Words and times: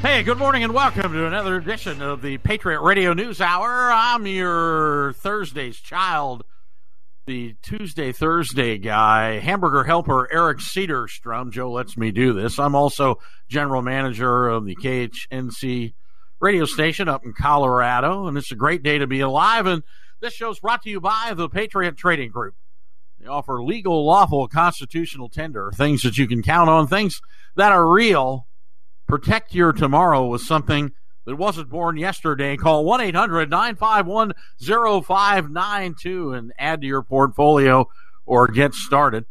Hey, 0.00 0.22
good 0.22 0.38
morning 0.38 0.62
and 0.62 0.72
welcome 0.72 1.12
to 1.12 1.26
another 1.26 1.56
edition 1.56 2.00
of 2.02 2.22
the 2.22 2.38
Patriot 2.38 2.82
Radio 2.82 3.14
News 3.14 3.40
Hour. 3.40 3.90
I'm 3.92 4.28
your 4.28 5.12
Thursday's 5.14 5.76
child, 5.76 6.44
the 7.26 7.56
Tuesday 7.62 8.12
Thursday 8.12 8.78
guy, 8.78 9.40
hamburger 9.40 9.82
helper 9.82 10.32
Eric 10.32 10.58
Cedarstrom. 10.58 11.50
Joe 11.50 11.72
lets 11.72 11.96
me 11.96 12.12
do 12.12 12.32
this. 12.32 12.60
I'm 12.60 12.76
also 12.76 13.18
general 13.48 13.82
manager 13.82 14.46
of 14.46 14.66
the 14.66 14.76
KHNC 14.76 15.94
radio 16.38 16.64
station 16.64 17.08
up 17.08 17.24
in 17.24 17.32
Colorado, 17.32 18.28
and 18.28 18.38
it's 18.38 18.52
a 18.52 18.56
great 18.56 18.84
day 18.84 18.98
to 18.98 19.08
be 19.08 19.18
alive. 19.18 19.66
And 19.66 19.82
this 20.20 20.32
show's 20.32 20.60
brought 20.60 20.82
to 20.82 20.90
you 20.90 21.00
by 21.00 21.32
the 21.34 21.48
Patriot 21.48 21.96
Trading 21.96 22.30
Group. 22.30 22.54
They 23.18 23.26
offer 23.26 23.60
legal, 23.64 24.06
lawful, 24.06 24.46
constitutional 24.46 25.28
tender, 25.28 25.72
things 25.74 26.02
that 26.02 26.18
you 26.18 26.28
can 26.28 26.44
count 26.44 26.70
on, 26.70 26.86
things 26.86 27.20
that 27.56 27.72
are 27.72 27.90
real 27.90 28.47
Protect 29.08 29.54
your 29.54 29.72
tomorrow 29.72 30.26
with 30.26 30.42
something 30.42 30.92
that 31.24 31.36
wasn't 31.36 31.70
born 31.70 31.96
yesterday. 31.96 32.58
Call 32.58 32.84
1 32.84 33.00
800 33.00 33.48
951 33.48 34.34
0592 34.60 36.34
and 36.34 36.52
add 36.58 36.82
to 36.82 36.86
your 36.86 37.02
portfolio 37.02 37.88
or 38.26 38.48
get 38.48 38.74
started. 38.74 39.24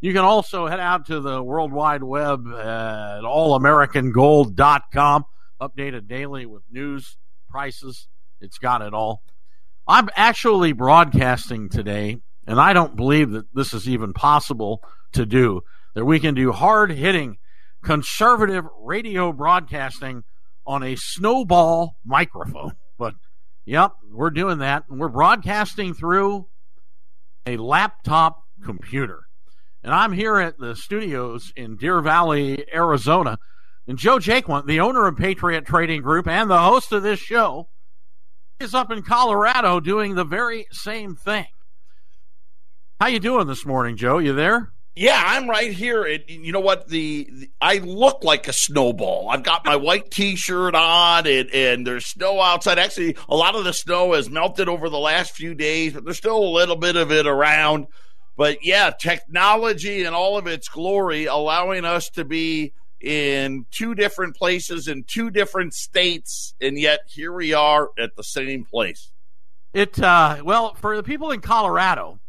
You 0.00 0.12
can 0.12 0.22
also 0.22 0.66
head 0.66 0.80
out 0.80 1.06
to 1.06 1.20
the 1.20 1.40
World 1.40 1.72
Wide 1.72 2.02
Web 2.02 2.44
at 2.48 3.20
allamericangold.com, 3.20 5.24
updated 5.60 6.08
daily 6.08 6.46
with 6.46 6.64
news, 6.68 7.16
prices. 7.48 8.08
It's 8.40 8.58
got 8.58 8.82
it 8.82 8.94
all. 8.94 9.22
I'm 9.86 10.10
actually 10.16 10.72
broadcasting 10.72 11.68
today, 11.68 12.18
and 12.48 12.60
I 12.60 12.72
don't 12.72 12.96
believe 12.96 13.30
that 13.30 13.54
this 13.54 13.74
is 13.74 13.88
even 13.88 14.12
possible 14.12 14.82
to 15.12 15.24
do, 15.24 15.60
that 15.94 16.04
we 16.04 16.18
can 16.18 16.34
do 16.34 16.50
hard 16.50 16.90
hitting 16.90 17.36
conservative 17.82 18.64
radio 18.78 19.32
broadcasting 19.32 20.22
on 20.66 20.82
a 20.82 20.96
snowball 20.96 21.96
microphone. 22.04 22.72
But, 22.98 23.14
yep, 23.64 23.92
we're 24.10 24.30
doing 24.30 24.58
that. 24.58 24.84
And 24.88 25.00
we're 25.00 25.08
broadcasting 25.08 25.94
through 25.94 26.46
a 27.46 27.56
laptop 27.56 28.42
computer. 28.64 29.24
And 29.82 29.94
I'm 29.94 30.12
here 30.12 30.38
at 30.38 30.58
the 30.58 30.76
studios 30.76 31.52
in 31.56 31.76
Deer 31.76 32.00
Valley, 32.02 32.66
Arizona. 32.72 33.38
And 33.86 33.98
Joe 33.98 34.18
Jaquint, 34.18 34.66
the 34.66 34.80
owner 34.80 35.06
of 35.06 35.16
Patriot 35.16 35.64
Trading 35.64 36.02
Group 36.02 36.28
and 36.28 36.50
the 36.50 36.58
host 36.58 36.92
of 36.92 37.02
this 37.02 37.18
show, 37.18 37.68
is 38.60 38.74
up 38.74 38.92
in 38.92 39.02
Colorado 39.02 39.80
doing 39.80 40.14
the 40.14 40.24
very 40.24 40.66
same 40.70 41.16
thing. 41.16 41.46
How 43.00 43.06
you 43.06 43.18
doing 43.18 43.46
this 43.46 43.64
morning, 43.64 43.96
Joe? 43.96 44.18
You 44.18 44.34
there? 44.34 44.72
Yeah, 45.00 45.22
I'm 45.24 45.48
right 45.48 45.72
here. 45.72 46.04
And 46.04 46.22
you 46.28 46.52
know 46.52 46.60
what? 46.60 46.88
The, 46.88 47.26
the, 47.32 47.50
I 47.58 47.78
look 47.78 48.22
like 48.22 48.48
a 48.48 48.52
snowball. 48.52 49.30
I've 49.30 49.42
got 49.42 49.64
my 49.64 49.76
white 49.76 50.10
T-shirt 50.10 50.74
on, 50.74 51.26
and, 51.26 51.48
and 51.54 51.86
there's 51.86 52.04
snow 52.04 52.38
outside. 52.38 52.78
Actually, 52.78 53.16
a 53.26 53.34
lot 53.34 53.54
of 53.54 53.64
the 53.64 53.72
snow 53.72 54.12
has 54.12 54.28
melted 54.28 54.68
over 54.68 54.90
the 54.90 54.98
last 54.98 55.32
few 55.32 55.54
days, 55.54 55.94
but 55.94 56.04
there's 56.04 56.18
still 56.18 56.36
a 56.36 56.52
little 56.52 56.76
bit 56.76 56.96
of 56.96 57.10
it 57.10 57.26
around. 57.26 57.86
But 58.36 58.58
yeah, 58.62 58.90
technology 58.90 60.04
and 60.04 60.14
all 60.14 60.36
of 60.36 60.46
its 60.46 60.68
glory, 60.68 61.24
allowing 61.24 61.86
us 61.86 62.10
to 62.10 62.26
be 62.26 62.74
in 63.00 63.64
two 63.70 63.94
different 63.94 64.36
places 64.36 64.86
in 64.86 65.04
two 65.04 65.30
different 65.30 65.72
states, 65.72 66.54
and 66.60 66.78
yet 66.78 67.00
here 67.08 67.32
we 67.32 67.54
are 67.54 67.88
at 67.98 68.16
the 68.16 68.22
same 68.22 68.66
place. 68.66 69.12
It 69.72 69.98
uh, 69.98 70.42
well 70.44 70.74
for 70.74 70.94
the 70.94 71.02
people 71.02 71.30
in 71.30 71.40
Colorado 71.40 72.19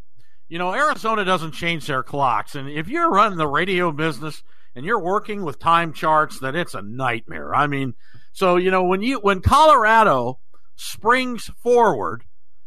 you 0.51 0.57
know, 0.57 0.73
Arizona 0.73 1.23
doesn't 1.23 1.53
change 1.53 1.87
their 1.87 2.03
clocks. 2.03 2.55
And 2.55 2.69
if 2.69 2.89
you're 2.89 3.09
running 3.09 3.37
the 3.37 3.47
radio 3.47 3.89
business 3.89 4.43
and 4.75 4.85
you're 4.85 4.99
working 4.99 5.45
with 5.45 5.59
time 5.59 5.93
charts, 5.93 6.39
then 6.39 6.57
it's 6.57 6.73
a 6.73 6.81
nightmare. 6.81 7.55
I 7.55 7.67
mean, 7.67 7.93
so, 8.33 8.57
you 8.57 8.69
know, 8.69 8.83
when 8.83 9.01
you, 9.01 9.19
when 9.19 9.39
Colorado 9.39 10.39
springs 10.75 11.49
forward 11.63 12.25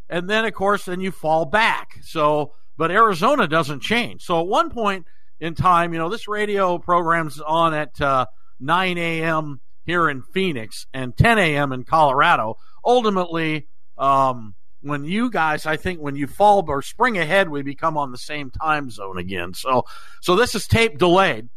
and 0.08 0.30
then, 0.30 0.46
of 0.46 0.55
course, 0.55 0.86
then 0.86 1.02
you 1.02 1.11
fall 1.11 1.45
back. 1.45 1.98
So, 2.00 2.55
but 2.78 2.90
Arizona 2.90 3.46
doesn't 3.46 3.80
change. 3.80 4.22
So 4.22 4.40
at 4.40 4.46
one 4.46 4.70
point 4.70 5.05
in 5.39 5.55
time, 5.55 5.92
you 5.92 5.98
know, 5.98 6.08
this 6.08 6.27
radio 6.27 6.78
program's 6.78 7.39
on 7.39 7.74
at 7.74 8.01
uh, 8.01 8.24
9 8.61 8.96
a.m. 8.96 9.61
here 9.84 10.08
in 10.08 10.22
Phoenix 10.22 10.86
and 10.95 11.14
10 11.14 11.39
a.m. 11.39 11.70
in 11.70 11.84
Colorado. 11.84 12.56
Ultimately, 12.83 13.68
um, 13.98 14.55
when 14.84 15.05
you 15.05 15.30
guys, 15.30 15.64
I 15.64 15.77
think, 15.77 16.00
when 16.00 16.14
you 16.14 16.27
fall 16.27 16.64
or 16.68 16.83
spring 16.83 17.17
ahead, 17.17 17.48
we 17.48 17.62
become 17.62 17.96
on 17.96 18.12
the 18.12 18.18
same 18.18 18.50
time 18.50 18.90
zone 18.90 19.18
again. 19.18 19.55
So, 19.55 19.86
so 20.20 20.36
this 20.36 20.55
is 20.55 20.67
tape 20.67 20.98
delayed. 20.98 21.48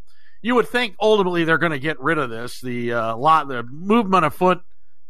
You 0.42 0.56
would 0.56 0.70
think 0.70 0.96
ultimately 1.02 1.44
they're 1.44 1.58
going 1.58 1.74
to 1.74 1.80
get 1.80 2.00
rid 2.00 2.18
of 2.18 2.30
this. 2.30 2.62
The 2.62 2.94
uh, 2.94 3.18
lot, 3.18 3.50
the 3.50 3.64
movement 3.64 4.26
afoot 4.26 4.62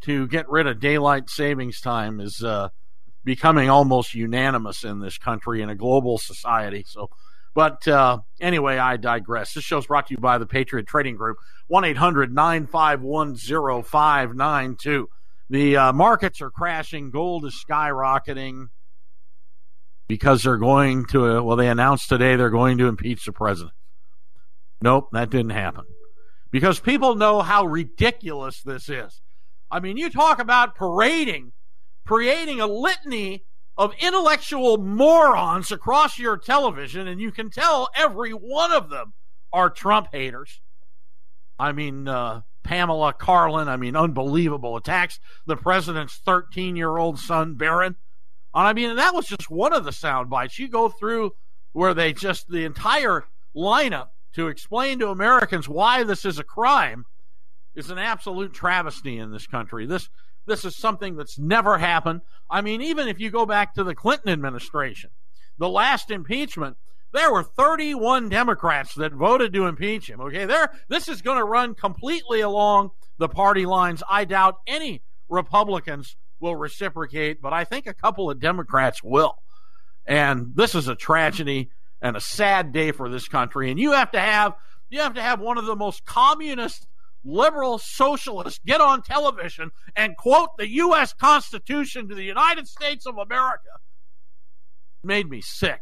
to 0.02 0.28
get 0.28 0.50
rid 0.50 0.66
of 0.66 0.80
daylight 0.80 1.30
savings 1.30 1.80
time 1.80 2.20
is 2.20 2.44
uh, 2.44 2.70
becoming 3.24 3.70
almost 3.70 4.16
unanimous 4.16 4.84
in 4.84 5.00
this 5.00 5.20
country 5.20 5.62
in 5.62 5.70
a 5.70 5.76
global 5.76 6.18
society. 6.18 6.86
So, 6.88 7.12
but 7.54 7.88
uh, 7.88 8.20
anyway, 8.42 8.78
I 8.78 8.98
digress. 8.98 9.54
This 9.54 9.64
show 9.64 9.78
is 9.78 9.86
brought 9.86 10.08
to 10.08 10.14
you 10.16 10.20
by 10.20 10.40
the 10.40 10.46
Patriot 10.48 10.88
Trading 10.88 11.16
Group. 11.16 11.38
1 11.68 11.84
800 11.84 12.34
951 12.34 13.36
0592. 13.84 15.10
The 15.50 15.78
uh, 15.78 15.94
markets 15.94 16.42
are 16.42 16.50
crashing. 16.50 17.10
Gold 17.10 17.46
is 17.46 17.64
skyrocketing 17.68 18.68
because 20.08 20.44
they're 20.44 20.58
going 20.58 21.06
to, 21.08 21.38
uh, 21.38 21.42
well, 21.42 21.58
they 21.58 21.70
announced 21.70 22.10
today 22.10 22.36
they're 22.36 22.50
going 22.50 22.78
to 22.80 22.88
impeach 22.88 23.26
the 23.26 23.32
president. 23.32 23.74
Nope, 24.82 25.10
that 25.12 25.30
didn't 25.30 25.52
happen. 25.52 25.86
Because 26.52 26.80
people 26.80 27.16
know 27.16 27.42
how 27.42 27.66
ridiculous 27.66 28.62
this 28.62 28.90
is. 28.90 29.22
I 29.70 29.80
mean, 29.80 29.98
you 29.98 30.10
talk 30.10 30.40
about 30.40 30.76
parading, 30.76 31.52
creating 32.06 32.62
a 32.62 32.68
litany 32.68 33.44
of 33.78 33.94
intellectual 34.00 34.78
morons 34.78 35.72
across 35.72 36.18
your 36.18 36.38
television, 36.38 37.08
and 37.08 37.20
you 37.20 37.32
can 37.32 37.50
tell 37.50 37.90
every 37.96 38.32
one 38.32 38.72
of 38.72 38.90
them 38.90 39.14
are 39.52 39.70
Trump 39.70 40.08
haters. 40.12 40.62
I 41.60 41.72
mean, 41.74 42.08
uh, 42.08 42.42
Pamela 42.68 43.14
Karlan. 43.14 43.68
I 43.68 43.78
mean, 43.78 43.96
unbelievable 43.96 44.76
attacks. 44.76 45.22
The 45.46 45.56
president's 45.56 46.18
13 46.26 46.76
year 46.76 46.98
old 46.98 47.18
son, 47.18 47.54
Barron. 47.56 47.96
I 48.54 48.74
mean, 48.74 48.98
that 48.98 49.16
was 49.16 49.26
just 49.26 49.50
one 49.50 49.72
of 49.72 49.86
the 49.86 49.94
sound 49.94 50.30
bites. 50.30 50.60
You 50.60 50.68
go 50.68 50.90
through 50.90 51.32
where 51.72 51.94
they 51.94 52.12
just, 52.12 52.50
the 52.50 52.66
entire 52.66 53.24
lineup 53.56 54.10
to 54.34 54.50
explain 54.50 55.00
to 55.00 55.08
Americans 55.08 55.70
why 55.70 56.04
this 56.04 56.26
is 56.26 56.40
a 56.40 56.44
crime 56.44 57.06
is 57.74 57.90
an 57.90 58.00
absolute 58.00 58.54
travesty 58.54 59.18
in 59.18 59.32
this 59.32 59.48
country. 59.48 59.86
This, 59.86 60.10
this 60.46 60.66
is 60.66 60.76
something 60.76 61.16
that's 61.16 61.40
never 61.40 61.78
happened. 61.78 62.22
I 62.50 62.60
mean, 62.60 62.82
even 62.82 63.08
if 63.08 63.18
you 63.18 63.32
go 63.32 63.46
back 63.46 63.76
to 63.76 63.84
the 63.86 63.96
Clinton 63.96 64.30
administration, 64.30 65.12
the 65.58 65.70
last 65.70 66.12
impeachment, 66.12 66.76
there 67.14 67.32
were 67.32 67.44
31 67.44 68.30
Democrats 68.30 68.96
that 68.96 69.14
voted 69.14 69.54
to 69.54 69.66
impeach 69.66 70.10
him. 70.10 70.20
Okay, 70.22 70.46
there. 70.46 70.72
This 70.90 71.08
is 71.08 71.22
going 71.22 71.38
to 71.38 71.44
run 71.44 71.74
completely 71.74 72.42
along 72.42 72.92
the 73.18 73.30
party 73.30 73.66
lines. 73.66 74.04
I 74.10 74.26
doubt 74.26 74.58
any 74.68 75.02
Republicans 75.30 76.16
will 76.40 76.56
reciprocate, 76.56 77.42
but 77.42 77.54
I 77.54 77.64
think 77.64 77.88
a 77.88 77.94
couple 77.94 78.30
of 78.30 78.40
Democrats 78.40 79.02
will. 79.04 79.36
And 80.06 80.52
this 80.56 80.76
is 80.76 80.88
a 80.88 80.96
tragedy 80.96 81.70
and 82.02 82.16
a 82.16 82.22
sad 82.22 82.72
day 82.72 82.92
for 82.92 83.10
this 83.10 83.28
country. 83.28 83.72
And 83.72 83.80
you 83.80 83.94
have 83.94 84.12
to 84.12 84.20
have 84.20 84.54
you 84.90 85.00
have 85.02 85.16
to 85.16 85.22
have 85.22 85.42
one 85.42 85.58
of 85.58 85.66
the 85.66 85.76
most 85.76 86.06
communist 86.06 86.88
liberal 87.26 87.78
socialists 87.78 88.60
get 88.66 88.80
on 88.80 89.02
television 89.02 89.72
and 89.96 90.16
quote 90.16 90.56
the 90.58 90.70
U.S. 90.70 91.14
Constitution 91.14 92.08
to 92.08 92.16
the 92.16 92.24
United 92.24 92.68
States 92.68 93.06
of 93.06 93.18
America. 93.18 93.68
Made 95.04 95.30
me 95.30 95.42
sick. 95.42 95.82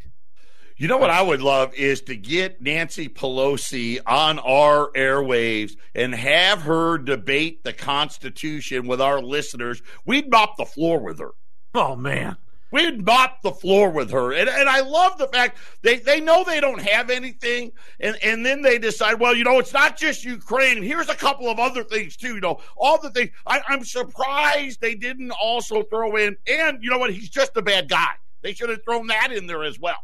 You 0.78 0.90
know 0.90 0.98
what 0.98 1.10
I 1.10 1.22
would 1.22 1.42
love 1.42 1.74
is 1.74 2.02
to 2.02 2.18
get 2.18 2.62
Nancy 2.62 3.08
Pelosi 3.08 4.02
on 4.06 4.40
our 4.40 4.92
airwaves 4.92 5.78
and 5.94 6.14
have 6.14 6.64
her 6.64 6.98
debate 6.98 7.64
the 7.64 7.72
Constitution 7.72 8.86
with 8.86 9.00
our 9.00 9.22
listeners. 9.22 9.82
We'd 10.06 10.30
mop 10.30 10.58
the 10.58 10.66
floor 10.66 11.00
with 11.00 11.20
her. 11.20 11.32
Oh, 11.74 11.96
man. 11.96 12.36
We'd 12.72 13.06
mop 13.06 13.42
the 13.42 13.54
floor 13.54 13.90
with 13.90 14.12
her. 14.12 14.34
And, 14.34 14.50
and 14.50 14.68
I 14.68 14.82
love 14.82 15.18
the 15.18 15.30
fact 15.30 15.60
they, 15.82 16.00
they 16.00 16.20
know 16.20 16.44
they 16.44 16.60
don't 16.60 16.82
have 16.82 17.10
anything. 17.10 17.72
And, 18.02 18.18
and 18.22 18.46
then 18.46 18.62
they 18.62 18.78
decide, 18.78 19.18
well, 19.18 19.34
you 19.34 19.46
know, 19.46 19.60
it's 19.60 19.72
not 19.72 19.96
just 19.96 20.26
Ukraine. 20.26 20.84
Here's 20.84 21.08
a 21.08 21.16
couple 21.16 21.48
of 21.48 21.58
other 21.58 21.86
things, 21.86 22.18
too. 22.18 22.36
You 22.36 22.42
know, 22.42 22.60
all 22.76 23.00
the 23.02 23.12
things. 23.12 23.30
I, 23.48 23.62
I'm 23.70 23.86
surprised 23.86 24.82
they 24.82 24.96
didn't 24.96 25.32
also 25.42 25.84
throw 25.84 26.18
in, 26.18 26.36
and 26.50 26.84
you 26.84 26.90
know 26.90 26.98
what? 26.98 27.14
He's 27.14 27.30
just 27.30 27.56
a 27.56 27.62
bad 27.62 27.88
guy. 27.88 28.12
They 28.42 28.54
should 28.54 28.68
have 28.68 28.84
thrown 28.84 29.08
that 29.08 29.32
in 29.32 29.48
there 29.48 29.64
as 29.64 29.80
well. 29.80 29.96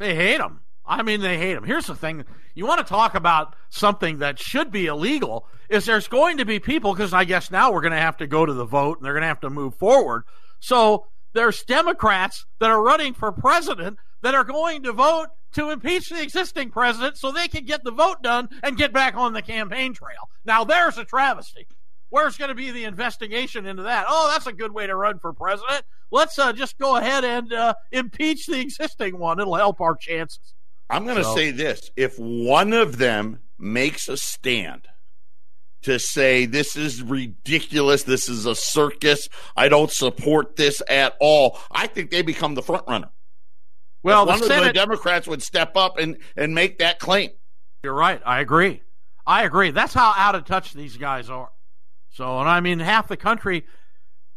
They 0.00 0.14
hate 0.14 0.40
him. 0.40 0.60
I 0.86 1.02
mean, 1.02 1.20
they 1.20 1.36
hate 1.36 1.56
him. 1.56 1.62
Here's 1.62 1.86
the 1.86 1.94
thing: 1.94 2.24
you 2.54 2.66
want 2.66 2.78
to 2.78 2.90
talk 2.90 3.14
about 3.14 3.54
something 3.68 4.18
that 4.18 4.38
should 4.38 4.72
be 4.72 4.86
illegal? 4.86 5.46
Is 5.68 5.84
there's 5.84 6.08
going 6.08 6.38
to 6.38 6.46
be 6.46 6.58
people 6.58 6.94
because 6.94 7.12
I 7.12 7.24
guess 7.24 7.50
now 7.50 7.70
we're 7.70 7.82
going 7.82 7.92
to 7.92 7.98
have 7.98 8.16
to 8.16 8.26
go 8.26 8.46
to 8.46 8.52
the 8.52 8.64
vote 8.64 8.96
and 8.96 9.04
they're 9.04 9.12
going 9.12 9.22
to 9.22 9.28
have 9.28 9.40
to 9.40 9.50
move 9.50 9.74
forward. 9.74 10.24
So 10.58 11.06
there's 11.34 11.62
Democrats 11.64 12.46
that 12.60 12.70
are 12.70 12.82
running 12.82 13.12
for 13.12 13.30
president 13.30 13.98
that 14.22 14.34
are 14.34 14.42
going 14.42 14.82
to 14.84 14.92
vote 14.92 15.28
to 15.52 15.70
impeach 15.70 16.08
the 16.08 16.22
existing 16.22 16.70
president 16.70 17.18
so 17.18 17.30
they 17.30 17.46
can 17.46 17.66
get 17.66 17.84
the 17.84 17.92
vote 17.92 18.22
done 18.22 18.48
and 18.62 18.78
get 18.78 18.92
back 18.92 19.14
on 19.16 19.34
the 19.34 19.42
campaign 19.42 19.92
trail. 19.92 20.30
Now 20.46 20.64
there's 20.64 20.96
a 20.96 21.04
travesty. 21.04 21.66
Where's 22.10 22.36
going 22.36 22.48
to 22.50 22.54
be 22.54 22.70
the 22.70 22.84
investigation 22.84 23.66
into 23.66 23.84
that? 23.84 24.04
Oh, 24.08 24.28
that's 24.32 24.46
a 24.46 24.52
good 24.52 24.72
way 24.72 24.86
to 24.86 24.94
run 24.94 25.18
for 25.18 25.32
president. 25.32 25.84
Let's 26.10 26.38
uh, 26.38 26.52
just 26.52 26.76
go 26.78 26.96
ahead 26.96 27.24
and 27.24 27.52
uh, 27.52 27.74
impeach 27.92 28.46
the 28.46 28.60
existing 28.60 29.18
one. 29.18 29.40
It'll 29.40 29.54
help 29.54 29.80
our 29.80 29.94
chances. 29.94 30.54
I'm 30.90 31.04
going 31.04 31.16
to 31.16 31.24
so. 31.24 31.34
say 31.36 31.52
this: 31.52 31.90
if 31.96 32.18
one 32.18 32.72
of 32.72 32.98
them 32.98 33.38
makes 33.58 34.08
a 34.08 34.16
stand 34.16 34.88
to 35.82 35.98
say 35.98 36.46
this 36.46 36.76
is 36.76 37.02
ridiculous, 37.02 38.02
this 38.02 38.28
is 38.28 38.44
a 38.46 38.54
circus, 38.54 39.28
I 39.56 39.68
don't 39.68 39.90
support 39.90 40.56
this 40.56 40.82
at 40.88 41.14
all, 41.20 41.58
I 41.70 41.86
think 41.86 42.10
they 42.10 42.22
become 42.22 42.54
the 42.54 42.62
front 42.62 42.86
runner. 42.86 43.10
Well, 44.02 44.26
one 44.26 44.38
Senate, 44.40 44.58
of 44.58 44.64
the 44.64 44.72
Democrats 44.72 45.26
would 45.26 45.42
step 45.42 45.76
up 45.76 45.98
and 45.98 46.16
and 46.36 46.54
make 46.54 46.78
that 46.78 46.98
claim. 46.98 47.30
You're 47.82 47.94
right. 47.94 48.20
I 48.24 48.40
agree. 48.40 48.82
I 49.26 49.44
agree. 49.44 49.70
That's 49.70 49.92
how 49.94 50.12
out 50.16 50.34
of 50.34 50.44
touch 50.44 50.72
these 50.72 50.96
guys 50.96 51.28
are. 51.28 51.50
So, 52.12 52.38
and 52.38 52.48
I 52.48 52.60
mean, 52.60 52.80
half 52.80 53.08
the 53.08 53.16
country 53.16 53.64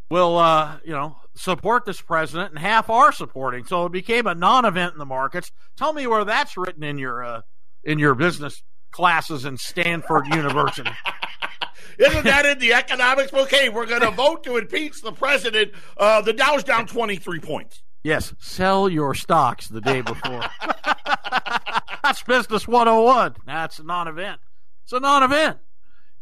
will, 0.09 0.37
uh, 0.37 0.77
you 0.85 0.91
know, 0.91 1.17
support 1.35 1.85
this 1.85 2.01
president, 2.01 2.51
and 2.51 2.59
half 2.59 2.89
are 2.89 3.11
supporting. 3.11 3.65
So 3.65 3.85
it 3.85 3.91
became 3.91 4.27
a 4.27 4.35
non-event 4.35 4.93
in 4.93 4.99
the 4.99 5.05
markets. 5.05 5.51
Tell 5.77 5.93
me 5.93 6.05
where 6.07 6.23
that's 6.23 6.55
written 6.57 6.83
in 6.83 6.97
your 6.97 7.23
uh, 7.23 7.41
in 7.83 7.99
your 7.99 8.15
business 8.15 8.63
classes 8.91 9.45
in 9.45 9.57
Stanford 9.57 10.27
University. 10.27 10.91
Isn't 11.99 12.23
that 12.23 12.45
in 12.45 12.59
the 12.59 12.73
economics 12.73 13.31
book? 13.31 13.49
Hey, 13.49 13.69
we're 13.69 13.85
going 13.85 14.01
to 14.01 14.11
vote 14.11 14.43
to 14.45 14.57
impeach 14.57 15.01
the 15.01 15.11
president. 15.11 15.71
Uh, 15.97 16.21
the 16.21 16.33
Dow's 16.33 16.63
down 16.63 16.87
23 16.87 17.39
points. 17.39 17.83
Yes, 18.03 18.33
sell 18.39 18.89
your 18.89 19.13
stocks 19.13 19.67
the 19.67 19.81
day 19.81 20.01
before. 20.01 20.43
That's 22.03 22.23
business 22.23 22.67
101. 22.67 23.35
That's 23.45 23.79
a 23.79 23.83
non 23.83 24.07
event. 24.07 24.39
It's 24.83 24.93
a 24.93 24.99
non 24.99 25.23
event. 25.23 25.59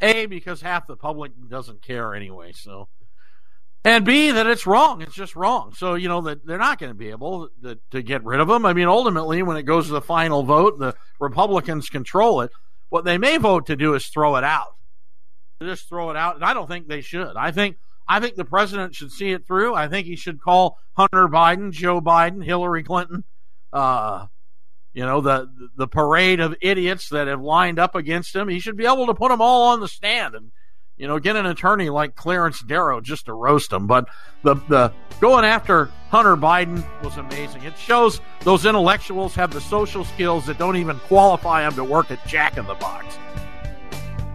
A, 0.02 0.26
because 0.26 0.62
half 0.62 0.88
the 0.88 0.96
public 0.96 1.32
doesn't 1.50 1.82
care 1.82 2.14
anyway. 2.14 2.52
So, 2.54 2.90
and 3.84 4.06
B, 4.06 4.32
that 4.32 4.48
it's 4.48 4.68
wrong. 4.68 5.02
It's 5.02 5.16
just 5.16 5.36
wrong. 5.36 5.74
So, 5.76 5.96
you 5.96 6.08
know, 6.08 6.22
that 6.22 6.46
they're 6.46 6.58
not 6.58 6.80
going 6.80 6.92
to 6.92 6.98
be 6.98 7.10
able 7.10 7.50
to, 7.64 7.80
to 7.92 8.02
get 8.02 8.24
rid 8.24 8.40
of 8.40 8.48
them. 8.48 8.66
I 8.66 8.74
mean, 8.74 8.88
ultimately, 8.88 9.44
when 9.44 9.58
it 9.58 9.64
goes 9.64 9.88
to 9.88 9.94
the 9.94 10.02
final 10.02 10.44
vote, 10.44 10.80
the 10.80 10.96
Republicans 11.20 11.90
control 11.90 12.42
it. 12.42 12.52
What 12.90 13.06
they 13.06 13.18
may 13.18 13.38
vote 13.38 13.68
to 13.68 13.76
do 13.76 13.94
is 13.94 14.08
throw 14.08 14.36
it 14.36 14.44
out. 14.44 14.76
Just 15.62 15.88
throw 15.88 16.10
it 16.10 16.18
out. 16.18 16.36
And 16.36 16.46
I 16.46 16.54
don't 16.54 16.68
think 16.68 16.88
they 16.88 17.02
should. 17.02 17.36
I 17.36 17.52
think 17.52 17.78
I 18.08 18.20
think 18.20 18.36
the 18.36 18.46
president 18.46 18.96
should 18.96 19.12
see 19.12 19.32
it 19.32 19.48
through. 19.48 19.74
I 19.76 19.88
think 19.88 20.08
he 20.08 20.16
should 20.16 20.42
call 20.42 20.78
Hunter 20.94 21.28
Biden, 21.28 21.72
Joe 21.72 22.02
Biden, 22.02 22.44
Hillary 22.44 22.84
Clinton, 22.84 23.24
uh, 23.72 24.26
you 24.94 25.06
know, 25.06 25.22
the 25.22 25.50
the 25.76 25.88
parade 25.88 26.40
of 26.40 26.56
idiots 26.62 27.10
that 27.10 27.28
have 27.28 27.42
lined 27.42 27.80
up 27.80 27.96
against 27.96 28.36
him. 28.36 28.48
He 28.48 28.60
should 28.60 28.78
be 28.78 28.86
able 28.86 29.08
to 29.08 29.14
put 29.14 29.30
them 29.30 29.42
all 29.42 29.70
on 29.70 29.80
the 29.80 29.88
stand 29.88 30.36
and, 30.36 30.52
you 30.98 31.08
know, 31.08 31.20
get 31.20 31.36
an 31.36 31.46
attorney 31.46 31.90
like 31.90 32.16
Clarence 32.16 32.62
Darrow 32.62 33.00
just 33.00 33.26
to 33.26 33.34
roast 33.34 33.70
them. 33.70 33.88
But 33.88 34.10
the 34.44 34.56
the 34.68 34.92
going 35.22 35.46
after 35.46 35.86
Hunter 36.10 36.36
Biden 36.36 36.84
was 37.04 37.16
amazing. 37.18 37.64
It 37.64 37.78
shows 37.78 38.20
those 38.42 38.66
intellectuals 38.66 39.34
have 39.36 39.52
the 39.52 39.62
social 39.62 40.04
skills 40.04 40.46
that 40.48 40.58
don't 40.58 40.76
even 40.76 41.00
qualify 41.00 41.62
them 41.62 41.74
to 41.76 41.84
work 41.84 42.12
at 42.12 42.26
Jack 42.28 42.58
in 42.58 42.66
the 42.66 42.76
Box. 42.76 43.18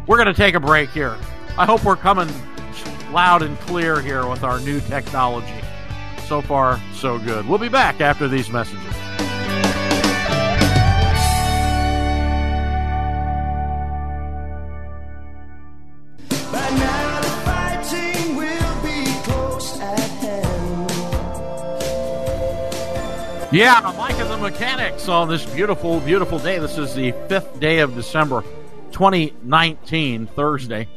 We're 0.07 0.17
going 0.17 0.29
to 0.29 0.35
take 0.35 0.55
a 0.55 0.61
break 0.61 0.89
here. 0.91 1.17
I 1.59 1.67
hope 1.67 1.85
we're 1.85 1.97
coming 1.97 2.29
loud 3.13 3.43
and 3.43 3.59
clear 3.61 4.01
here 4.01 4.27
with 4.27 4.43
our 4.43 4.61
new 4.61 4.81
technology. 4.81 5.61
So 6.27 6.41
far, 6.41 6.81
so 6.95 7.19
good. 7.19 7.49
We'll 7.49 7.59
be 7.59 7.69
back 7.69 8.01
after 8.01 8.29
these 8.29 8.51
messages. 8.51 8.95
Yeah, 23.57 23.95
Mike 23.97 24.19
and 24.19 24.31
the 24.31 24.37
Mechanics 24.37 25.09
on 25.09 25.29
this 25.29 25.47
beautiful, 25.47 26.01
beautiful 26.01 26.39
day. 26.39 26.59
This 26.59 26.77
is 26.77 26.95
the 26.95 27.13
fifth 27.27 27.59
day 27.59 27.79
of 27.79 27.95
December, 27.95 28.43
2019, 28.93 30.27
Thursday. 30.27 30.89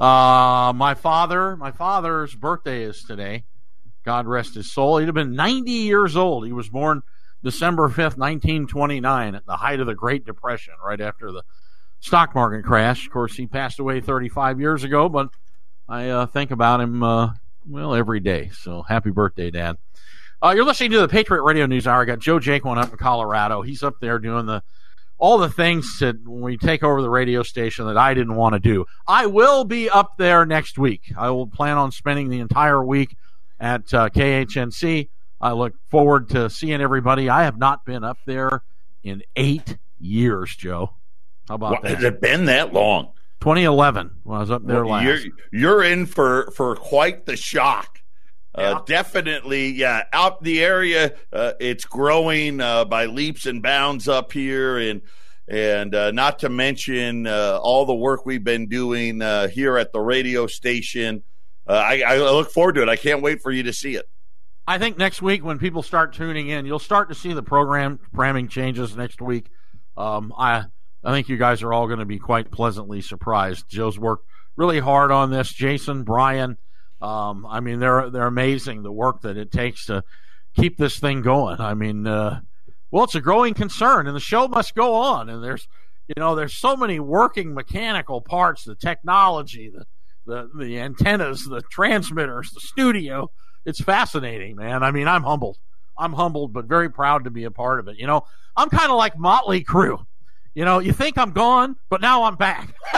Uh, 0.00 0.72
my 0.74 0.94
father, 0.94 1.56
my 1.56 1.70
father's 1.70 2.34
birthday 2.34 2.82
is 2.82 3.04
today. 3.04 3.44
God 4.04 4.26
rest 4.26 4.56
his 4.56 4.72
soul. 4.72 4.98
He'd 4.98 5.06
have 5.06 5.14
been 5.14 5.36
90 5.36 5.70
years 5.70 6.16
old. 6.16 6.44
He 6.44 6.52
was 6.52 6.68
born 6.68 7.02
December 7.44 7.88
5th, 7.88 8.18
1929, 8.18 9.36
at 9.36 9.46
the 9.46 9.56
height 9.58 9.78
of 9.78 9.86
the 9.86 9.94
Great 9.94 10.26
Depression, 10.26 10.74
right 10.84 11.00
after 11.00 11.30
the 11.30 11.44
stock 12.02 12.34
market 12.34 12.64
crash. 12.64 13.06
Of 13.06 13.12
course, 13.12 13.34
he 13.34 13.46
passed 13.46 13.78
away 13.78 14.00
35 14.00 14.60
years 14.60 14.84
ago, 14.84 15.08
but 15.08 15.28
I 15.88 16.10
uh, 16.10 16.26
think 16.26 16.50
about 16.50 16.80
him, 16.80 17.02
uh, 17.02 17.30
well, 17.66 17.94
every 17.94 18.20
day. 18.20 18.50
So 18.52 18.82
happy 18.82 19.10
birthday, 19.10 19.50
Dad. 19.50 19.78
Uh, 20.42 20.52
you're 20.54 20.64
listening 20.64 20.90
to 20.90 21.00
the 21.00 21.08
Patriot 21.08 21.42
Radio 21.42 21.66
News 21.66 21.86
Hour. 21.86 22.02
I 22.02 22.04
got 22.04 22.18
Joe 22.18 22.40
Jaquint 22.40 22.76
up 22.76 22.90
in 22.90 22.98
Colorado. 22.98 23.62
He's 23.62 23.84
up 23.84 23.94
there 24.00 24.18
doing 24.18 24.44
the 24.46 24.62
all 25.16 25.38
the 25.38 25.48
things 25.48 26.00
that 26.00 26.26
we 26.26 26.56
take 26.56 26.82
over 26.82 27.00
the 27.00 27.08
radio 27.08 27.44
station 27.44 27.86
that 27.86 27.96
I 27.96 28.12
didn't 28.12 28.34
want 28.34 28.54
to 28.54 28.58
do. 28.58 28.86
I 29.06 29.26
will 29.26 29.62
be 29.62 29.88
up 29.88 30.16
there 30.18 30.44
next 30.44 30.78
week. 30.78 31.12
I 31.16 31.30
will 31.30 31.46
plan 31.46 31.76
on 31.78 31.92
spending 31.92 32.28
the 32.28 32.40
entire 32.40 32.84
week 32.84 33.16
at 33.60 33.94
uh, 33.94 34.08
KHNC. 34.08 35.08
I 35.40 35.52
look 35.52 35.74
forward 35.88 36.30
to 36.30 36.50
seeing 36.50 36.80
everybody. 36.80 37.28
I 37.28 37.44
have 37.44 37.56
not 37.56 37.84
been 37.84 38.02
up 38.02 38.18
there 38.26 38.62
in 39.04 39.22
eight 39.36 39.76
years, 40.00 40.56
Joe. 40.56 40.94
How 41.52 41.56
about 41.56 41.70
well, 41.72 41.80
that? 41.82 41.96
Has 41.96 42.04
it 42.04 42.22
been 42.22 42.46
that 42.46 42.72
long? 42.72 43.12
2011 43.40 44.10
when 44.22 44.38
I 44.38 44.40
was 44.40 44.50
up 44.50 44.64
there 44.64 44.86
well, 44.86 44.94
last. 44.94 45.04
You're, 45.04 45.32
you're 45.52 45.82
in 45.82 46.06
for, 46.06 46.50
for 46.52 46.76
quite 46.76 47.26
the 47.26 47.36
shock. 47.36 48.00
Uh, 48.56 48.62
yeah. 48.62 48.70
Uh, 48.70 48.82
definitely, 48.86 49.68
yeah. 49.68 50.04
Out 50.14 50.42
the 50.42 50.64
area, 50.64 51.12
uh, 51.30 51.52
it's 51.60 51.84
growing 51.84 52.62
uh, 52.62 52.86
by 52.86 53.04
leaps 53.04 53.44
and 53.44 53.62
bounds 53.62 54.08
up 54.08 54.32
here, 54.32 54.78
and 54.78 55.02
and 55.46 55.94
uh, 55.94 56.10
not 56.12 56.38
to 56.38 56.48
mention 56.48 57.26
uh, 57.26 57.58
all 57.60 57.84
the 57.84 57.94
work 57.94 58.24
we've 58.24 58.44
been 58.44 58.68
doing 58.68 59.20
here 59.50 59.76
at 59.76 59.92
the 59.92 60.00
radio 60.00 60.46
station. 60.46 61.22
I, 61.66 62.02
I, 62.02 62.16
look 62.16 62.50
forward 62.50 62.76
to 62.76 62.82
it. 62.82 62.88
I 62.88 62.96
can't 62.96 63.20
wait 63.20 63.42
for 63.42 63.50
you 63.50 63.64
to 63.64 63.74
see 63.74 63.96
it. 63.96 64.08
I 64.66 64.78
think 64.78 64.96
next 64.96 65.20
week 65.20 65.44
when 65.44 65.58
people 65.58 65.82
start 65.82 66.14
tuning 66.14 66.48
in, 66.48 66.64
you'll 66.64 66.78
start 66.78 67.10
to 67.10 67.14
see 67.14 67.34
the 67.34 67.42
program 67.42 67.98
programming 67.98 68.48
changes 68.48 68.96
next 68.96 69.20
week. 69.20 69.50
Um, 69.96 70.32
I 70.36 70.64
I 71.04 71.12
think 71.12 71.28
you 71.28 71.36
guys 71.36 71.62
are 71.62 71.72
all 71.72 71.86
going 71.86 71.98
to 71.98 72.04
be 72.04 72.18
quite 72.18 72.50
pleasantly 72.50 73.00
surprised. 73.00 73.68
Joe's 73.68 73.98
worked 73.98 74.26
really 74.56 74.78
hard 74.78 75.10
on 75.10 75.30
this. 75.30 75.52
Jason, 75.52 76.04
Brian. 76.04 76.56
Um, 77.00 77.44
I 77.46 77.60
mean, 77.60 77.80
they're 77.80 78.10
they're 78.10 78.26
amazing. 78.26 78.82
The 78.82 78.92
work 78.92 79.22
that 79.22 79.36
it 79.36 79.50
takes 79.50 79.86
to 79.86 80.04
keep 80.54 80.76
this 80.76 80.98
thing 80.98 81.22
going. 81.22 81.60
I 81.60 81.74
mean, 81.74 82.06
uh, 82.06 82.40
well, 82.90 83.04
it's 83.04 83.14
a 83.14 83.20
growing 83.20 83.54
concern, 83.54 84.06
and 84.06 84.14
the 84.14 84.20
show 84.20 84.46
must 84.46 84.74
go 84.74 84.94
on. 84.94 85.28
And 85.28 85.42
there's, 85.42 85.66
you 86.06 86.14
know, 86.16 86.36
there's 86.36 86.54
so 86.54 86.76
many 86.76 87.00
working 87.00 87.54
mechanical 87.54 88.20
parts, 88.20 88.64
the 88.64 88.76
technology, 88.76 89.70
the 89.70 89.86
the 90.26 90.50
the 90.56 90.78
antennas, 90.78 91.44
the 91.44 91.62
transmitters, 91.62 92.50
the 92.52 92.60
studio. 92.60 93.30
It's 93.64 93.80
fascinating, 93.80 94.56
man. 94.56 94.82
I 94.82 94.90
mean, 94.92 95.08
I'm 95.08 95.22
humbled. 95.22 95.58
I'm 95.98 96.12
humbled, 96.12 96.52
but 96.52 96.66
very 96.66 96.90
proud 96.90 97.24
to 97.24 97.30
be 97.30 97.44
a 97.44 97.50
part 97.50 97.80
of 97.80 97.88
it. 97.88 97.98
You 97.98 98.06
know, 98.06 98.26
I'm 98.56 98.70
kind 98.70 98.90
of 98.90 98.96
like 98.96 99.18
Motley 99.18 99.64
Crue. 99.64 100.04
You 100.54 100.64
know, 100.64 100.80
you 100.80 100.92
think 100.92 101.16
I'm 101.16 101.32
gone, 101.32 101.76
but 101.88 102.00
now 102.00 102.24
I'm 102.24 102.36
back. 102.36 102.74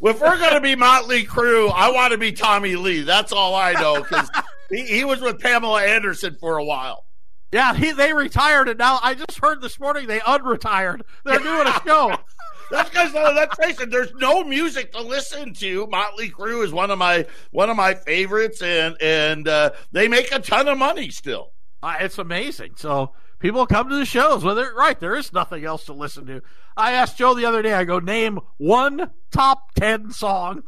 if 0.00 0.20
we're 0.20 0.38
going 0.38 0.54
to 0.54 0.60
be 0.60 0.76
Motley 0.76 1.24
Crue, 1.24 1.72
I 1.74 1.90
want 1.90 2.12
to 2.12 2.18
be 2.18 2.32
Tommy 2.32 2.76
Lee. 2.76 3.02
That's 3.02 3.32
all 3.32 3.54
I 3.54 3.72
know 3.72 4.02
because 4.02 4.30
he, 4.70 4.82
he 4.82 5.04
was 5.04 5.20
with 5.20 5.40
Pamela 5.40 5.82
Anderson 5.82 6.36
for 6.38 6.58
a 6.58 6.64
while. 6.64 7.04
Yeah, 7.52 7.74
he, 7.74 7.92
they 7.92 8.12
retired, 8.12 8.68
and 8.68 8.78
now 8.78 8.98
I 9.02 9.14
just 9.14 9.38
heard 9.38 9.62
this 9.62 9.80
morning 9.80 10.08
they 10.08 10.18
unretired. 10.18 11.00
They're 11.24 11.38
doing 11.38 11.66
a 11.66 11.80
show. 11.84 12.16
That's 12.70 12.90
because 12.90 13.80
it, 13.80 13.90
there's 13.90 14.12
no 14.14 14.42
music 14.42 14.92
to 14.92 15.00
listen 15.00 15.54
to. 15.54 15.86
Motley 15.86 16.30
Crue 16.30 16.64
is 16.64 16.72
one 16.72 16.90
of 16.90 16.98
my 16.98 17.26
one 17.52 17.70
of 17.70 17.76
my 17.76 17.94
favorites, 17.94 18.60
and 18.60 18.96
and 19.00 19.46
uh, 19.46 19.70
they 19.92 20.08
make 20.08 20.32
a 20.32 20.40
ton 20.40 20.66
of 20.66 20.76
money 20.76 21.10
still. 21.10 21.52
Uh, 21.82 21.94
it's 22.00 22.18
amazing. 22.18 22.72
So 22.76 23.12
people 23.38 23.66
come 23.66 23.88
to 23.88 23.96
the 23.96 24.04
shows. 24.04 24.44
Well, 24.44 24.54
they're 24.54 24.74
right. 24.74 24.98
There 24.98 25.16
is 25.16 25.32
nothing 25.32 25.64
else 25.64 25.84
to 25.86 25.92
listen 25.92 26.26
to. 26.26 26.42
I 26.76 26.92
asked 26.92 27.18
Joe 27.18 27.34
the 27.34 27.46
other 27.46 27.62
day. 27.62 27.72
I 27.72 27.84
go, 27.84 27.98
name 27.98 28.38
one 28.58 29.10
top 29.30 29.74
ten 29.74 30.10
song, 30.10 30.62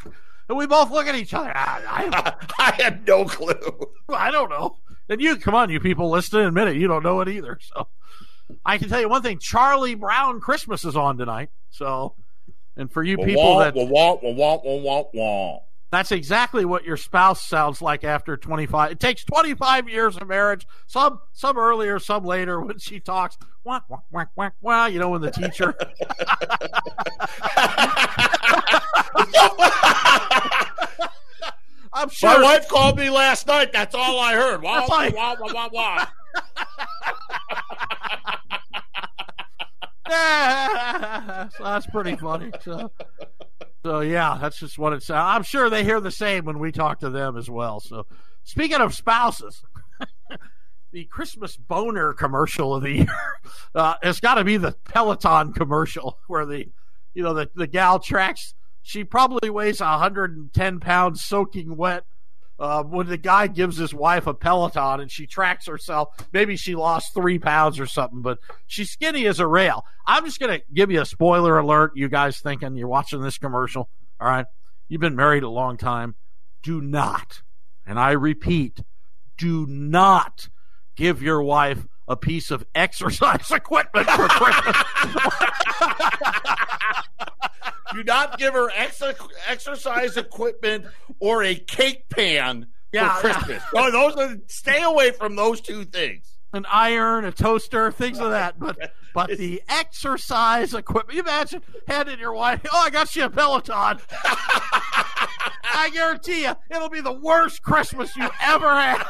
and 0.48 0.58
we 0.58 0.66
both 0.66 0.90
look 0.90 1.06
at 1.06 1.14
each 1.14 1.34
other. 1.34 1.52
I, 1.54 1.82
I, 1.86 2.34
I 2.58 2.82
had 2.82 3.06
no 3.06 3.24
clue. 3.24 3.54
I 4.08 4.30
don't 4.30 4.50
know. 4.50 4.76
And 5.08 5.20
you, 5.20 5.36
come 5.36 5.54
on, 5.54 5.70
you 5.70 5.80
people 5.80 6.10
listening, 6.10 6.46
admit 6.46 6.68
it. 6.68 6.76
You 6.76 6.86
don't 6.86 7.02
know 7.02 7.20
it 7.20 7.28
either. 7.28 7.58
So 7.62 7.88
I 8.64 8.78
can 8.78 8.88
tell 8.88 9.00
you 9.00 9.08
one 9.08 9.22
thing: 9.22 9.38
Charlie 9.38 9.94
Brown 9.94 10.40
Christmas 10.40 10.84
is 10.84 10.96
on 10.96 11.18
tonight. 11.18 11.50
So, 11.70 12.14
and 12.76 12.90
for 12.90 13.02
you 13.02 13.16
people 13.18 13.42
wah, 13.42 13.64
that 13.64 13.74
wah, 13.74 14.16
wah, 14.22 14.32
wah, 14.32 14.60
wah, 14.62 15.04
wah. 15.12 15.58
That's 15.90 16.12
exactly 16.12 16.66
what 16.66 16.84
your 16.84 16.98
spouse 16.98 17.42
sounds 17.42 17.80
like 17.80 18.04
after 18.04 18.36
25. 18.36 18.92
It 18.92 19.00
takes 19.00 19.24
25 19.24 19.88
years 19.88 20.16
of 20.18 20.28
marriage, 20.28 20.66
some 20.86 21.20
some 21.32 21.56
earlier, 21.56 21.98
some 21.98 22.24
later, 22.24 22.60
when 22.60 22.78
she 22.78 23.00
talks, 23.00 23.38
wah, 23.64 23.80
wah, 23.88 24.00
wah, 24.10 24.26
wah, 24.36 24.50
wah, 24.60 24.86
you 24.86 24.98
know, 24.98 25.10
when 25.10 25.22
the 25.22 25.30
teacher. 25.30 25.74
I'm 31.92 32.10
sure. 32.10 32.38
My 32.38 32.42
wife 32.42 32.68
called 32.68 32.98
me 32.98 33.08
last 33.08 33.46
night. 33.46 33.72
That's 33.72 33.94
all 33.94 34.20
I 34.20 34.34
heard. 34.34 34.62
Wah, 34.62 34.86
wah, 34.86 35.10
wah, 35.10 35.36
wah, 35.40 35.52
wah, 35.52 35.68
wah. 35.72 36.06
so 41.56 41.64
that's 41.64 41.86
pretty 41.86 42.16
funny. 42.16 42.52
So 42.62 42.90
so 43.82 44.00
yeah, 44.00 44.38
that's 44.40 44.58
just 44.58 44.78
what 44.78 44.92
it's. 44.92 45.08
I'm 45.10 45.42
sure 45.42 45.70
they 45.70 45.84
hear 45.84 46.00
the 46.00 46.10
same 46.10 46.44
when 46.44 46.58
we 46.58 46.72
talk 46.72 47.00
to 47.00 47.10
them 47.10 47.36
as 47.36 47.48
well. 47.48 47.80
So, 47.80 48.06
speaking 48.42 48.80
of 48.80 48.94
spouses, 48.94 49.62
the 50.92 51.04
Christmas 51.04 51.56
boner 51.56 52.12
commercial 52.12 52.74
of 52.74 52.82
the 52.82 52.90
year 52.90 53.16
uh, 53.74 53.94
has 54.02 54.20
got 54.20 54.34
to 54.34 54.44
be 54.44 54.56
the 54.56 54.74
Peloton 54.84 55.52
commercial 55.52 56.18
where 56.26 56.44
the, 56.44 56.68
you 57.14 57.22
know, 57.22 57.34
the 57.34 57.50
the 57.54 57.66
gal 57.66 57.98
tracks. 57.98 58.54
She 58.82 59.04
probably 59.04 59.50
weighs 59.50 59.80
110 59.80 60.80
pounds, 60.80 61.22
soaking 61.22 61.76
wet. 61.76 62.04
Uh, 62.58 62.82
when 62.82 63.06
the 63.06 63.16
guy 63.16 63.46
gives 63.46 63.76
his 63.76 63.94
wife 63.94 64.26
a 64.26 64.34
Peloton 64.34 65.00
and 65.00 65.10
she 65.10 65.26
tracks 65.26 65.66
herself, 65.66 66.08
maybe 66.32 66.56
she 66.56 66.74
lost 66.74 67.14
three 67.14 67.38
pounds 67.38 67.78
or 67.78 67.86
something, 67.86 68.20
but 68.20 68.38
she's 68.66 68.90
skinny 68.90 69.26
as 69.26 69.38
a 69.38 69.46
rail. 69.46 69.84
I'm 70.06 70.24
just 70.24 70.40
going 70.40 70.58
to 70.58 70.64
give 70.72 70.90
you 70.90 71.00
a 71.00 71.06
spoiler 71.06 71.58
alert. 71.58 71.92
You 71.94 72.08
guys 72.08 72.40
thinking 72.40 72.76
you're 72.76 72.88
watching 72.88 73.22
this 73.22 73.38
commercial. 73.38 73.88
All 74.20 74.28
right. 74.28 74.46
You've 74.88 75.00
been 75.00 75.16
married 75.16 75.44
a 75.44 75.48
long 75.48 75.76
time. 75.76 76.16
Do 76.62 76.80
not, 76.80 77.42
and 77.86 78.00
I 78.00 78.12
repeat, 78.12 78.82
do 79.36 79.64
not 79.66 80.48
give 80.96 81.22
your 81.22 81.40
wife 81.42 81.86
a 82.08 82.16
piece 82.16 82.50
of 82.50 82.64
exercise 82.74 83.50
equipment 83.50 84.08
for 84.10 84.28
Christmas. 84.28 84.76
Do 87.92 88.04
not 88.04 88.38
give 88.38 88.54
her 88.54 88.70
ex- 88.74 89.02
exercise 89.48 90.16
equipment 90.16 90.86
or 91.20 91.42
a 91.42 91.54
cake 91.54 92.08
pan 92.10 92.66
Yeah, 92.92 93.14
for 93.14 93.30
Christmas. 93.30 93.62
Oh, 93.74 93.90
those 93.90 94.16
are, 94.16 94.36
stay 94.46 94.82
away 94.82 95.10
from 95.12 95.36
those 95.36 95.60
two 95.60 95.84
things. 95.84 96.34
An 96.52 96.64
iron, 96.70 97.24
a 97.24 97.32
toaster, 97.32 97.90
things 97.92 98.18
of 98.20 98.30
that. 98.30 98.58
But 98.58 98.92
but 99.14 99.30
the 99.36 99.62
exercise 99.68 100.74
equipment. 100.74 101.16
You 101.16 101.22
imagine 101.22 101.62
handing 101.86 102.18
your 102.18 102.32
wife, 102.34 102.60
oh, 102.72 102.78
I 102.78 102.90
got 102.90 103.14
you 103.16 103.24
a 103.24 103.30
Peloton. 103.30 103.98
I 105.74 105.90
guarantee 105.92 106.42
you, 106.42 106.52
it'll 106.70 106.90
be 106.90 107.00
the 107.00 107.12
worst 107.12 107.62
Christmas 107.62 108.14
you 108.16 108.28
ever 108.40 108.68
had. 108.68 109.04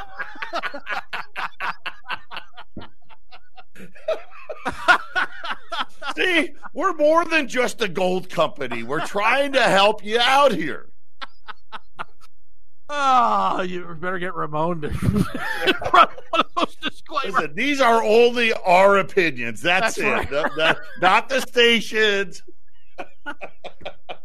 See, 6.18 6.50
we're 6.74 6.94
more 6.94 7.24
than 7.24 7.46
just 7.46 7.80
a 7.80 7.86
gold 7.88 8.28
company. 8.28 8.82
We're 8.82 9.06
trying 9.06 9.52
to 9.52 9.62
help 9.62 10.04
you 10.04 10.18
out 10.18 10.50
here. 10.52 10.90
Oh, 12.88 13.60
you 13.62 13.84
better 14.00 14.18
get 14.18 14.34
Ramon 14.34 14.80
to 14.80 14.88
run 15.92 16.08
one 16.30 16.40
of 16.40 16.46
those 16.56 16.74
disclaimers. 16.82 17.34
Listen, 17.36 17.54
these 17.54 17.80
are 17.80 18.02
only 18.02 18.52
our 18.52 18.98
opinions. 18.98 19.62
That's, 19.62 19.94
That's 19.96 19.98
it. 19.98 20.10
right. 20.10 20.30
Not- 20.32 20.56
not- 20.56 20.78
not 21.00 21.28
the 21.28 21.40
stations. 21.40 22.42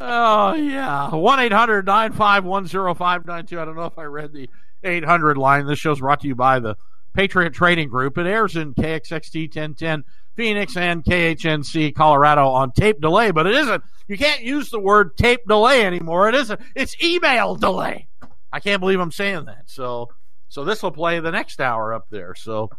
Oh 0.06 0.54
yeah, 0.54 1.16
one 1.16 1.40
510 1.40 3.58
I 3.60 3.66
don't 3.66 3.76
know 3.76 3.86
if 3.86 3.98
I 3.98 4.04
read 4.04 4.34
the 4.34 4.50
eight 4.84 5.06
hundred 5.06 5.38
line. 5.38 5.66
This 5.66 5.80
show's 5.80 6.02
brought 6.02 6.20
to 6.22 6.28
you 6.28 6.36
by 6.36 6.60
the 6.60 6.76
Patriot 7.14 7.54
Trading 7.54 7.88
Group. 7.88 8.18
It 8.18 8.28
airs 8.28 8.58
in 8.58 8.74
KXXT 8.74 9.52
ten 9.52 9.76
ten 9.76 10.04
Phoenix 10.36 10.76
and 10.78 11.04
KHNC 11.04 11.96
Colorado 11.96 12.48
on 12.48 12.72
tape 12.72 13.00
delay, 13.00 13.32
but 13.32 13.48
it 13.48 13.56
isn't. 13.56 13.84
You 14.08 14.18
can't 14.18 14.42
use 14.42 14.70
the 14.70 14.80
word 14.80 15.16
tape 15.18 15.42
delay 15.48 15.86
anymore. 15.86 16.30
It 16.30 16.36
isn't. 16.36 16.60
It's 16.76 17.02
email 17.02 17.56
delay. 17.56 18.08
I 18.52 18.60
can't 18.60 18.80
believe 18.80 19.00
I'm 19.00 19.12
saying 19.12 19.46
that. 19.46 19.64
So 19.68 20.10
so 20.50 20.64
this 20.64 20.84
will 20.84 20.92
play 20.92 21.20
the 21.20 21.32
next 21.32 21.60
hour 21.60 21.94
up 21.94 22.08
there. 22.10 22.36
So 22.36 22.70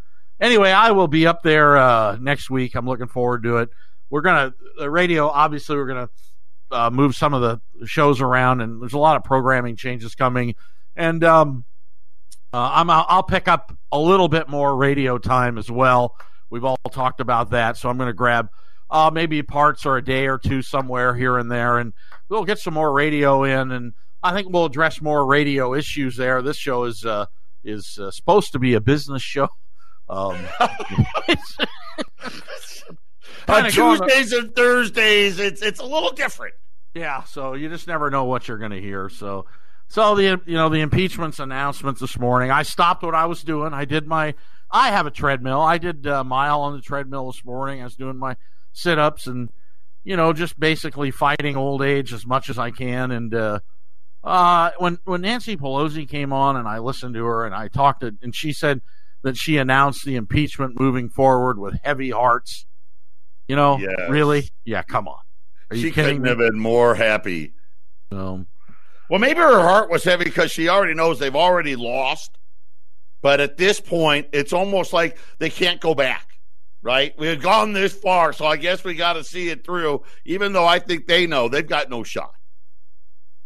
anyway, 0.41 0.71
I 0.71 0.93
will 0.93 1.09
be 1.09 1.27
up 1.27 1.43
there 1.43 1.77
uh, 1.77 2.17
next 2.21 2.51
week. 2.51 2.75
I'm 2.75 2.87
looking 2.87 3.09
forward 3.09 3.43
to 3.45 3.59
it. 3.59 3.71
We're 4.11 4.21
gonna 4.21 4.55
the 4.79 4.91
radio. 4.91 5.29
Obviously, 5.29 5.77
we're 5.77 5.87
gonna 5.87 6.11
uh, 6.71 6.91
move 6.91 7.17
some 7.17 7.35
of 7.35 7.43
the 7.43 7.87
shows 7.87 8.21
around, 8.21 8.61
and 8.61 8.81
there's 8.81 8.93
a 8.93 8.99
lot 8.99 9.17
of 9.17 9.25
programming 9.25 9.77
changes 9.77 10.15
coming. 10.15 10.55
And 10.95 11.25
um, 11.25 11.65
uh, 12.53 12.71
I'm 12.75 12.91
I'll 12.91 13.25
pick 13.25 13.49
up 13.49 13.77
a 13.91 13.99
little 13.99 14.29
bit 14.29 14.49
more 14.49 14.77
radio 14.77 15.19
time 15.19 15.59
as 15.59 15.69
well. 15.69 16.17
We've 16.51 16.65
all 16.65 16.79
talked 16.93 17.21
about 17.21 17.51
that, 17.51 17.77
so 17.77 17.89
I'm 17.89 17.97
going 17.97 18.09
to 18.09 18.15
grab 18.15 18.49
uh, 18.91 19.11
maybe 19.13 19.43
parts 19.43 19.87
or 19.87 19.97
a 19.97 20.05
day 20.05 20.27
or 20.27 20.39
two 20.39 20.63
somewhere 20.63 21.15
here 21.15 21.39
and 21.39 21.51
there, 21.51 21.79
and 21.79 21.93
we'll 22.29 22.45
get 22.45 22.59
some 22.59 22.75
more 22.75 22.93
radio 22.93 23.45
in. 23.45 23.73
And 23.73 23.93
I 24.23 24.33
think 24.33 24.49
we'll 24.51 24.67
address 24.67 25.01
more 25.01 25.27
radio 25.27 25.75
issues 25.75 26.17
there. 26.17 26.43
This 26.43 26.57
show 26.57 26.85
is 26.85 27.05
uh, 27.05 27.27
is 27.65 27.99
uh, 27.99 28.11
supposed 28.11 28.53
to 28.53 28.59
be 28.59 28.75
a 28.75 28.81
business 28.81 29.23
show. 29.23 29.49
Um, 30.09 30.39
On 33.49 33.71
Tuesdays 33.71 34.33
and 34.33 34.55
Thursdays, 34.55 35.39
it's 35.39 35.61
it's 35.63 35.81
a 35.81 35.85
little 35.85 36.13
different. 36.13 36.55
Yeah, 36.95 37.25
so 37.25 37.55
you 37.55 37.69
just 37.69 37.87
never 37.89 38.11
know 38.11 38.25
what 38.25 38.47
you're 38.49 38.59
going 38.59 38.71
to 38.71 38.81
hear. 38.81 39.09
So, 39.09 39.47
so 39.89 40.15
the 40.15 40.41
you 40.47 40.55
know 40.55 40.69
the 40.69 40.81
impeachments 40.81 41.41
announcements 41.41 42.01
this 42.01 42.19
morning. 42.19 42.51
I 42.51 42.63
stopped 42.63 43.03
what 43.03 43.15
I 43.15 43.27
was 43.27 43.43
doing. 43.43 43.75
I 43.75 43.85
did 43.85 44.07
my. 44.07 44.35
I 44.75 44.89
have 44.89 45.07
a 45.07 45.11
treadmill. 45.13 45.61
I 45.61 45.79
did 45.79 46.05
a 46.05 46.25
mile 46.25 46.61
on 46.63 46.75
the 46.75 46.83
treadmill 46.83 47.31
this 47.31 47.45
morning. 47.45 47.81
I 47.81 47.85
was 47.85 47.95
doing 47.95 48.17
my 48.19 48.37
sit 48.73 48.99
ups 48.99 49.29
and 49.29 49.49
you 50.03 50.17
know 50.17 50.33
just 50.33 50.59
basically 50.59 51.13
fighting 51.13 51.57
old 51.57 51.81
age 51.81 52.13
as 52.13 52.27
much 52.27 52.51
as 52.51 52.59
I 52.59 52.73
can. 52.73 53.13
And 53.13 53.33
uh, 53.33 53.61
uh, 54.25 54.73
when 54.79 54.99
when 55.05 55.21
Nancy 55.21 55.57
Pelosi 55.57 56.09
came 56.09 56.33
on 56.33 56.57
and 56.57 56.67
I 56.67 56.81
listened 56.81 57.15
to 57.15 57.25
her 57.25 57.47
and 57.47 57.55
I 57.55 57.69
talked 57.69 58.01
to 58.01 58.17
and 58.21 58.35
she 58.35 58.53
said 58.53 58.81
that 59.23 59.37
she 59.37 59.59
announced 59.59 60.05
the 60.05 60.17
impeachment 60.17 60.79
moving 60.79 61.09
forward 61.09 61.57
with 61.57 61.79
heavy 61.85 62.11
hearts. 62.11 62.67
You 63.47 63.55
know, 63.57 63.79
Yes. 63.79 64.11
really? 64.11 64.49
Yeah, 64.65 64.83
come 64.83 65.07
on. 65.07 65.21
Are 65.71 65.77
she 65.77 65.93
couldn't 65.93 66.21
me? 66.23 66.31
have 66.31 66.39
been 66.39 66.59
more 66.59 66.95
happy. 66.97 67.55
So, 68.11 68.45
Well, 69.09 69.21
maybe 69.21 69.39
her 69.39 69.61
heart 69.61 69.89
was 69.89 70.03
heavy 70.03 70.25
because 70.25 70.51
she 70.51 70.69
already 70.69 70.95
knows 70.95 71.19
they've 71.21 71.35
already 71.37 71.77
lost. 71.77 72.37
But 73.25 73.41
at 73.41 73.57
this 73.57 73.81
point, 73.81 74.29
it's 74.35 74.53
almost 74.53 74.93
like 74.93 75.17
they 75.39 75.49
can't 75.49 75.81
go 75.81 75.95
back, 75.95 76.29
right? 76.83 77.15
We've 77.19 77.41
gone 77.41 77.73
this 77.73 77.95
far, 77.95 78.35
so 78.35 78.45
I 78.45 78.59
guess 78.59 78.85
we 78.85 78.95
got 78.95 79.15
to 79.15 79.25
see 79.25 79.49
it 79.49 79.65
through, 79.65 80.03
even 80.27 80.53
though 80.53 80.67
I 80.67 80.79
think 80.79 81.07
they 81.07 81.27
know 81.27 81.49
they've 81.49 81.67
got 81.67 81.89
no 81.89 82.03
shot. 82.03 82.35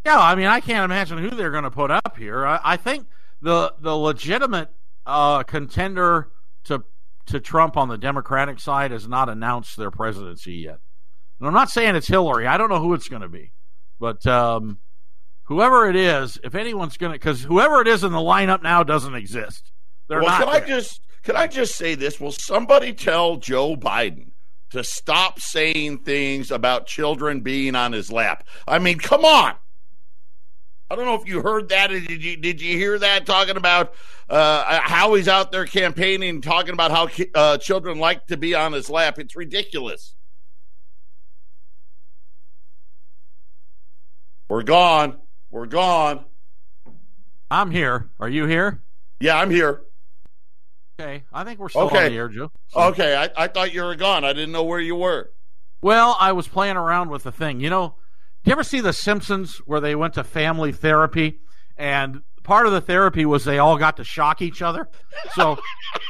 Yeah, 0.05 0.19
I 0.19 0.35
mean, 0.35 0.47
I 0.47 0.59
can't 0.59 0.85
imagine 0.85 1.19
who 1.19 1.31
they're 1.31 1.53
going 1.53 1.63
to 1.63 1.71
put 1.71 1.93
up 1.93 2.17
here. 2.19 2.45
I, 2.45 2.59
I 2.65 2.77
think 2.77 3.07
the 3.41 3.73
the 3.79 3.95
legitimate 3.95 4.71
uh, 5.07 5.45
contender 5.45 6.33
to 6.65 6.83
to 7.27 7.39
Trump 7.39 7.77
on 7.77 7.87
the 7.89 7.99
Democratic 7.99 8.59
side 8.59 8.91
has 8.91 9.07
not 9.07 9.29
announced 9.29 9.77
their 9.77 9.93
presidency 9.93 10.55
yet. 10.55 10.81
And 11.39 11.47
I'm 11.47 11.55
not 11.55 11.71
saying 11.71 11.95
it's 11.95 12.09
Hillary. 12.09 12.49
I 12.49 12.57
don't 12.57 12.69
know 12.69 12.81
who 12.81 12.95
it's 12.95 13.09
going 13.09 13.23
to 13.23 13.29
be, 13.29 13.53
but 14.01 14.27
um, 14.27 14.81
whoever 15.49 15.89
it 15.89 15.97
is, 15.97 16.39
if 16.45 16.55
anyone's 16.55 16.97
going 16.97 17.13
to, 17.13 17.19
because 17.19 17.43
whoever 17.43 17.81
it 17.81 17.89
is 17.89 18.05
in 18.05 18.13
the 18.13 18.19
lineup 18.19 18.63
now 18.63 18.83
doesn't 18.83 19.15
exist. 19.15 19.73
They're 20.09 20.21
well, 20.21 20.29
not. 20.29 20.41
can 20.41 20.63
I 20.63 20.67
just 20.67 21.01
can 21.25 21.37
I 21.37 21.47
just 21.47 21.75
say 21.75 21.95
this? 21.95 22.21
Will 22.21 22.33
somebody 22.33 22.93
tell 22.93 23.37
Joe 23.37 23.75
Biden 23.75 24.33
to 24.71 24.85
stop 24.85 25.41
saying 25.41 25.99
things 25.99 26.51
about 26.51 26.87
children 26.87 27.41
being 27.41 27.75
on 27.75 27.93
his 27.93 28.13
lap? 28.13 28.47
I 28.67 28.79
mean, 28.79 28.99
come 28.99 29.25
on. 29.25 29.55
I 30.91 30.97
don't 30.97 31.05
know 31.05 31.15
if 31.15 31.29
you 31.29 31.43
heard 31.43 31.69
that. 31.71 31.89
Did 31.89 32.25
you 32.25 32.37
did 32.37 32.61
you 32.61 32.77
hear 32.77 32.99
that 32.99 33.27
talking 33.27 33.57
about 33.57 33.95
uh, 34.29 34.81
how 34.83 35.15
he's 35.15 35.29
out 35.29 35.51
there 35.53 35.67
campaigning, 35.67 36.41
talking 36.41 36.73
about 36.73 36.91
how 36.91 37.09
uh, 37.35 37.59
children 37.59 37.99
like 37.99 38.27
to 38.27 38.37
be 38.37 38.55
on 38.55 38.73
his 38.73 38.89
lap? 38.89 39.19
It's 39.19 39.37
ridiculous. 39.37 40.15
We're 44.49 44.63
gone. 44.63 45.19
We're 45.51 45.67
gone. 45.67 46.25
I'm 47.51 47.71
here. 47.71 48.11
Are 48.21 48.29
you 48.29 48.47
here? 48.47 48.83
Yeah, 49.21 49.39
I'm 49.39 49.51
here. 49.51 49.83
Okay, 51.01 51.25
I 51.33 51.45
think 51.45 51.61
we're 51.61 51.69
still 51.69 51.83
Okay. 51.83 52.07
on 52.07 52.11
the 52.13 52.17
air, 52.19 52.29
Joe. 52.29 52.51
So- 52.69 52.81
Okay, 52.89 53.17
I, 53.17 53.45
I 53.45 53.47
thought 53.49 53.73
you 53.73 53.83
were 53.85 53.95
gone. 53.95 54.25
I 54.25 54.33
didn't 54.33 54.53
know 54.53 54.65
where 54.65 54.81
you 54.81 54.97
were. 54.97 55.31
Well, 55.81 56.17
I 56.19 56.33
was 56.33 56.49
playing 56.49 56.77
around 56.77 57.09
with 57.11 57.23
the 57.23 57.31
thing. 57.33 57.61
You 57.61 57.71
know, 57.71 57.95
do 58.45 58.49
you 58.51 58.53
ever 58.53 58.65
see 58.65 58.81
The 58.81 58.93
Simpsons 58.93 59.59
where 59.65 59.81
they 59.81 59.95
went 59.95 60.15
to 60.15 60.25
family 60.25 60.73
therapy 60.73 61.39
and 61.77 62.23
part 62.43 62.67
of 62.67 62.73
the 62.73 62.81
therapy 62.81 63.25
was 63.25 63.45
they 63.45 63.59
all 63.59 63.79
got 63.79 63.97
to 63.99 64.05
shock 64.05 64.43
each 64.43 64.61
other? 64.61 64.89
So, 65.35 65.59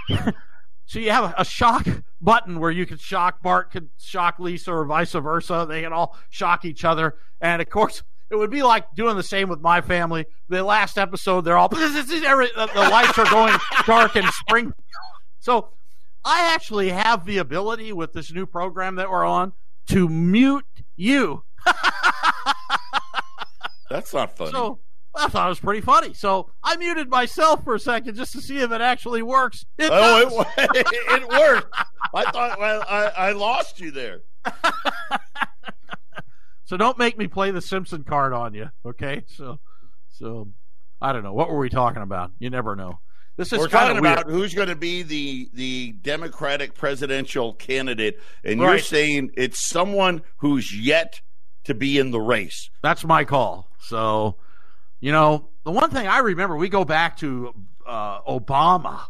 so 0.87 0.99
you 0.99 1.11
have 1.11 1.25
a, 1.25 1.35
a 1.38 1.45
shock 1.45 1.87
button 2.21 2.59
where 2.59 2.71
you 2.71 2.87
could 2.87 3.00
shock 3.00 3.42
Bart, 3.42 3.71
could 3.71 3.90
shock 3.99 4.38
Lisa, 4.38 4.73
or 4.73 4.87
vice 4.87 5.12
versa. 5.12 5.66
They 5.68 5.83
can 5.83 5.92
all 5.92 6.16
shock 6.30 6.64
each 6.64 6.85
other. 6.87 7.16
And 7.42 7.61
of 7.61 7.68
course, 7.68 8.02
it 8.30 8.37
would 8.37 8.50
be 8.50 8.62
like 8.62 8.94
doing 8.94 9.16
the 9.16 9.23
same 9.23 9.49
with 9.49 9.61
my 9.61 9.80
family. 9.80 10.26
The 10.49 10.62
last 10.62 10.99
episode, 10.99 11.42
they're 11.42 11.56
all 11.56 11.68
every, 11.75 12.49
the, 12.54 12.70
the 12.75 12.80
lights 12.80 13.18
are 13.18 13.30
going 13.30 13.56
dark 13.87 14.16
and 14.16 14.26
spring. 14.28 14.73
So 15.40 15.70
I 16.25 16.52
actually 16.54 16.90
have 16.90 17.25
the 17.25 17.38
ability 17.38 17.92
with 17.92 18.12
this 18.12 18.32
new 18.32 18.47
program 18.47 18.97
that 18.97 19.11
we're 19.11 19.25
on 19.25 19.52
to 19.88 20.08
mute 20.08 20.64
you. 20.97 21.44
That's 23.90 24.12
not 24.12 24.37
funny. 24.37 24.50
So 24.50 24.80
I 25.14 25.28
thought 25.28 25.47
it 25.47 25.49
was 25.49 25.61
pretty 25.61 25.80
funny. 25.80 26.12
So 26.12 26.50
I 26.62 26.76
muted 26.76 27.08
myself 27.08 27.64
for 27.64 27.75
a 27.75 27.80
second 27.80 28.14
just 28.14 28.32
to 28.32 28.42
see 28.42 28.58
if 28.58 28.70
it 28.70 28.80
actually 28.80 29.23
works. 29.23 29.64
It 29.78 29.88
oh, 29.90 30.44
it, 30.58 30.87
it 30.92 31.28
worked. 31.28 31.75
I 32.14 32.30
thought 32.30 32.58
well, 32.58 32.85
I, 32.87 33.06
I 33.16 33.32
lost 33.32 33.80
you 33.80 33.90
there. 33.90 34.20
So 36.69 36.77
don't 36.77 36.99
make 36.99 37.17
me 37.17 37.29
play 37.29 37.51
the 37.51 37.63
Simpson 37.63 38.05
card 38.05 38.35
on 38.35 38.53
you, 38.53 38.69
okay? 38.85 39.25
So, 39.29 39.59
so 40.11 40.49
I 41.01 41.15
don't 41.15 41.23
know 41.23 41.33
what 41.33 41.49
were 41.49 41.59
we 41.59 41.71
talking 41.71 42.03
about. 42.03 42.31
You 42.39 42.51
never 42.51 42.77
know. 42.77 42.99
This 43.39 43.55
is 43.55 43.59
We're 43.59 43.69
talking 43.69 43.97
about 43.97 44.29
who's 44.29 44.53
going 44.53 44.69
to 44.69 44.77
be 44.77 45.03
the 45.03 45.49
the 45.55 45.93
Democratic 45.93 46.75
presidential 46.75 47.55
candidate, 47.55 48.21
and 48.45 48.61
right. 48.61 48.69
you're 48.69 48.79
saying 48.81 49.31
it's 49.35 49.67
someone 49.67 50.21
who's 50.39 50.77
yet 50.77 51.23
to 51.65 51.73
be 51.73 51.99
in 51.99 52.11
the 52.11 52.21
race. 52.21 52.69
That's 52.83 53.03
my 53.03 53.25
call. 53.25 53.71
So, 53.81 54.37
you 55.01 55.11
know, 55.11 55.49
the 55.65 55.71
one 55.71 55.89
thing 55.89 56.07
I 56.07 56.19
remember, 56.19 56.55
we 56.57 56.69
go 56.69 56.85
back 56.85 57.17
to 57.19 57.55
uh, 57.87 58.21
Obama, 58.23 59.05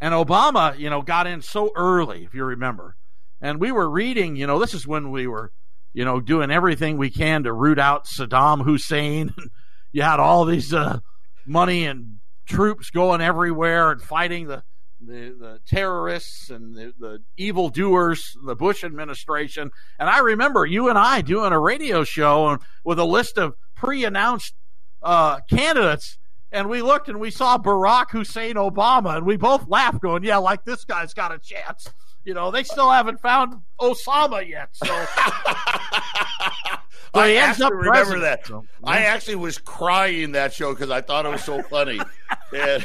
and 0.00 0.12
Obama, 0.12 0.76
you 0.76 0.90
know, 0.90 1.02
got 1.02 1.28
in 1.28 1.40
so 1.40 1.70
early, 1.76 2.24
if 2.24 2.34
you 2.34 2.42
remember, 2.44 2.96
and 3.40 3.60
we 3.60 3.70
were 3.70 3.88
reading. 3.88 4.34
You 4.34 4.48
know, 4.48 4.58
this 4.58 4.74
is 4.74 4.88
when 4.88 5.12
we 5.12 5.28
were, 5.28 5.52
you 5.96 6.04
know, 6.04 6.20
doing 6.20 6.50
everything 6.50 6.98
we 6.98 7.08
can 7.08 7.44
to 7.44 7.52
root 7.54 7.78
out 7.78 8.04
Saddam 8.04 8.62
Hussein. 8.62 9.32
you 9.92 10.02
had 10.02 10.20
all 10.20 10.44
these 10.44 10.74
uh, 10.74 10.98
money 11.46 11.86
and 11.86 12.18
troops 12.44 12.90
going 12.90 13.22
everywhere 13.22 13.92
and 13.92 14.02
fighting 14.02 14.46
the 14.46 14.62
the, 15.00 15.34
the 15.38 15.60
terrorists 15.66 16.50
and 16.50 16.74
the, 16.74 16.92
the 16.98 17.22
evil 17.38 17.70
doers, 17.70 18.36
the 18.46 18.54
Bush 18.54 18.84
administration. 18.84 19.70
And 19.98 20.10
I 20.10 20.18
remember 20.18 20.66
you 20.66 20.90
and 20.90 20.98
I 20.98 21.22
doing 21.22 21.52
a 21.52 21.60
radio 21.60 22.04
show 22.04 22.58
with 22.84 22.98
a 22.98 23.04
list 23.04 23.38
of 23.38 23.54
pre-announced 23.74 24.54
uh, 25.02 25.40
candidates, 25.48 26.18
and 26.52 26.68
we 26.68 26.82
looked 26.82 27.08
and 27.08 27.20
we 27.20 27.30
saw 27.30 27.56
Barack 27.56 28.10
Hussein 28.10 28.56
Obama, 28.56 29.16
and 29.16 29.26
we 29.26 29.38
both 29.38 29.66
laughed, 29.66 30.02
going, 30.02 30.24
"Yeah, 30.24 30.38
like 30.38 30.64
this 30.64 30.84
guy's 30.84 31.14
got 31.14 31.32
a 31.32 31.38
chance." 31.38 31.88
You 32.26 32.34
know, 32.34 32.50
they 32.50 32.64
still 32.64 32.90
haven't 32.90 33.20
found 33.20 33.54
Osama 33.80 34.46
yet, 34.46 34.70
so. 34.72 34.86
I 37.14 37.36
actually 37.36 37.72
remember 37.72 38.18
that. 38.18 38.44
So, 38.48 38.64
yeah. 38.82 38.90
I 38.90 38.98
actually 39.02 39.36
was 39.36 39.58
crying 39.58 40.32
that 40.32 40.52
show 40.52 40.74
because 40.74 40.90
I 40.90 41.02
thought 41.02 41.24
it 41.24 41.28
was 41.30 41.44
so 41.44 41.62
funny. 41.62 42.00
and, 42.52 42.84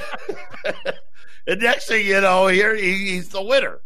and, 1.48 1.60
next 1.60 1.88
thing 1.88 2.06
you 2.06 2.22
know, 2.22 2.46
here 2.48 2.76
he, 2.76 3.14
he's 3.14 3.30
the 3.30 3.42
winner. 3.42 3.82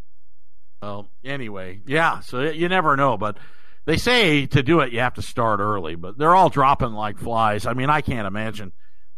Well, 0.81 1.09
anyway, 1.24 1.79
yeah. 1.88 2.19
So 2.19 2.41
you 2.41 2.67
never 2.67 2.97
know, 2.97 3.15
but 3.15 3.38
they 3.85 3.95
say 3.95 4.47
to 4.47 4.62
do 4.62 4.81
it, 4.81 4.91
you 4.91 5.00
have 5.00 5.13
to 5.13 5.21
start 5.21 5.62
early. 5.62 5.95
But 5.95 6.17
they're 6.17 6.35
all 6.35 6.50
dropping 6.50 6.91
like 6.91 7.17
flies. 7.17 7.65
I 7.65 7.74
mean, 7.74 7.89
I 7.89 8.01
can't 8.01 8.27
imagine. 8.27 8.74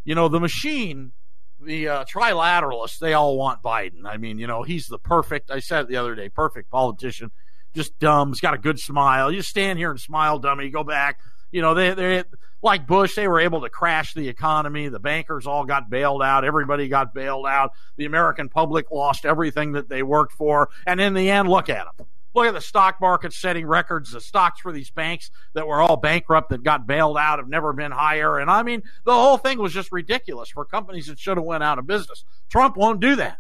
You 0.06 0.14
know, 0.14 0.28
the 0.28 0.40
machine 0.40 1.14
the 1.60 1.88
uh, 1.90 2.06
trilateralists, 2.06 3.00
they 3.00 3.14
all 3.14 3.38
want 3.38 3.62
Biden. 3.64 4.06
I 4.06 4.18
mean, 4.18 4.40
you 4.40 4.48
know, 4.48 4.64
he's 4.64 4.88
the 4.88 5.00
perfect, 5.00 5.52
I 5.52 5.60
said 5.60 5.82
it 5.82 5.88
the 5.90 5.98
other 5.98 6.16
day, 6.16 6.30
perfect 6.30 6.70
politician. 6.70 7.32
Just 7.76 7.98
dumb. 8.00 8.30
He's 8.30 8.40
got 8.40 8.54
a 8.54 8.58
good 8.58 8.80
smile. 8.80 9.32
You 9.32 9.42
stand 9.42 9.78
here 9.78 9.92
and 9.92 10.00
smile, 10.00 10.40
dummy. 10.40 10.70
Go 10.70 10.84
back. 10.84 11.20
You 11.52 11.62
know, 11.62 11.74
they, 11.74 11.94
they, 11.94 12.24
like 12.62 12.88
Bush, 12.88 13.16
they 13.16 13.28
were 13.28 13.40
able 13.40 13.62
to 13.62 13.70
crash 13.70 14.14
the 14.14 14.28
economy. 14.30 14.90
The 14.90 15.00
bankers 15.00 15.46
all 15.46 15.66
got 15.66 15.90
bailed 15.90 16.24
out. 16.24 16.44
Everybody 16.44 16.88
got 16.88 17.14
bailed 17.14 17.46
out. 17.46 17.72
The 17.98 18.06
American 18.06 18.50
public 18.50 18.90
lost 18.92 19.26
everything 19.26 19.74
that 19.74 19.90
they 19.90 20.02
worked 20.02 20.34
for. 20.34 20.70
And 20.86 21.00
in 21.00 21.14
the 21.14 21.30
end, 21.30 21.50
look 21.50 21.70
at 21.70 21.86
them. 21.98 22.08
Look 22.38 22.46
at 22.46 22.54
the 22.54 22.62
stock 22.62 23.02
market 23.02 23.34
setting 23.34 23.66
records. 23.66 24.12
The 24.12 24.22
stocks 24.22 24.62
for 24.62 24.72
these 24.72 24.92
banks 24.92 25.32
that 25.56 25.66
were 25.66 25.82
all 25.82 25.98
bankrupt 25.98 26.50
that 26.50 26.64
got 26.64 26.86
bailed 26.86 27.18
out 27.18 27.40
have 27.40 27.48
never 27.50 27.74
been 27.74 27.92
higher. 27.92 28.38
And 28.38 28.52
I 28.52 28.62
mean, 28.62 28.84
the 29.06 29.14
whole 29.14 29.38
thing 29.38 29.58
was 29.58 29.74
just 29.74 29.92
ridiculous 29.92 30.52
for 30.52 30.64
companies 30.64 31.08
that 31.08 31.18
should 31.18 31.38
have 31.38 31.46
went 31.48 31.64
out 31.64 31.80
of 31.80 31.88
business. 31.88 32.24
Trump 32.48 32.78
won't 32.78 33.00
do 33.00 33.16
that. 33.16 33.40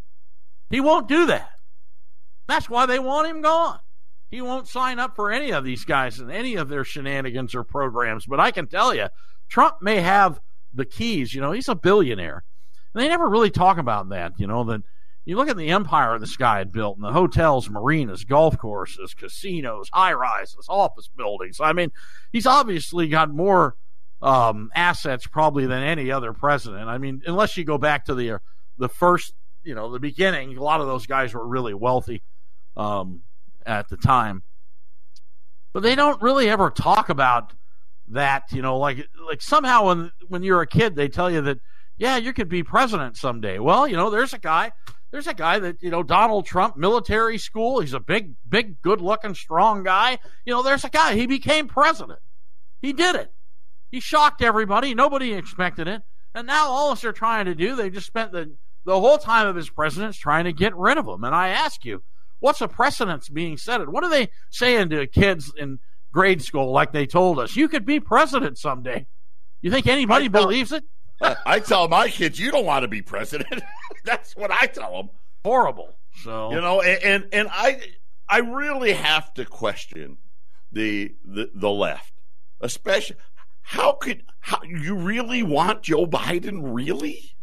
He 0.72 0.82
won't 0.82 1.08
do 1.08 1.28
that. 1.28 1.52
That's 2.48 2.72
why 2.72 2.88
they 2.88 2.98
want 2.98 3.28
him 3.28 3.44
gone. 3.44 3.78
He 4.32 4.42
won't 4.42 4.68
sign 4.68 4.98
up 4.98 5.16
for 5.16 5.32
any 5.32 5.52
of 5.52 5.64
these 5.64 5.86
guys 5.86 6.18
and 6.18 6.32
any 6.32 6.56
of 6.56 6.68
their 6.68 6.84
shenanigans 6.84 7.54
or 7.54 7.64
programs. 7.64 8.26
But 8.26 8.40
I 8.40 8.50
can 8.50 8.66
tell 8.66 8.96
you, 8.96 9.10
Trump 9.48 9.76
may 9.80 10.02
have 10.02 10.40
the 10.74 10.86
keys. 10.86 11.36
You 11.36 11.42
know, 11.42 11.52
he's 11.52 11.70
a 11.70 11.76
billionaire. 11.76 12.44
And 12.96 13.04
they 13.04 13.10
never 13.10 13.30
really 13.30 13.52
talk 13.52 13.78
about 13.78 14.10
that, 14.10 14.40
you 14.40 14.48
know, 14.48 14.64
that 14.64 14.82
you 15.28 15.36
look 15.36 15.50
at 15.50 15.58
the 15.58 15.72
empire 15.72 16.18
this 16.18 16.38
guy 16.38 16.60
had 16.60 16.72
built 16.72 16.96
and 16.96 17.04
the 17.06 17.12
hotels, 17.12 17.70
marinas, 17.70 18.24
golf 18.24 18.58
courses, 18.58 19.14
casinos, 19.14 19.90
high 19.92 20.14
rises, 20.14 20.66
office 20.70 21.10
buildings. 21.18 21.60
I 21.60 21.74
mean, 21.74 21.92
he's 22.32 22.46
obviously 22.46 23.10
got 23.10 23.30
more 23.30 23.76
um, 24.22 24.72
assets 24.74 25.28
probably 25.28 25.66
than 25.66 25.84
any 25.84 26.12
other 26.12 26.32
president. 26.32 26.88
I 26.88 26.98
mean, 26.98 27.24
unless 27.26 27.58
you 27.58 27.66
go 27.66 27.78
back 27.78 28.06
to 28.06 28.16
the 28.16 28.40
the 28.78 28.88
first, 28.88 29.34
you 29.64 29.76
know, 29.76 29.92
the 29.92 30.00
beginning, 30.00 30.56
a 30.56 30.64
lot 30.64 30.80
of 30.80 30.88
those 30.88 31.06
guys 31.06 31.34
were 31.34 31.46
really 31.46 31.74
wealthy 31.74 32.24
um, 32.78 33.20
at 33.66 33.90
the 33.90 33.98
time. 33.98 34.44
But 35.74 35.84
they 35.84 35.96
don't 35.96 36.22
really 36.22 36.50
ever 36.50 36.70
talk 36.70 37.10
about 37.10 37.54
that, 38.08 38.44
you 38.54 38.62
know, 38.62 38.78
like 38.78 39.06
like 39.28 39.42
somehow 39.42 39.88
when 39.88 40.12
when 40.30 40.44
you're 40.44 40.62
a 40.62 40.68
kid 40.68 40.96
they 40.96 41.10
tell 41.10 41.30
you 41.30 41.42
that 41.42 41.60
yeah, 41.98 42.16
you 42.16 42.32
could 42.32 42.48
be 42.48 42.64
president 42.64 43.18
someday. 43.18 43.60
Well, 43.60 43.90
you 43.90 43.98
know, 43.98 44.10
there's 44.10 44.32
a 44.32 44.38
guy 44.38 44.72
there's 45.12 45.28
a 45.28 45.34
guy 45.34 45.60
that, 45.60 45.82
you 45.82 45.90
know, 45.90 46.04
Donald 46.04 46.46
Trump, 46.46 46.76
military 46.76 47.38
school. 47.38 47.80
He's 47.80 47.94
a 47.94 48.00
big, 48.00 48.36
big, 48.48 48.82
good 48.82 49.02
looking, 49.02 49.36
strong 49.36 49.84
guy. 49.84 50.20
You 50.46 50.54
know, 50.54 50.64
there's 50.64 50.84
a 50.84 50.90
guy. 50.90 51.16
He 51.16 51.28
became 51.28 51.68
president. 51.68 52.20
He 52.82 52.94
did 52.94 53.16
it. 53.16 53.32
He 53.90 54.00
shocked 54.00 54.42
everybody. 54.42 54.94
Nobody 54.94 55.34
expected 55.34 55.88
it. 55.88 56.02
And 56.36 56.46
now 56.46 56.68
all 56.68 56.94
they're 56.96 57.14
trying 57.14 57.46
to 57.46 57.56
do, 57.56 57.76
they 57.76 57.90
just 57.90 58.06
spent 58.06 58.32
the, 58.32 58.54
the 58.86 59.00
whole 59.00 59.18
time 59.18 59.48
of 59.48 59.56
his 59.56 59.70
presidency 59.70 60.20
trying 60.20 60.44
to 60.44 60.54
get 60.54 60.76
rid 60.76 60.98
of 60.98 61.08
him. 61.08 61.24
And 61.24 61.34
I 61.34 61.50
ask 61.50 61.86
you, 61.86 62.04
what's 62.40 62.62
a 62.62 62.68
precedence 62.68 63.30
being 63.30 63.58
set? 63.58 63.88
What 63.88 64.04
are 64.04 64.10
they 64.10 64.30
saying 64.50 64.90
to 64.90 65.08
kids 65.08 65.52
in 65.58 65.80
grade 66.12 66.42
school 66.42 66.72
like 66.72 66.92
they 66.92 67.08
told 67.08 67.40
us? 67.40 67.56
You 67.56 67.70
could 67.70 67.86
be 67.86 68.00
president 68.00 68.58
someday. 68.58 69.08
You 69.62 69.72
think 69.72 69.88
anybody 69.88 70.28
believes 70.28 70.72
it? 70.72 70.84
I 71.46 71.60
tell 71.60 71.88
my 71.88 72.08
kids, 72.10 72.40
you 72.40 72.52
don't 72.52 72.66
want 72.66 72.84
to 72.84 72.88
be 72.88 73.02
president. 73.02 73.64
That's 74.06 74.36
what 74.36 74.52
I 74.52 74.68
tell 74.68 74.94
them. 74.94 75.10
Horrible. 75.44 75.96
So 76.24 76.52
you 76.52 76.62
know, 76.62 76.82
and, 76.82 77.04
and 77.04 77.26
and, 77.32 77.48
I 77.52 77.80
I 78.28 78.40
really 78.40 78.94
have 78.94 79.34
to 79.36 79.46
question 79.46 80.18
the 80.72 81.16
the, 81.24 81.52
the 81.54 81.70
left, 81.70 82.14
especially 82.60 83.18
how 83.62 83.94
could 83.94 84.24
how 84.40 84.60
you 84.64 84.96
really 84.96 85.44
want 85.44 85.84
Joe 85.84 86.08
Biden 86.08 86.62
really? 86.64 87.36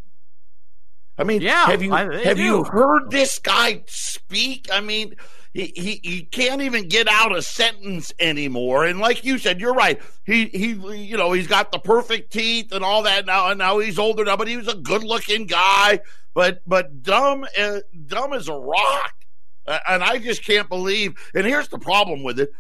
I 1.17 1.23
mean, 1.23 1.43
yeah, 1.43 1.67
have 1.67 1.83
you 1.83 1.93
I, 1.93 2.25
have 2.25 2.37
do. 2.37 2.43
you 2.43 2.65
heard 2.65 3.11
this 3.11 3.39
guy 3.39 3.85
speak? 3.87 4.69
I 4.73 4.81
mean, 4.81 5.15
he, 5.55 6.01
he 6.03 6.23
can't 6.25 6.63
even 6.63 6.89
get 6.89 7.07
out 7.09 7.35
a 7.35 7.41
sentence 7.41 8.13
anymore. 8.19 8.85
And 8.85 8.99
like 8.99 9.25
you 9.25 9.39
said, 9.39 9.61
you're 9.61 9.75
right. 9.75 10.01
He 10.25 10.47
he 10.47 10.73
you 10.73 11.17
know 11.17 11.33
he's 11.33 11.47
got 11.47 11.71
the 11.71 11.79
perfect 11.79 12.33
teeth 12.33 12.73
and 12.73 12.85
all 12.85 13.05
that 13.05 13.25
now. 13.25 13.51
And 13.51 13.59
now 13.59 13.79
he's 13.79 13.99
older 13.99 14.25
now, 14.25 14.37
but 14.37 14.49
he 14.49 14.57
was 14.57 14.67
a 14.67 14.75
good 14.75 15.05
looking 15.05 15.47
guy. 15.47 16.01
But 16.35 16.61
but 16.67 17.05
dumb 17.05 17.47
uh, 17.59 17.81
dumb 18.07 18.33
as 18.33 18.49
a 18.49 18.55
rock. 18.55 19.15
Uh, 19.67 19.79
and 19.89 20.03
I 20.03 20.19
just 20.19 20.45
can't 20.45 20.69
believe. 20.69 21.15
And 21.35 21.47
here's 21.47 21.69
the 21.69 21.79
problem 21.79 22.25
with 22.25 22.41
it. 22.41 22.51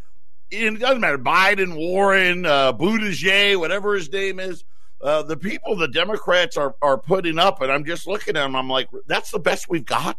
It 0.50 0.78
doesn't 0.78 1.00
matter. 1.00 1.18
Biden, 1.18 1.74
Warren, 1.74 2.46
uh, 2.46 2.72
Buttigieg, 2.72 3.58
whatever 3.58 3.94
his 3.94 4.10
name 4.10 4.38
is. 4.38 4.64
Uh, 5.02 5.22
the 5.22 5.36
people 5.36 5.76
the 5.76 5.88
Democrats 5.88 6.56
are, 6.56 6.76
are 6.80 6.96
putting 6.96 7.38
up, 7.38 7.60
and 7.60 7.70
I'm 7.70 7.84
just 7.84 8.06
looking 8.06 8.36
at 8.36 8.42
them. 8.42 8.56
I'm 8.56 8.70
like, 8.70 8.88
that's 9.06 9.32
the 9.32 9.38
best 9.38 9.68
we've 9.68 9.84
got. 9.84 10.16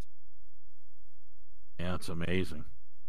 Yeah, 1.79 1.95
it's 1.95 2.09
amazing. 2.09 2.65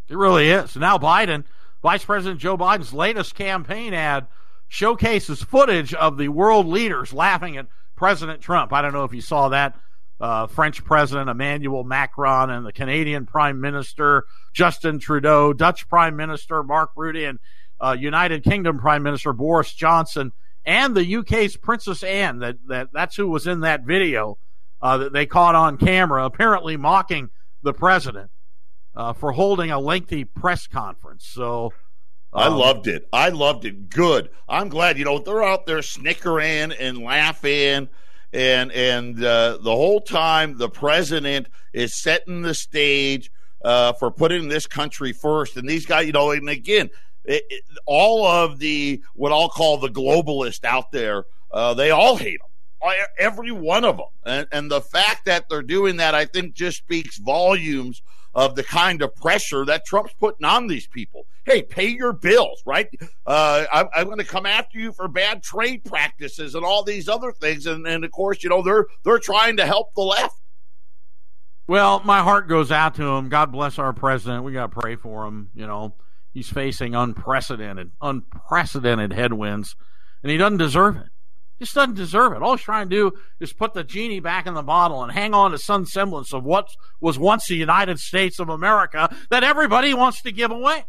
It 0.08 0.16
really 0.16 0.50
is. 0.50 0.76
Now, 0.76 0.98
Biden, 0.98 1.44
Vice 1.82 2.04
President 2.04 2.40
Joe 2.40 2.56
Biden's 2.56 2.92
latest 2.92 3.34
campaign 3.34 3.94
ad 3.94 4.26
showcases 4.68 5.42
footage 5.42 5.94
of 5.94 6.16
the 6.16 6.28
world 6.28 6.66
leaders 6.66 7.12
laughing 7.12 7.56
at 7.56 7.66
President 7.96 8.40
Trump. 8.40 8.72
I 8.72 8.82
don't 8.82 8.92
know 8.92 9.04
if 9.04 9.14
you 9.14 9.20
saw 9.20 9.50
that. 9.50 9.76
Uh, 10.18 10.46
French 10.46 10.82
President 10.82 11.28
Emmanuel 11.28 11.84
Macron 11.84 12.48
and 12.48 12.64
the 12.64 12.72
Canadian 12.72 13.26
Prime 13.26 13.60
Minister 13.60 14.24
Justin 14.54 14.98
Trudeau, 14.98 15.52
Dutch 15.52 15.86
Prime 15.88 16.16
Minister 16.16 16.62
Mark 16.62 16.94
Rutte, 16.96 17.28
and 17.28 17.38
uh, 17.78 17.94
United 17.98 18.42
Kingdom 18.42 18.78
Prime 18.78 19.02
Minister 19.02 19.34
Boris 19.34 19.74
Johnson, 19.74 20.32
and 20.64 20.96
the 20.96 21.16
UK's 21.16 21.58
Princess 21.58 22.02
Anne. 22.02 22.38
That, 22.38 22.56
that 22.68 22.88
that's 22.94 23.14
who 23.14 23.28
was 23.28 23.46
in 23.46 23.60
that 23.60 23.82
video 23.82 24.38
uh, 24.80 24.96
that 24.98 25.12
they 25.12 25.26
caught 25.26 25.54
on 25.54 25.76
camera, 25.76 26.24
apparently 26.24 26.78
mocking 26.78 27.28
the 27.62 27.74
president 27.74 28.30
uh, 28.96 29.12
for 29.12 29.32
holding 29.32 29.70
a 29.70 29.78
lengthy 29.78 30.24
press 30.24 30.66
conference. 30.66 31.26
So. 31.26 31.72
Um, 32.32 32.42
I 32.42 32.48
loved 32.48 32.86
it. 32.86 33.08
I 33.12 33.28
loved 33.30 33.64
it. 33.64 33.88
Good. 33.88 34.30
I'm 34.48 34.68
glad. 34.68 34.98
You 34.98 35.04
know 35.04 35.20
they're 35.20 35.44
out 35.44 35.64
there 35.64 35.80
snickering 35.80 36.72
and 36.72 36.98
laughing, 36.98 37.88
and 38.32 38.72
and 38.72 39.24
uh, 39.24 39.58
the 39.58 39.70
whole 39.70 40.00
time 40.00 40.58
the 40.58 40.68
president 40.68 41.48
is 41.72 41.94
setting 41.94 42.42
the 42.42 42.52
stage 42.52 43.30
uh, 43.64 43.92
for 43.94 44.10
putting 44.10 44.48
this 44.48 44.66
country 44.66 45.12
first. 45.12 45.56
And 45.56 45.68
these 45.68 45.86
guys, 45.86 46.06
you 46.06 46.12
know, 46.12 46.30
and 46.30 46.48
again, 46.48 46.90
it, 47.24 47.44
it, 47.48 47.64
all 47.86 48.26
of 48.26 48.58
the 48.58 49.02
what 49.14 49.32
I'll 49.32 49.48
call 49.48 49.78
the 49.78 49.88
globalists 49.88 50.64
out 50.64 50.92
there, 50.92 51.24
uh, 51.50 51.74
they 51.74 51.90
all 51.90 52.16
hate 52.16 52.40
them, 52.40 52.92
every 53.18 53.50
one 53.50 53.84
of 53.84 53.96
them. 53.96 54.06
And, 54.24 54.48
and 54.52 54.70
the 54.70 54.80
fact 54.80 55.24
that 55.26 55.48
they're 55.48 55.62
doing 55.62 55.96
that, 55.96 56.14
I 56.14 56.26
think, 56.26 56.54
just 56.54 56.78
speaks 56.78 57.18
volumes 57.18 58.02
of 58.36 58.54
the 58.54 58.62
kind 58.62 59.00
of 59.00 59.16
pressure 59.16 59.64
that 59.64 59.86
Trump's 59.86 60.12
putting 60.20 60.44
on 60.44 60.66
these 60.66 60.86
people. 60.86 61.26
Hey, 61.46 61.62
pay 61.62 61.88
your 61.88 62.12
bills, 62.12 62.62
right? 62.66 62.86
Uh, 63.26 63.64
I'm, 63.72 63.88
I'm 63.94 64.04
going 64.04 64.18
to 64.18 64.24
come 64.24 64.44
after 64.44 64.78
you 64.78 64.92
for 64.92 65.08
bad 65.08 65.42
trade 65.42 65.84
practices 65.84 66.54
and 66.54 66.64
all 66.64 66.84
these 66.84 67.08
other 67.08 67.32
things. 67.32 67.64
And, 67.66 67.86
and 67.86 68.04
of 68.04 68.12
course, 68.12 68.44
you 68.44 68.50
know 68.50 68.62
they're 68.62 68.86
they're 69.04 69.18
trying 69.18 69.56
to 69.56 69.66
help 69.66 69.94
the 69.94 70.02
left. 70.02 70.38
Well, 71.66 72.02
my 72.04 72.20
heart 72.20 72.46
goes 72.46 72.70
out 72.70 72.94
to 72.96 73.04
him. 73.04 73.30
God 73.30 73.50
bless 73.50 73.78
our 73.78 73.94
president. 73.94 74.44
We 74.44 74.52
got 74.52 74.70
to 74.70 74.80
pray 74.80 74.96
for 74.96 75.24
him. 75.24 75.48
You 75.54 75.66
know, 75.66 75.96
he's 76.32 76.48
facing 76.48 76.94
unprecedented, 76.94 77.90
unprecedented 78.02 79.14
headwinds, 79.14 79.74
and 80.22 80.30
he 80.30 80.36
doesn't 80.36 80.58
deserve 80.58 80.96
it. 80.96 81.08
Just 81.58 81.74
doesn't 81.74 81.94
deserve 81.94 82.32
it. 82.34 82.42
All 82.42 82.56
he's 82.56 82.64
trying 82.64 82.88
to 82.90 82.94
do 82.94 83.12
is 83.40 83.52
put 83.52 83.72
the 83.72 83.82
genie 83.82 84.20
back 84.20 84.46
in 84.46 84.54
the 84.54 84.62
bottle 84.62 85.02
and 85.02 85.10
hang 85.10 85.32
on 85.32 85.52
to 85.52 85.58
some 85.58 85.86
semblance 85.86 86.34
of 86.34 86.44
what 86.44 86.68
was 87.00 87.18
once 87.18 87.46
the 87.46 87.56
United 87.56 87.98
States 87.98 88.38
of 88.38 88.48
America 88.48 89.14
that 89.30 89.42
everybody 89.42 89.94
wants 89.94 90.20
to 90.22 90.32
give 90.32 90.50
away. 90.50 90.84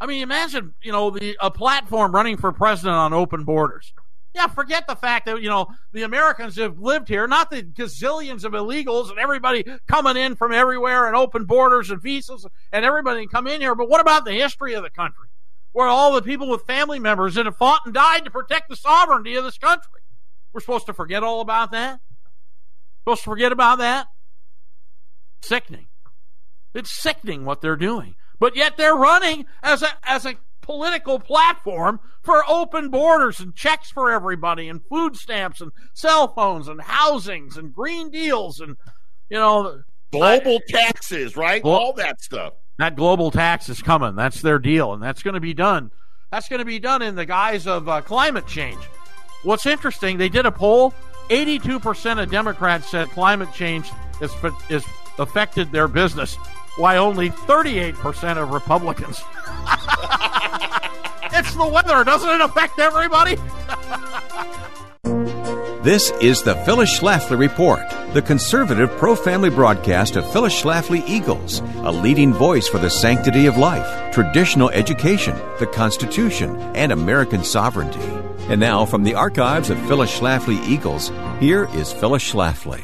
I 0.00 0.06
mean, 0.06 0.22
imagine, 0.22 0.74
you 0.82 0.92
know, 0.92 1.10
the 1.10 1.36
a 1.40 1.50
platform 1.50 2.12
running 2.12 2.36
for 2.36 2.52
president 2.52 2.96
on 2.96 3.12
open 3.12 3.44
borders. 3.44 3.92
Yeah, 4.34 4.48
forget 4.48 4.88
the 4.88 4.96
fact 4.96 5.26
that, 5.26 5.40
you 5.40 5.48
know, 5.48 5.68
the 5.92 6.02
Americans 6.02 6.56
have 6.56 6.80
lived 6.80 7.06
here, 7.06 7.28
not 7.28 7.50
the 7.50 7.62
gazillions 7.62 8.44
of 8.44 8.52
illegals 8.52 9.10
and 9.10 9.20
everybody 9.20 9.64
coming 9.86 10.16
in 10.16 10.34
from 10.34 10.52
everywhere 10.52 11.06
and 11.06 11.14
open 11.14 11.44
borders 11.44 11.90
and 11.90 12.02
visas 12.02 12.44
and 12.72 12.84
everybody 12.84 13.28
come 13.28 13.46
in 13.46 13.60
here. 13.60 13.76
But 13.76 13.88
what 13.88 14.00
about 14.00 14.24
the 14.24 14.32
history 14.32 14.74
of 14.74 14.82
the 14.82 14.90
country? 14.90 15.28
Where 15.74 15.88
all 15.88 16.12
the 16.12 16.22
people 16.22 16.48
with 16.48 16.62
family 16.62 17.00
members 17.00 17.34
that 17.34 17.46
have 17.46 17.56
fought 17.56 17.80
and 17.84 17.92
died 17.92 18.24
to 18.24 18.30
protect 18.30 18.70
the 18.70 18.76
sovereignty 18.76 19.34
of 19.34 19.44
this 19.44 19.58
country. 19.58 20.00
We're 20.52 20.60
supposed 20.60 20.86
to 20.86 20.94
forget 20.94 21.24
all 21.24 21.40
about 21.40 21.72
that? 21.72 21.98
Supposed 23.00 23.24
to 23.24 23.30
forget 23.30 23.50
about 23.50 23.78
that? 23.78 24.06
Sickening. 25.42 25.88
It's 26.74 26.92
sickening 26.92 27.44
what 27.44 27.60
they're 27.60 27.76
doing. 27.76 28.14
But 28.38 28.54
yet 28.54 28.76
they're 28.76 28.94
running 28.94 29.46
as 29.64 29.82
a 29.82 29.88
as 30.04 30.24
a 30.24 30.36
political 30.62 31.18
platform 31.18 31.98
for 32.22 32.42
open 32.48 32.88
borders 32.88 33.40
and 33.40 33.54
checks 33.54 33.90
for 33.90 34.12
everybody 34.12 34.68
and 34.68 34.80
food 34.88 35.16
stamps 35.16 35.60
and 35.60 35.72
cell 35.92 36.28
phones 36.28 36.68
and 36.68 36.80
housings 36.80 37.56
and 37.56 37.74
green 37.74 38.10
deals 38.10 38.60
and 38.60 38.76
you 39.28 39.38
know 39.38 39.82
global 40.12 40.60
I, 40.68 40.72
taxes, 40.72 41.36
right? 41.36 41.62
All 41.64 41.92
that 41.94 42.20
stuff. 42.20 42.54
That 42.78 42.96
global 42.96 43.30
tax 43.30 43.68
is 43.68 43.80
coming. 43.82 44.16
That's 44.16 44.42
their 44.42 44.58
deal, 44.58 44.92
and 44.92 45.02
that's 45.02 45.22
going 45.22 45.34
to 45.34 45.40
be 45.40 45.54
done. 45.54 45.90
That's 46.32 46.48
going 46.48 46.58
to 46.58 46.64
be 46.64 46.78
done 46.78 47.02
in 47.02 47.14
the 47.14 47.26
guise 47.26 47.66
of 47.66 47.88
uh, 47.88 48.00
climate 48.00 48.46
change. 48.46 48.80
What's 49.44 49.66
interesting, 49.66 50.18
they 50.18 50.28
did 50.28 50.46
a 50.46 50.50
poll. 50.50 50.94
82% 51.28 52.22
of 52.22 52.30
Democrats 52.30 52.90
said 52.90 53.08
climate 53.10 53.52
change 53.52 53.90
is, 54.20 54.32
is 54.68 54.84
affected 55.18 55.70
their 55.72 55.88
business, 55.88 56.34
why 56.76 56.96
only 56.96 57.30
38% 57.30 58.36
of 58.36 58.50
Republicans 58.50 59.22
it's 61.32 61.54
the 61.54 61.66
weather. 61.66 62.04
Doesn't 62.04 62.28
it 62.28 62.40
affect 62.40 62.78
everybody? 62.78 63.36
this 65.84 66.10
is 66.12 66.42
the 66.42 66.54
Phyllis 66.64 66.98
Schlafly 66.98 67.38
Report, 67.38 67.82
the 68.14 68.22
conservative 68.22 68.90
pro 68.92 69.14
family 69.14 69.50
broadcast 69.50 70.16
of 70.16 70.32
Phyllis 70.32 70.62
Schlafly 70.62 71.06
Eagles, 71.06 71.60
a 71.82 71.92
leading 71.92 72.32
voice 72.32 72.66
for 72.66 72.78
the 72.78 72.88
sanctity 72.88 73.44
of 73.44 73.58
life, 73.58 74.10
traditional 74.10 74.70
education, 74.70 75.36
the 75.58 75.66
Constitution, 75.66 76.56
and 76.74 76.90
American 76.90 77.44
sovereignty. 77.44 78.00
And 78.48 78.60
now, 78.60 78.86
from 78.86 79.02
the 79.02 79.14
archives 79.14 79.68
of 79.68 79.78
Phyllis 79.86 80.18
Schlafly 80.18 80.58
Eagles, 80.66 81.12
here 81.38 81.68
is 81.74 81.92
Phyllis 81.92 82.32
Schlafly. 82.32 82.80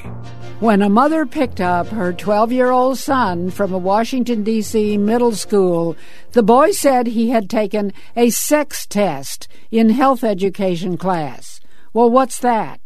When 0.60 0.82
a 0.82 0.90
mother 0.90 1.24
picked 1.24 1.62
up 1.62 1.86
her 1.88 2.12
12 2.12 2.52
year 2.52 2.70
old 2.70 2.98
son 2.98 3.50
from 3.50 3.72
a 3.72 3.78
Washington, 3.78 4.44
D.C. 4.44 4.98
middle 4.98 5.32
school, 5.32 5.96
the 6.32 6.42
boy 6.42 6.72
said 6.72 7.06
he 7.06 7.30
had 7.30 7.48
taken 7.48 7.94
a 8.14 8.28
sex 8.28 8.86
test 8.86 9.48
in 9.70 9.88
health 9.88 10.22
education 10.22 10.98
class. 10.98 11.60
Well, 11.92 12.10
what's 12.10 12.38
that? 12.40 12.79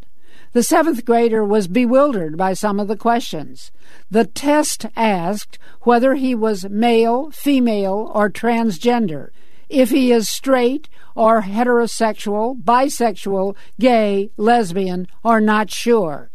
The 0.54 0.62
seventh 0.62 1.04
grader 1.04 1.44
was 1.44 1.68
bewildered 1.68 2.36
by 2.36 2.54
some 2.54 2.80
of 2.80 2.88
the 2.88 2.96
questions. 2.96 3.70
The 4.08 4.24
test 4.24 4.86
asked 4.96 5.58
whether 5.82 6.14
he 6.14 6.34
was 6.34 6.70
male, 6.70 7.30
female, 7.32 8.10
or 8.14 8.30
transgender, 8.30 9.30
if 9.68 9.90
he 9.90 10.12
is 10.12 10.28
straight 10.28 10.88
or 11.16 11.42
heterosexual, 11.42 12.62
bisexual, 12.62 13.56
gay, 13.80 14.30
lesbian, 14.36 15.08
or 15.22 15.40
not 15.40 15.70
sure 15.70 16.30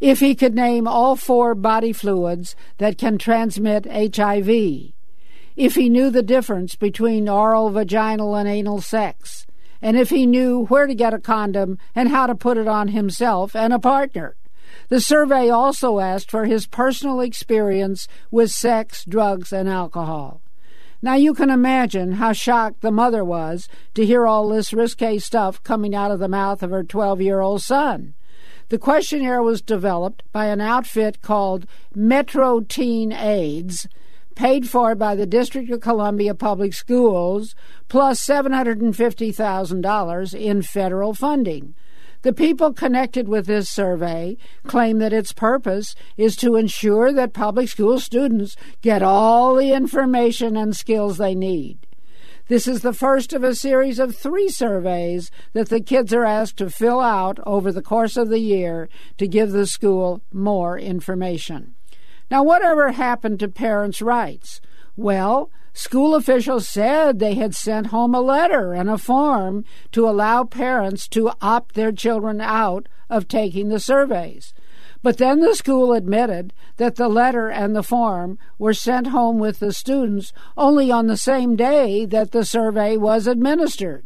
if 0.00 0.20
he 0.20 0.34
could 0.34 0.54
name 0.54 0.86
all 0.86 1.16
four 1.16 1.54
body 1.54 1.92
fluids 1.92 2.54
that 2.78 2.98
can 2.98 3.18
transmit 3.18 3.86
HIV, 3.86 4.92
if 5.56 5.74
he 5.74 5.88
knew 5.88 6.10
the 6.10 6.22
difference 6.22 6.76
between 6.76 7.28
oral, 7.28 7.70
vaginal, 7.70 8.36
and 8.36 8.48
anal 8.48 8.80
sex, 8.80 9.46
and 9.80 9.96
if 9.96 10.10
he 10.10 10.26
knew 10.26 10.64
where 10.66 10.86
to 10.86 10.94
get 10.94 11.14
a 11.14 11.18
condom 11.18 11.78
and 11.94 12.08
how 12.08 12.26
to 12.26 12.34
put 12.34 12.56
it 12.56 12.68
on 12.68 12.88
himself 12.88 13.54
and 13.54 13.72
a 13.72 13.78
partner. 13.78 14.36
The 14.88 15.00
survey 15.00 15.48
also 15.48 15.98
asked 15.98 16.30
for 16.30 16.44
his 16.44 16.66
personal 16.66 17.20
experience 17.20 18.08
with 18.30 18.50
sex, 18.50 19.04
drugs, 19.04 19.52
and 19.52 19.68
alcohol. 19.68 20.40
Now 21.02 21.14
you 21.14 21.34
can 21.34 21.50
imagine 21.50 22.12
how 22.12 22.32
shocked 22.32 22.80
the 22.80 22.90
mother 22.90 23.24
was 23.24 23.68
to 23.94 24.06
hear 24.06 24.26
all 24.26 24.48
this 24.48 24.72
risque 24.72 25.18
stuff 25.18 25.62
coming 25.62 25.94
out 25.94 26.10
of 26.10 26.18
the 26.18 26.28
mouth 26.28 26.62
of 26.62 26.70
her 26.70 26.82
12 26.82 27.20
year 27.20 27.40
old 27.40 27.62
son. 27.62 28.14
The 28.68 28.78
questionnaire 28.78 29.42
was 29.42 29.62
developed 29.62 30.24
by 30.32 30.46
an 30.46 30.60
outfit 30.60 31.22
called 31.22 31.66
Metro 31.94 32.60
Teen 32.60 33.12
AIDS, 33.12 33.86
paid 34.36 34.70
for 34.70 34.94
by 34.94 35.16
the 35.16 35.26
District 35.26 35.68
of 35.70 35.80
Columbia 35.80 36.34
Public 36.34 36.74
Schools, 36.74 37.56
plus 37.88 38.24
$750,000 38.24 40.38
in 40.38 40.62
federal 40.62 41.14
funding. 41.14 41.74
The 42.22 42.32
people 42.32 42.72
connected 42.72 43.28
with 43.28 43.46
this 43.46 43.68
survey 43.68 44.38
claim 44.66 44.98
that 44.98 45.12
its 45.12 45.32
purpose 45.32 45.94
is 46.16 46.34
to 46.36 46.56
ensure 46.56 47.12
that 47.12 47.32
public 47.32 47.68
school 47.68 48.00
students 48.00 48.56
get 48.82 49.00
all 49.02 49.54
the 49.54 49.72
information 49.72 50.56
and 50.56 50.76
skills 50.76 51.18
they 51.18 51.36
need. 51.36 51.86
This 52.48 52.66
is 52.66 52.82
the 52.82 52.92
first 52.92 53.32
of 53.32 53.44
a 53.44 53.54
series 53.54 54.00
of 54.00 54.16
three 54.16 54.48
surveys 54.48 55.30
that 55.52 55.68
the 55.68 55.80
kids 55.80 56.12
are 56.12 56.24
asked 56.24 56.56
to 56.58 56.68
fill 56.68 56.98
out 57.00 57.38
over 57.46 57.70
the 57.70 57.80
course 57.80 58.16
of 58.16 58.28
the 58.28 58.40
year 58.40 58.88
to 59.18 59.28
give 59.28 59.52
the 59.52 59.66
school 59.66 60.20
more 60.32 60.76
information. 60.78 61.75
Now, 62.30 62.42
whatever 62.42 62.92
happened 62.92 63.38
to 63.40 63.48
parents' 63.48 64.02
rights? 64.02 64.60
Well, 64.96 65.50
school 65.72 66.14
officials 66.14 66.66
said 66.66 67.18
they 67.18 67.34
had 67.34 67.54
sent 67.54 67.88
home 67.88 68.14
a 68.14 68.20
letter 68.20 68.72
and 68.72 68.90
a 68.90 68.98
form 68.98 69.64
to 69.92 70.08
allow 70.08 70.44
parents 70.44 71.06
to 71.08 71.30
opt 71.40 71.74
their 71.74 71.92
children 71.92 72.40
out 72.40 72.88
of 73.08 73.28
taking 73.28 73.68
the 73.68 73.78
surveys. 73.78 74.54
But 75.02 75.18
then 75.18 75.40
the 75.40 75.54
school 75.54 75.92
admitted 75.92 76.52
that 76.78 76.96
the 76.96 77.08
letter 77.08 77.48
and 77.48 77.76
the 77.76 77.82
form 77.82 78.38
were 78.58 78.74
sent 78.74 79.08
home 79.08 79.38
with 79.38 79.60
the 79.60 79.72
students 79.72 80.32
only 80.56 80.90
on 80.90 81.06
the 81.06 81.16
same 81.16 81.54
day 81.54 82.06
that 82.06 82.32
the 82.32 82.44
survey 82.44 82.96
was 82.96 83.28
administered. 83.28 84.04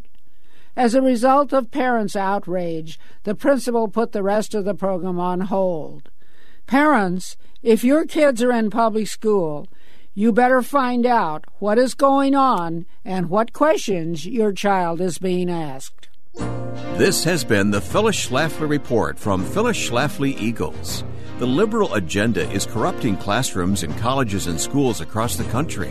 As 0.76 0.94
a 0.94 1.00
result 1.00 1.52
of 1.54 1.70
parents' 1.70 2.16
outrage, 2.16 2.98
the 3.24 3.34
principal 3.34 3.88
put 3.88 4.12
the 4.12 4.22
rest 4.22 4.54
of 4.54 4.64
the 4.64 4.74
program 4.74 5.18
on 5.18 5.42
hold. 5.42 6.10
Parents, 6.70 7.36
if 7.64 7.82
your 7.82 8.06
kids 8.06 8.40
are 8.44 8.52
in 8.52 8.70
public 8.70 9.08
school, 9.08 9.66
you 10.14 10.32
better 10.32 10.62
find 10.62 11.04
out 11.04 11.44
what 11.58 11.78
is 11.78 11.94
going 11.94 12.36
on 12.36 12.86
and 13.04 13.28
what 13.28 13.52
questions 13.52 14.24
your 14.24 14.52
child 14.52 15.00
is 15.00 15.18
being 15.18 15.50
asked. 15.50 16.08
This 16.96 17.24
has 17.24 17.42
been 17.42 17.72
the 17.72 17.80
Phyllis 17.80 18.24
Schlafly 18.24 18.68
Report 18.68 19.18
from 19.18 19.44
Phyllis 19.44 19.76
Schlafly 19.76 20.40
Eagles. 20.40 21.02
The 21.40 21.46
liberal 21.46 21.92
agenda 21.94 22.48
is 22.52 22.66
corrupting 22.66 23.16
classrooms 23.16 23.82
in 23.82 23.92
colleges 23.94 24.46
and 24.46 24.60
schools 24.60 25.00
across 25.00 25.34
the 25.34 25.50
country. 25.50 25.90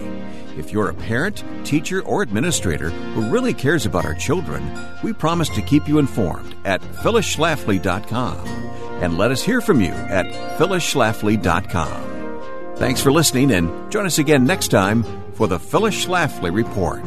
If 0.58 0.72
you're 0.72 0.88
a 0.88 0.94
parent, 0.94 1.44
teacher, 1.65 2.04
or 2.04 2.22
administrator 2.22 2.92
who 2.92 3.30
really 3.30 3.54
cares 3.54 3.86
about 3.86 4.06
our 4.06 4.15
children, 4.15 4.63
we 5.04 5.12
promise 5.12 5.50
to 5.50 5.62
keep 5.62 5.89
you 5.89 6.00
informed 6.00 6.56
at 6.63 6.80
phyllisschlafly.com 7.04 8.70
and 9.02 9.18
let 9.18 9.32
us 9.32 9.44
hear 9.44 9.62
from 9.62 9.82
you 9.82 9.92
at 9.92 10.26
phyllisschlafly.com. 10.58 12.76
Thanks 12.78 13.02
for 13.02 13.12
listening 13.12 13.52
and 13.52 13.92
join 13.92 14.06
us 14.06 14.20
again 14.20 14.46
next 14.46 14.70
time 14.70 15.04
for 15.34 15.48
the 15.48 15.60
Phyllis 15.60 16.06
Schlafly 16.06 16.54
Report. 16.54 17.04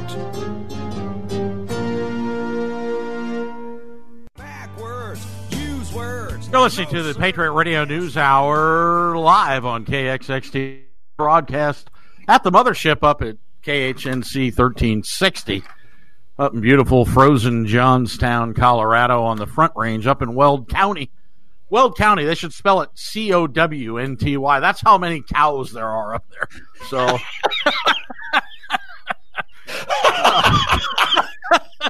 Backwards, 4.37 5.27
choose 5.51 5.93
words. 5.93 6.49
You're 6.49 6.61
listening 6.61 6.89
to 6.89 7.03
the 7.03 7.15
Patriot 7.15 7.53
Radio 7.53 7.85
News 7.85 8.17
Hour 8.17 9.17
live 9.17 9.65
on 9.65 9.85
KXXT 9.85 10.83
broadcast 11.17 11.91
at 12.29 12.43
the 12.45 12.51
mothership 12.51 12.99
up 13.03 13.23
at 13.23 13.37
KHNC 13.65 14.47
1360 14.47 15.63
up 16.39 16.55
in 16.55 16.61
beautiful 16.61 17.05
frozen 17.05 17.67
Johnstown, 17.67 18.55
Colorado 18.55 19.23
on 19.23 19.37
the 19.37 19.47
Front 19.47 19.73
Range 19.77 20.07
up 20.07 20.23
in 20.23 20.35
Weld 20.35 20.69
County. 20.69 21.11
Weld 21.73 21.97
County. 21.97 22.25
They 22.27 22.35
should 22.35 22.53
spell 22.53 22.83
it 22.83 22.91
C 22.93 23.33
O 23.33 23.47
W 23.47 23.97
N 23.97 24.19
T 24.19 24.37
Y. 24.37 24.61
That's 24.61 24.83
how 24.83 24.99
many 24.99 25.23
cows 25.23 25.73
there 25.73 25.89
are 25.89 26.15
up 26.15 26.27
there. 26.29 26.47
So. 26.89 27.19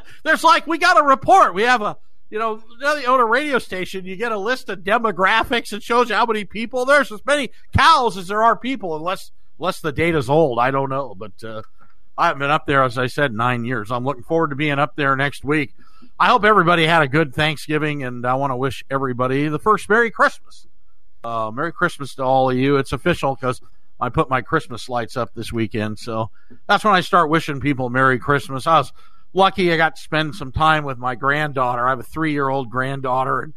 There's 0.24 0.44
like 0.44 0.68
we 0.68 0.78
got 0.78 1.00
a 1.00 1.02
report. 1.02 1.54
We 1.54 1.62
have 1.62 1.82
a 1.82 1.96
you 2.30 2.38
know, 2.38 2.62
now 2.80 2.94
you 2.94 3.06
own 3.06 3.18
a 3.20 3.24
radio 3.26 3.58
station, 3.58 4.06
you 4.06 4.16
get 4.16 4.32
a 4.32 4.38
list 4.38 4.70
of 4.70 4.78
demographics. 4.78 5.72
It 5.72 5.82
shows 5.82 6.08
you 6.08 6.14
how 6.14 6.26
many 6.26 6.44
people. 6.44 6.86
There's 6.86 7.12
as 7.12 7.20
many 7.26 7.50
cows 7.76 8.16
as 8.16 8.28
there 8.28 8.42
are 8.44 8.56
people, 8.56 8.96
unless 8.96 9.32
unless 9.58 9.80
the 9.80 9.92
data's 9.92 10.30
old. 10.30 10.60
I 10.60 10.70
don't 10.70 10.90
know, 10.90 11.14
but 11.14 11.32
uh, 11.44 11.62
I 12.16 12.28
haven't 12.28 12.38
been 12.38 12.50
up 12.50 12.66
there, 12.66 12.84
as 12.84 12.96
I 12.96 13.08
said, 13.08 13.34
nine 13.34 13.64
years. 13.64 13.90
I'm 13.90 14.04
looking 14.04 14.22
forward 14.22 14.50
to 14.50 14.56
being 14.56 14.78
up 14.78 14.94
there 14.94 15.16
next 15.16 15.44
week. 15.44 15.74
I 16.18 16.28
hope 16.28 16.44
everybody 16.44 16.86
had 16.86 17.02
a 17.02 17.08
good 17.08 17.34
Thanksgiving, 17.34 18.04
and 18.04 18.26
I 18.26 18.34
want 18.34 18.50
to 18.52 18.56
wish 18.56 18.84
everybody 18.90 19.48
the 19.48 19.58
first 19.58 19.88
Merry 19.88 20.10
Christmas. 20.10 20.66
Uh, 21.24 21.50
Merry 21.52 21.72
Christmas 21.72 22.14
to 22.16 22.22
all 22.22 22.50
of 22.50 22.56
you. 22.56 22.76
It's 22.76 22.92
official 22.92 23.34
because 23.34 23.60
I 24.00 24.08
put 24.08 24.28
my 24.28 24.40
Christmas 24.40 24.88
lights 24.88 25.16
up 25.16 25.34
this 25.34 25.52
weekend, 25.52 25.98
so 25.98 26.30
that's 26.66 26.84
when 26.84 26.94
I 26.94 27.00
start 27.00 27.30
wishing 27.30 27.60
people 27.60 27.90
Merry 27.90 28.18
Christmas. 28.18 28.66
I 28.66 28.78
was 28.78 28.92
lucky 29.32 29.72
I 29.72 29.76
got 29.76 29.96
to 29.96 30.02
spend 30.02 30.34
some 30.34 30.52
time 30.52 30.84
with 30.84 30.98
my 30.98 31.14
granddaughter. 31.14 31.86
I 31.86 31.90
have 31.90 32.00
a 32.00 32.04
three 32.04 32.32
year 32.32 32.48
old 32.48 32.70
granddaughter, 32.70 33.40
and 33.40 33.54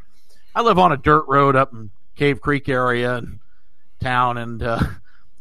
I 0.53 0.61
live 0.61 0.79
on 0.79 0.91
a 0.91 0.97
dirt 0.97 1.25
road 1.27 1.55
up 1.55 1.73
in 1.73 1.91
Cave 2.15 2.41
Creek 2.41 2.69
area 2.69 3.17
in 3.17 3.39
town. 3.99 4.37
And 4.37 4.63
uh, 4.63 4.79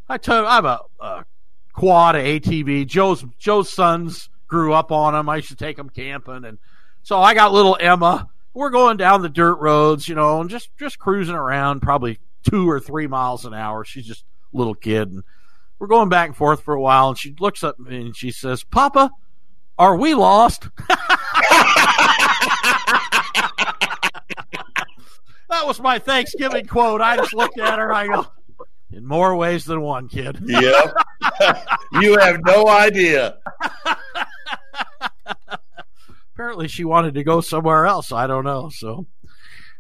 I 0.09 0.19
took 0.19 0.47
I 0.47 0.55
have 0.55 0.65
a, 0.65 0.81
a 1.01 1.25
quad, 1.73 2.17
a 2.17 2.41
ATV. 2.41 2.87
Joe's 2.87 3.25
Joe's 3.39 3.71
sons 3.71 4.29
grew 4.47 4.73
up 4.73 4.93
on 4.93 5.15
them. 5.15 5.29
I 5.29 5.37
used 5.37 5.49
to 5.49 5.57
take 5.57 5.77
them 5.77 5.91
camping, 5.91 6.45
and 6.45 6.59
so 7.05 7.21
I 7.21 7.35
got 7.35 7.53
little 7.53 7.77
Emma. 7.79 8.29
We're 8.53 8.71
going 8.71 8.97
down 8.97 9.23
the 9.23 9.29
dirt 9.29 9.57
roads, 9.57 10.09
you 10.09 10.17
know, 10.17 10.41
and 10.41 10.51
just 10.51 10.71
just 10.77 10.99
cruising 10.99 11.37
around, 11.37 11.81
probably 11.81 12.19
two 12.43 12.69
or 12.69 12.81
three 12.81 13.07
miles 13.07 13.45
an 13.45 13.55
hour. 13.55 13.85
She's 13.85 14.07
just 14.07 14.25
a 14.53 14.57
little 14.57 14.75
kid, 14.75 15.13
and 15.13 15.23
we're 15.79 15.87
going 15.87 16.09
back 16.09 16.29
and 16.29 16.37
forth 16.37 16.63
for 16.63 16.75
a 16.75 16.81
while. 16.81 17.11
And 17.11 17.19
she 17.19 17.35
looks 17.39 17.63
at 17.63 17.79
me 17.79 18.07
and 18.07 18.17
she 18.17 18.33
says, 18.33 18.65
"Papa." 18.65 19.11
Are 19.77 19.97
we 19.97 20.15
lost? 20.15 20.69
that 25.49 25.65
was 25.65 25.81
my 25.81 25.99
Thanksgiving 25.99 26.67
quote. 26.67 27.01
I 27.01 27.17
just 27.17 27.35
looked 27.35 27.59
at 27.59 27.81
her. 27.81 27.93
I 27.93 28.07
go, 28.07 28.25
in 28.93 29.05
more 29.05 29.35
ways 29.35 29.65
than 29.65 29.81
one, 29.81 30.09
kid. 30.09 30.39
Yep. 30.45 30.95
you 32.01 32.17
have 32.19 32.39
no 32.45 32.69
idea. 32.69 33.39
Apparently, 36.35 36.67
she 36.69 36.85
wanted 36.85 37.15
to 37.15 37.25
go 37.25 37.41
somewhere 37.41 37.87
else. 37.87 38.11
I 38.11 38.27
don't 38.27 38.45
know. 38.45 38.69
So, 38.69 39.07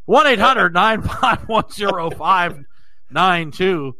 1 0.04 0.26
800 0.26 0.72
951 0.72 2.10
0592. 2.12 3.96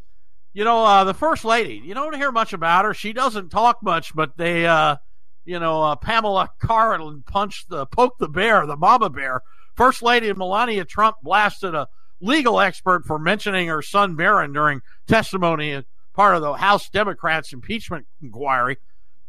You 0.53 0.65
know, 0.65 0.85
uh, 0.85 1.03
the 1.03 1.15
First 1.15 1.45
Lady, 1.45 1.83
you 1.85 1.95
don't 1.95 2.15
hear 2.15 2.31
much 2.31 2.53
about 2.53 2.85
her. 2.85 2.95
She 2.95 3.13
doesn't 3.13 3.49
talk 3.49 3.83
much, 3.83 4.15
but 4.15 4.37
they, 4.37 4.67
uh, 4.67 4.97
you 5.45 5.59
know, 5.59 5.83
uh, 5.83 5.97
Pamela 5.97 6.49
Karlan 6.63 7.27
punched 7.27 7.71
the, 7.71 7.87
poked 7.87 8.21
the 8.21 8.29
bear, 8.29 8.65
the 8.67 8.77
mama 8.77 9.11
bear. 9.11 9.43
First 9.75 10.01
Lady 10.01 10.33
Melania 10.33 10.85
Trump 10.85 11.17
blasted 11.25 11.75
a 11.75 11.89
legal 12.21 12.61
expert 12.61 13.05
for 13.05 13.19
mentioning 13.19 13.67
her 13.67 13.83
son 13.83 14.15
Barron 14.15 14.53
during 14.53 14.81
testimony 15.09 15.73
as 15.73 15.85
part 16.15 16.37
of 16.37 16.43
the 16.43 16.53
House 16.53 16.89
Democrats 16.89 17.53
impeachment 17.53 18.07
inquiry, 18.23 18.79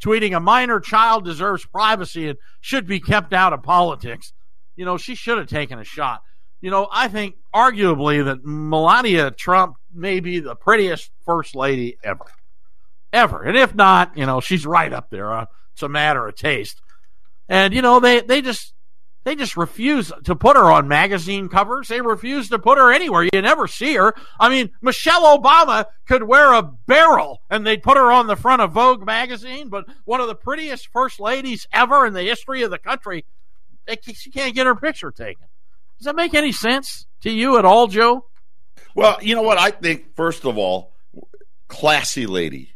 tweeting 0.04 0.36
a 0.36 0.40
minor 0.40 0.80
child 0.80 1.26
deserves 1.26 1.66
privacy 1.66 2.30
and 2.30 2.38
should 2.62 2.88
be 2.88 3.00
kept 3.00 3.34
out 3.34 3.54
of 3.54 3.64
politics. 3.64 4.34
You 4.76 4.86
know, 4.86 4.98
she 4.98 5.16
should 5.16 5.38
have 5.38 5.48
taken 5.48 5.80
a 5.80 5.84
shot. 5.84 6.22
You 6.62 6.72
know, 6.72 6.88
I 6.92 7.08
think 7.08 7.36
arguably 7.54 8.26
that 8.26 8.44
Melania 8.44 9.32
Trump 9.32 9.78
may 9.94 10.20
be 10.20 10.40
the 10.40 10.56
prettiest 10.56 11.12
first 11.26 11.56
lady 11.56 11.98
ever. 12.04 12.26
Ever. 13.14 13.44
And 13.44 13.58
if 13.58 13.74
not, 13.74 14.18
you 14.18 14.26
know, 14.26 14.42
she's 14.42 14.66
right 14.66 14.92
up 14.92 15.10
there. 15.10 15.32
Uh, 15.32 15.46
it's 15.74 15.84
a 15.84 15.90
matter 15.90 16.28
of 16.28 16.36
taste. 16.36 16.82
And 17.48 17.74
you 17.74 17.82
know, 17.82 18.00
they 18.00 18.22
they 18.22 18.42
just 18.42 18.74
they 19.26 19.36
just 19.36 19.58
refuse 19.58 20.12
to 20.24 20.36
put 20.36 20.56
her 20.56 20.72
on 20.72 20.88
magazine 20.88 21.50
covers. 21.50 21.88
They 21.88 22.00
refuse 22.00 22.48
to 22.50 22.60
put 22.60 22.78
her 22.78 22.94
anywhere. 22.94 23.24
You 23.24 23.42
never 23.42 23.68
see 23.68 23.96
her. 23.96 24.14
I 24.40 24.50
mean, 24.50 24.70
Michelle 24.82 25.38
Obama 25.38 25.86
could 26.08 26.24
wear 26.24 26.54
a 26.54 26.62
barrel 26.62 27.42
and 27.50 27.66
they'd 27.66 27.82
put 27.84 27.98
her 27.98 28.12
on 28.12 28.28
the 28.28 28.36
front 28.36 28.62
of 28.62 28.72
Vogue 28.72 29.04
magazine, 29.04 29.70
but 29.70 29.86
one 30.06 30.22
of 30.22 30.28
the 30.28 30.36
prettiest 30.36 30.90
first 30.94 31.20
ladies 31.20 31.68
ever 31.74 32.06
in 32.06 32.14
the 32.14 32.22
history 32.22 32.62
of 32.62 32.70
the 32.70 32.78
country, 32.78 33.26
she 34.14 34.30
can't 34.30 34.54
get 34.54 34.68
her 34.68 34.76
picture 34.76 35.10
taken. 35.12 35.48
Does 35.98 36.06
that 36.06 36.16
make 36.16 36.36
any 36.36 36.52
sense 36.52 37.08
to 37.22 37.32
you 37.32 37.58
at 37.58 37.66
all, 37.66 37.88
Joe? 37.88 38.26
Well, 38.94 39.18
you 39.22 39.34
know 39.34 39.42
what? 39.42 39.58
I 39.58 39.72
think, 39.72 40.16
first 40.16 40.46
of 40.46 40.58
all, 40.58 40.94
classy 41.68 42.28
lady 42.28 42.75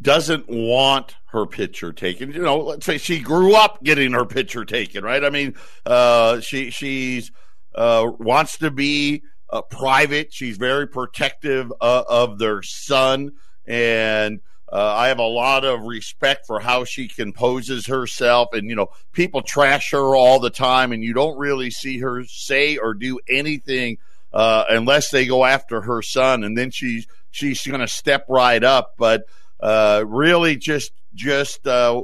doesn't 0.00 0.48
want 0.48 1.16
her 1.26 1.46
picture 1.46 1.92
taken. 1.92 2.32
You 2.32 2.42
know, 2.42 2.58
let's 2.58 2.86
say 2.86 2.98
she 2.98 3.20
grew 3.20 3.54
up 3.54 3.82
getting 3.82 4.12
her 4.12 4.24
picture 4.24 4.64
taken, 4.64 5.04
right? 5.04 5.24
I 5.24 5.30
mean, 5.30 5.54
uh, 5.86 6.40
she 6.40 6.70
she's 6.70 7.30
uh, 7.74 8.10
wants 8.18 8.58
to 8.58 8.70
be 8.70 9.22
uh, 9.50 9.62
private. 9.62 10.32
She's 10.32 10.56
very 10.56 10.86
protective 10.86 11.72
uh, 11.80 12.04
of 12.08 12.38
their 12.38 12.62
son, 12.62 13.32
and 13.66 14.40
uh, 14.72 14.94
I 14.96 15.08
have 15.08 15.18
a 15.18 15.22
lot 15.22 15.64
of 15.64 15.82
respect 15.82 16.46
for 16.46 16.58
how 16.58 16.84
she 16.84 17.08
composes 17.08 17.86
herself. 17.86 18.48
And 18.52 18.68
you 18.68 18.74
know, 18.74 18.88
people 19.12 19.42
trash 19.42 19.92
her 19.92 20.16
all 20.16 20.40
the 20.40 20.50
time, 20.50 20.92
and 20.92 21.02
you 21.02 21.14
don't 21.14 21.38
really 21.38 21.70
see 21.70 21.98
her 21.98 22.24
say 22.24 22.76
or 22.76 22.94
do 22.94 23.20
anything 23.28 23.98
uh, 24.32 24.64
unless 24.68 25.10
they 25.10 25.26
go 25.26 25.44
after 25.44 25.80
her 25.82 26.02
son, 26.02 26.42
and 26.42 26.58
then 26.58 26.72
she's 26.72 27.06
she's 27.30 27.64
going 27.66 27.80
to 27.80 27.88
step 27.88 28.26
right 28.28 28.62
up, 28.62 28.94
but 28.98 29.24
uh, 29.64 30.04
really 30.06 30.56
just 30.56 30.92
just 31.14 31.66
uh, 31.66 32.02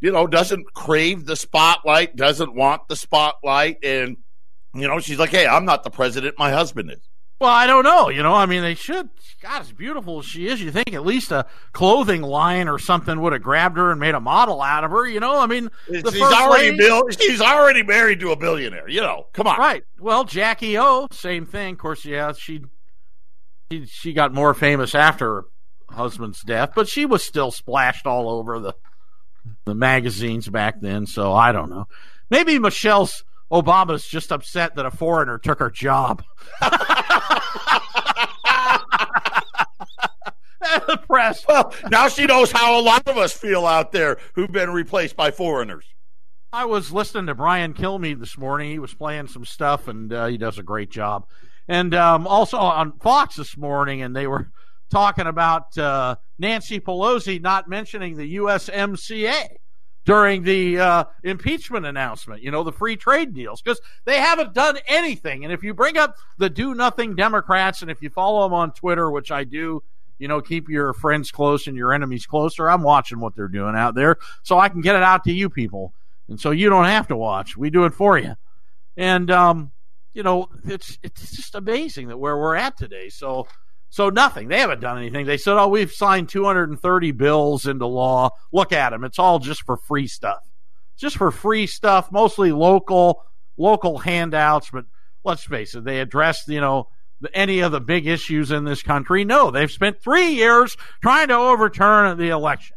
you 0.00 0.10
know 0.10 0.26
doesn't 0.26 0.74
crave 0.74 1.24
the 1.24 1.36
spotlight, 1.36 2.16
doesn't 2.16 2.54
want 2.54 2.88
the 2.88 2.96
spotlight, 2.96 3.78
and 3.84 4.16
you 4.74 4.88
know 4.88 4.98
she's 4.98 5.18
like, 5.18 5.30
hey, 5.30 5.46
I'm 5.46 5.64
not 5.64 5.84
the 5.84 5.90
president, 5.90 6.34
my 6.36 6.50
husband 6.50 6.90
is. 6.90 7.00
Well, 7.40 7.48
I 7.48 7.66
don't 7.66 7.84
know. 7.84 8.10
You 8.10 8.22
know, 8.22 8.34
I 8.34 8.44
mean, 8.44 8.60
they 8.60 8.74
should. 8.74 9.08
God, 9.40 9.62
as 9.62 9.72
beautiful 9.72 10.18
as 10.18 10.26
she 10.26 10.46
is, 10.46 10.60
you 10.60 10.70
think 10.70 10.92
at 10.92 11.06
least 11.06 11.30
a 11.32 11.46
clothing 11.72 12.20
line 12.20 12.68
or 12.68 12.78
something 12.78 13.18
would 13.18 13.32
have 13.32 13.40
grabbed 13.40 13.78
her 13.78 13.90
and 13.90 13.98
made 13.98 14.14
a 14.14 14.20
model 14.20 14.60
out 14.60 14.84
of 14.84 14.90
her. 14.90 15.06
You 15.06 15.20
know, 15.20 15.38
I 15.38 15.46
mean, 15.46 15.70
she's 15.90 16.20
already 16.20 16.76
bill- 16.76 17.08
she's 17.18 17.40
already 17.40 17.82
married 17.82 18.20
to 18.20 18.32
a 18.32 18.36
billionaire. 18.36 18.90
You 18.90 19.00
know, 19.00 19.28
come 19.32 19.46
on. 19.46 19.58
Right. 19.58 19.84
Well, 19.98 20.24
Jackie 20.24 20.76
O, 20.76 21.06
same 21.12 21.46
thing. 21.46 21.74
Of 21.74 21.78
course, 21.78 22.04
yeah, 22.04 22.32
she 22.32 22.62
she, 23.70 23.86
she 23.86 24.12
got 24.12 24.34
more 24.34 24.52
famous 24.52 24.94
after 24.94 25.44
husband's 25.90 26.42
death, 26.42 26.72
but 26.74 26.88
she 26.88 27.06
was 27.06 27.24
still 27.24 27.50
splashed 27.50 28.06
all 28.06 28.28
over 28.28 28.58
the 28.58 28.74
the 29.64 29.74
magazines 29.74 30.48
back 30.48 30.80
then. 30.80 31.06
So 31.06 31.32
I 31.32 31.52
don't 31.52 31.70
know. 31.70 31.86
Maybe 32.30 32.58
Michelle's 32.58 33.24
Obama's 33.50 34.06
just 34.06 34.30
upset 34.30 34.76
that 34.76 34.86
a 34.86 34.90
foreigner 34.90 35.38
took 35.38 35.58
her 35.58 35.70
job. 35.70 36.22
the 40.86 41.00
press. 41.06 41.44
Well, 41.48 41.74
now 41.90 42.08
she 42.08 42.26
knows 42.26 42.52
how 42.52 42.78
a 42.78 42.82
lot 42.82 43.06
of 43.08 43.16
us 43.16 43.32
feel 43.32 43.66
out 43.66 43.92
there 43.92 44.18
who've 44.34 44.52
been 44.52 44.70
replaced 44.70 45.16
by 45.16 45.30
foreigners. 45.30 45.86
I 46.52 46.64
was 46.64 46.92
listening 46.92 47.26
to 47.26 47.34
Brian 47.34 47.74
Kilmeade 47.74 48.18
this 48.18 48.36
morning. 48.36 48.70
He 48.70 48.78
was 48.78 48.94
playing 48.94 49.28
some 49.28 49.44
stuff, 49.44 49.88
and 49.88 50.12
uh, 50.12 50.26
he 50.26 50.36
does 50.36 50.58
a 50.58 50.64
great 50.64 50.90
job. 50.90 51.26
And 51.68 51.94
um, 51.94 52.26
also 52.26 52.56
on 52.56 52.98
Fox 52.98 53.36
this 53.36 53.56
morning, 53.56 54.02
and 54.02 54.14
they 54.14 54.26
were 54.26 54.50
talking 54.90 55.26
about 55.26 55.76
uh, 55.78 56.16
Nancy 56.38 56.80
Pelosi 56.80 57.40
not 57.40 57.68
mentioning 57.68 58.16
the 58.16 58.36
USMCA 58.36 59.56
during 60.04 60.42
the 60.42 60.78
uh, 60.78 61.04
impeachment 61.22 61.86
announcement, 61.86 62.42
you 62.42 62.50
know, 62.50 62.64
the 62.64 62.72
free 62.72 62.96
trade 62.96 63.34
deals, 63.34 63.62
because 63.62 63.80
they 64.04 64.18
haven't 64.18 64.54
done 64.54 64.78
anything. 64.86 65.44
And 65.44 65.52
if 65.52 65.62
you 65.62 65.74
bring 65.74 65.96
up 65.96 66.16
the 66.38 66.50
do 66.50 66.74
nothing 66.74 67.14
Democrats, 67.14 67.82
and 67.82 67.90
if 67.90 68.02
you 68.02 68.10
follow 68.10 68.42
them 68.42 68.54
on 68.54 68.72
Twitter, 68.72 69.10
which 69.10 69.30
I 69.30 69.44
do, 69.44 69.82
you 70.18 70.28
know, 70.28 70.40
keep 70.40 70.68
your 70.68 70.92
friends 70.92 71.30
close 71.30 71.66
and 71.66 71.76
your 71.76 71.92
enemies 71.92 72.26
closer, 72.26 72.68
I'm 72.68 72.82
watching 72.82 73.20
what 73.20 73.36
they're 73.36 73.48
doing 73.48 73.76
out 73.76 73.94
there 73.94 74.16
so 74.42 74.58
I 74.58 74.68
can 74.68 74.80
get 74.80 74.96
it 74.96 75.02
out 75.02 75.24
to 75.24 75.32
you 75.32 75.48
people. 75.50 75.94
And 76.28 76.40
so 76.40 76.50
you 76.50 76.70
don't 76.70 76.84
have 76.84 77.08
to 77.08 77.16
watch. 77.16 77.56
We 77.56 77.70
do 77.70 77.84
it 77.84 77.94
for 77.94 78.18
you. 78.18 78.34
And, 78.96 79.30
um, 79.30 79.72
you 80.12 80.22
know, 80.22 80.48
it's, 80.64 80.98
it's 81.02 81.36
just 81.36 81.54
amazing 81.54 82.08
that 82.08 82.18
where 82.18 82.36
we're 82.36 82.56
at 82.56 82.76
today. 82.76 83.08
So, 83.08 83.46
so 83.90 84.08
nothing. 84.08 84.48
They 84.48 84.60
haven't 84.60 84.80
done 84.80 84.96
anything. 84.96 85.26
They 85.26 85.36
said, 85.36 85.58
"Oh, 85.58 85.68
we've 85.68 85.92
signed 85.92 86.30
230 86.30 87.10
bills 87.12 87.66
into 87.66 87.86
law. 87.86 88.30
Look 88.52 88.72
at 88.72 88.90
them. 88.90 89.04
It's 89.04 89.18
all 89.18 89.38
just 89.38 89.64
for 89.64 89.76
free 89.76 90.06
stuff. 90.06 90.48
Just 90.96 91.16
for 91.16 91.30
free 91.30 91.66
stuff, 91.66 92.10
mostly 92.10 92.52
local 92.52 93.24
local 93.56 93.98
handouts, 93.98 94.70
but 94.70 94.86
let's 95.24 95.44
face 95.44 95.74
it, 95.74 95.84
they 95.84 96.00
addressed, 96.00 96.48
you 96.48 96.60
know, 96.60 96.88
any 97.34 97.60
of 97.60 97.72
the 97.72 97.80
big 97.80 98.06
issues 98.06 98.50
in 98.50 98.64
this 98.64 98.82
country. 98.82 99.24
No, 99.24 99.50
they've 99.50 99.70
spent 99.70 100.02
3 100.02 100.28
years 100.28 100.76
trying 101.02 101.28
to 101.28 101.34
overturn 101.34 102.16
the 102.16 102.30
election. 102.30 102.76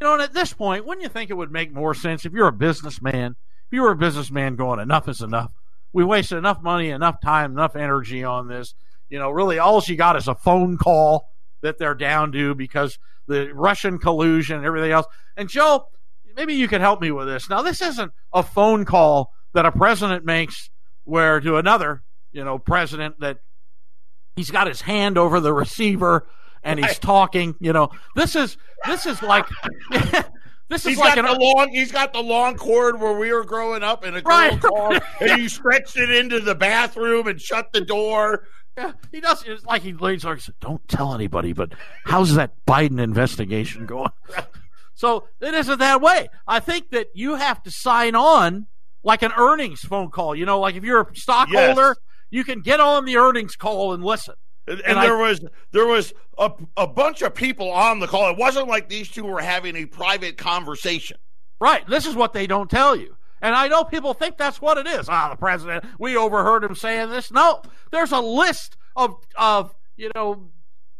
You 0.00 0.06
know, 0.06 0.14
and 0.14 0.22
at 0.22 0.32
this 0.32 0.52
point, 0.52 0.86
wouldn't 0.86 1.04
you 1.04 1.08
think 1.08 1.30
it 1.30 1.36
would 1.36 1.52
make 1.52 1.72
more 1.72 1.94
sense 1.94 2.24
if 2.24 2.32
you're 2.32 2.48
a 2.48 2.52
businessman, 2.52 3.36
if 3.66 3.72
you 3.72 3.82
were 3.82 3.92
a 3.92 3.96
businessman 3.96 4.56
going, 4.56 4.80
enough 4.80 5.08
is 5.08 5.20
enough. 5.20 5.52
We 5.92 6.02
wasted 6.02 6.38
enough 6.38 6.62
money, 6.62 6.90
enough 6.90 7.20
time, 7.20 7.52
enough 7.52 7.76
energy 7.76 8.24
on 8.24 8.48
this. 8.48 8.74
You 9.10 9.18
know, 9.18 9.30
really, 9.30 9.58
all 9.58 9.80
she 9.80 9.96
got 9.96 10.16
is 10.16 10.28
a 10.28 10.34
phone 10.34 10.78
call 10.78 11.28
that 11.62 11.78
they're 11.78 11.94
down 11.94 12.32
to 12.32 12.54
because 12.54 12.98
the 13.26 13.50
Russian 13.52 13.98
collusion 13.98 14.56
and 14.56 14.64
everything 14.64 14.92
else. 14.92 15.06
And 15.36 15.48
Joe, 15.48 15.86
maybe 16.36 16.54
you 16.54 16.68
could 16.68 16.80
help 16.80 17.00
me 17.00 17.10
with 17.10 17.26
this. 17.26 17.50
Now, 17.50 17.60
this 17.62 17.82
isn't 17.82 18.12
a 18.32 18.42
phone 18.42 18.84
call 18.84 19.32
that 19.52 19.66
a 19.66 19.72
president 19.72 20.24
makes 20.24 20.70
where 21.04 21.40
to 21.40 21.56
another, 21.56 22.02
you 22.32 22.44
know, 22.44 22.58
president 22.58 23.18
that 23.20 23.38
he's 24.36 24.50
got 24.50 24.66
his 24.68 24.80
hand 24.80 25.18
over 25.18 25.40
the 25.40 25.52
receiver 25.52 26.26
and 26.62 26.78
he's 26.78 26.98
talking. 26.98 27.56
You 27.60 27.72
know, 27.72 27.90
this 28.16 28.36
is 28.36 28.56
this 28.86 29.06
is 29.06 29.22
like. 29.22 29.46
This 30.70 30.82
is 30.86 30.90
he's 30.90 30.98
like 30.98 31.16
got 31.16 31.28
an 31.28 31.36
the 31.36 31.44
long. 31.44 31.68
He's 31.70 31.90
got 31.90 32.12
the 32.12 32.22
long 32.22 32.54
cord 32.56 33.00
where 33.00 33.18
we 33.18 33.32
were 33.32 33.44
growing 33.44 33.82
up 33.82 34.04
in 34.04 34.14
a 34.16 34.20
Right. 34.20 34.60
car, 34.60 35.00
and 35.20 35.30
you 35.42 35.48
stretched 35.48 35.96
it 35.96 36.12
into 36.12 36.38
the 36.38 36.54
bathroom 36.54 37.26
and 37.26 37.40
shut 37.40 37.72
the 37.72 37.80
door. 37.80 38.44
Yeah, 38.78 38.92
he 39.12 39.20
does. 39.20 39.42
It's 39.46 39.64
like 39.64 39.82
he 39.82 39.92
leans 39.92 40.24
like, 40.24 40.40
"Don't 40.60 40.86
tell 40.88 41.14
anybody." 41.14 41.52
But 41.52 41.72
how's 42.04 42.34
that 42.36 42.52
Biden 42.66 43.00
investigation 43.00 43.84
going? 43.86 44.10
so 44.94 45.26
it 45.40 45.54
isn't 45.54 45.78
that 45.78 46.00
way. 46.00 46.28
I 46.46 46.60
think 46.60 46.90
that 46.90 47.08
you 47.14 47.34
have 47.36 47.62
to 47.64 47.70
sign 47.70 48.14
on 48.14 48.66
like 49.02 49.22
an 49.22 49.32
earnings 49.36 49.80
phone 49.80 50.10
call. 50.10 50.34
You 50.34 50.46
know, 50.46 50.60
like 50.60 50.74
if 50.76 50.84
you're 50.84 51.00
a 51.02 51.16
stockholder, 51.16 51.88
Yes. 51.88 51.96
you 52.30 52.44
can 52.44 52.60
get 52.60 52.80
on 52.80 53.04
the 53.04 53.16
earnings 53.16 53.56
call 53.56 53.92
and 53.92 54.04
listen. 54.04 54.34
And, 54.66 54.80
And 54.82 54.98
I- 54.98 55.06
there 55.06 55.16
was 55.16 55.44
there 55.72 55.86
was 55.86 56.12
a, 56.38 56.52
a 56.76 56.86
bunch 56.86 57.22
of 57.22 57.34
people 57.34 57.70
on 57.70 57.98
the 58.00 58.06
call. 58.06 58.30
It 58.30 58.38
wasn't 58.38 58.68
like 58.68 58.88
these 58.88 59.08
two 59.08 59.24
were 59.24 59.40
having 59.40 59.76
a 59.76 59.86
private 59.86 60.36
conversation. 60.38 61.16
Right. 61.60 61.86
This 61.88 62.06
is 62.06 62.14
what 62.14 62.32
they 62.32 62.46
don't 62.46 62.70
tell 62.70 62.96
you. 62.96 63.16
And 63.42 63.54
I 63.54 63.68
know 63.68 63.84
people 63.84 64.14
think 64.14 64.36
that's 64.36 64.60
what 64.60 64.78
it 64.78 64.86
is. 64.86 65.08
Ah, 65.08 65.30
the 65.30 65.36
president, 65.36 65.84
we 65.98 66.16
overheard 66.16 66.64
him 66.64 66.74
saying 66.74 67.10
this. 67.10 67.32
No, 67.32 67.62
there's 67.90 68.12
a 68.12 68.20
list 68.20 68.76
of, 68.96 69.14
of, 69.36 69.74
you 69.96 70.10
know, 70.14 70.50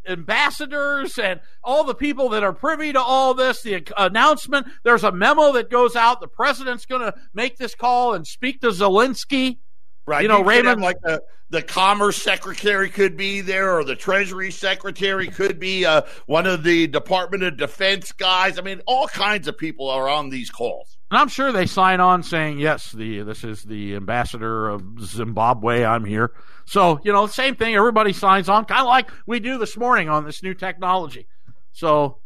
ambassadors 0.07 1.19
and 1.19 1.41
all 1.63 1.85
the 1.85 1.95
people 1.95 2.31
that 2.31 2.43
are 2.43 2.53
privy 2.53 2.93
to 2.93 3.01
all 3.01 3.35
this, 3.35 3.63
the 3.63 3.87
announcement. 3.97 4.67
There's 4.85 5.05
a 5.05 5.13
memo 5.13 5.53
that 5.53 5.71
goes 5.71 5.95
out. 5.95 6.21
The 6.21 6.29
president's 6.29 6.87
going 6.87 7.03
to 7.03 7.15
make 7.35 7.59
this 7.59 7.75
call 7.75 8.15
and 8.15 8.27
speak 8.27 8.61
to 8.63 8.69
Zelensky. 8.69 9.59
Right. 10.07 10.23
You 10.23 10.29
know, 10.29 10.39
could 10.39 10.47
Raymond- 10.49 10.81
like 10.81 11.01
the, 11.03 11.23
the 11.51 11.63
commerce 11.63 12.21
secretary 12.21 12.91
could 12.91 13.17
be 13.17 13.41
there, 13.41 13.77
or 13.77 13.85
the 13.85 13.97
treasury 13.97 14.51
secretary 14.51 15.29
could 15.29 15.59
be 15.59 15.85
uh, 15.85 16.03
one 16.27 16.47
of 16.47 16.63
the 16.63 16.87
Department 16.87 17.43
of 17.43 17.57
Defense 17.57 18.13
guys. 18.13 18.59
I 18.59 18.63
mean, 18.63 18.81
all 18.87 19.09
kinds 19.09 19.49
of 19.49 19.59
people 19.59 19.89
are 19.91 20.09
on 20.09 20.31
these 20.31 20.51
calls. 20.51 20.97
And 21.11 21.19
I'm 21.19 21.29
sure 21.29 21.51
they 21.51 21.67
sign 21.67 22.01
on 22.01 22.23
saying, 22.23 22.61
yes, 22.61 22.93
the 22.93 23.23
this 23.23 23.43
is 23.43 23.65
the 23.65 23.97
ambassador 23.97 24.69
of 24.69 24.83
Zimbabwe. 25.01 25.85
I'm 25.85 26.05
here. 26.05 26.33
So, 26.67 27.01
you 27.03 27.13
know, 27.13 27.27
same 27.27 27.57
thing. 27.57 27.75
Everybody 27.75 28.13
signs 28.13 28.49
on, 28.49 28.65
kind 28.65 28.83
of 28.83 28.87
like 28.87 29.11
we 29.27 29.41
do 29.41 29.59
this 29.59 29.77
morning 29.77 30.09
on 30.09 30.25
this 30.25 30.43
new 30.43 30.55
technology. 30.55 31.27
So, 31.73 32.19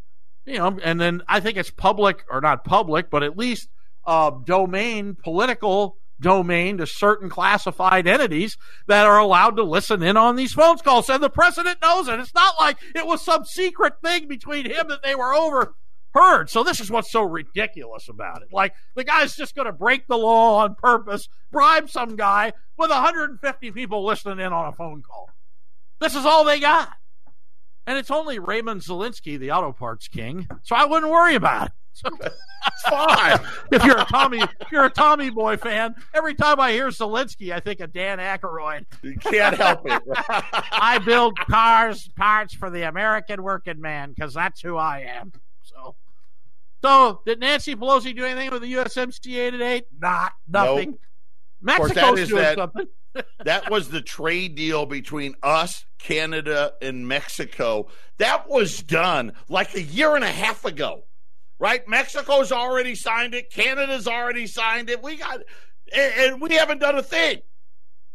you 0.45 0.59
know, 0.59 0.79
and 0.83 1.01
then 1.01 1.23
I 1.27 1.41
think 1.41 1.57
it's 1.57 1.71
public 1.71 2.25
or 2.31 2.43
not 2.43 2.65
public, 2.65 3.09
but 3.09 3.23
at 3.23 3.39
least 3.39 3.69
uh, 4.07 4.31
domain, 4.45 5.17
political 5.23 5.97
domain 6.21 6.79
to 6.79 6.87
certain 6.87 7.29
classified 7.29 8.07
entities 8.07 8.57
that 8.87 9.07
are 9.07 9.19
allowed 9.19 9.57
to 9.57 9.63
listen 9.63 10.03
in 10.03 10.17
on 10.17 10.37
these 10.37 10.53
phone 10.53 10.79
calls. 10.79 11.09
And 11.09 11.23
the 11.23 11.31
president 11.31 11.79
knows 11.83 12.09
it. 12.09 12.21
It's 12.21 12.35
not 12.35 12.55
like 12.59 12.79
it 12.95 13.07
was 13.07 13.23
some 13.23 13.45
secret 13.45 13.95
thing 14.03 14.29
between 14.29 14.67
him 14.67 14.89
that 14.89 15.03
they 15.03 15.15
were 15.15 15.35
overheard. 15.35 16.51
So 16.51 16.63
this 16.63 16.81
is 16.81 16.91
what's 16.91 17.11
so 17.11 17.23
ridiculous 17.23 18.09
about 18.09 18.43
it. 18.43 18.53
Like 18.53 18.75
the 18.95 19.05
guy's 19.05 19.37
just 19.37 19.55
going 19.55 19.67
to 19.67 19.73
break 19.73 20.07
the 20.07 20.19
law 20.19 20.59
on 20.59 20.75
purpose, 20.77 21.29
bribe 21.51 21.91
some 21.91 22.17
guy 22.17 22.53
with 22.77 22.91
150 22.91 23.71
people 23.73 24.05
listening 24.05 24.45
in 24.45 24.53
on 24.53 24.69
a 24.69 24.73
phone 24.73 25.03
call. 25.03 25.31
This 26.01 26.15
is 26.15 26.27
all 26.27 26.45
they 26.45 26.61
got. 26.61 26.93
And 27.87 27.99
it's 27.99 28.11
only 28.11 28.39
Raymond 28.39 28.81
Zelensky, 28.81 29.39
the 29.39 29.51
auto 29.51 29.73
parts 29.73 30.09
king. 30.09 30.49
So 30.63 30.75
I 30.75 30.87
wouldn't 30.87 31.13
worry 31.13 31.35
about 31.35 31.67
it. 31.67 31.73
Fine. 32.89 33.39
if 33.73 33.85
you're 33.85 33.99
a 33.99 34.05
Tommy, 34.05 34.41
if 34.41 34.73
you're 34.73 34.85
a 34.85 34.91
Tommy 34.91 35.31
Boy 35.31 35.57
fan, 35.57 35.95
every 36.13 36.35
time 36.35 36.61
I 36.61 36.73
hear 36.73 36.89
Zelensky, 36.89 37.53
I 37.53 37.61
think 37.61 37.81
of 37.81 37.93
Dan 37.93 38.19
Aykroyd. 38.19 38.87
you 39.03 39.17
can't 39.17 39.57
help 39.57 39.81
it. 39.85 40.03
I 40.73 40.99
build 40.99 41.39
cars 41.39 42.09
parts 42.17 42.55
for 42.55 42.71
the 42.71 42.83
American 42.89 43.43
working 43.43 43.81
man 43.81 44.11
because 44.11 44.35
that's 44.35 44.61
who 44.61 44.77
I 44.77 45.01
am. 45.01 45.33
So, 45.63 45.95
so 46.83 47.21
did 47.27 47.41
Nancy 47.41 47.75
Pelosi 47.75 48.15
do 48.17 48.25
anything 48.25 48.51
with 48.51 48.63
the 48.63 48.73
USMCA 48.75 49.51
today? 49.51 49.83
Not 49.99 50.33
nothing. 50.49 50.99
Nope. 51.63 51.77
course, 51.77 51.93
that 51.95 52.01
Mexico's 52.01 52.19
is 52.21 52.29
doing 52.29 52.43
that- 52.43 52.57
something. 52.57 52.87
that 53.45 53.71
was 53.71 53.89
the 53.91 54.01
trade 54.01 54.57
deal 54.57 54.87
between 54.87 55.35
us, 55.43 55.87
Canada, 55.99 56.73
and 56.83 57.07
Mexico. 57.07 57.87
That 58.19 58.49
was 58.49 58.83
done 58.83 59.35
like 59.49 59.75
a 59.75 59.83
year 59.83 60.17
and 60.17 60.25
a 60.25 60.31
half 60.31 60.65
ago, 60.65 61.05
right? 61.59 61.87
Mexico's 61.89 62.53
already 62.53 62.95
signed 62.95 63.35
it. 63.35 63.51
Canada's 63.51 64.07
already 64.07 64.47
signed 64.47 64.91
it. 64.91 65.03
We 65.03 65.17
got, 65.17 65.41
and, 65.95 66.41
we 66.41 66.55
haven't 66.55 66.79
done 66.79 66.97
a 66.97 67.03
thing. 67.03 67.43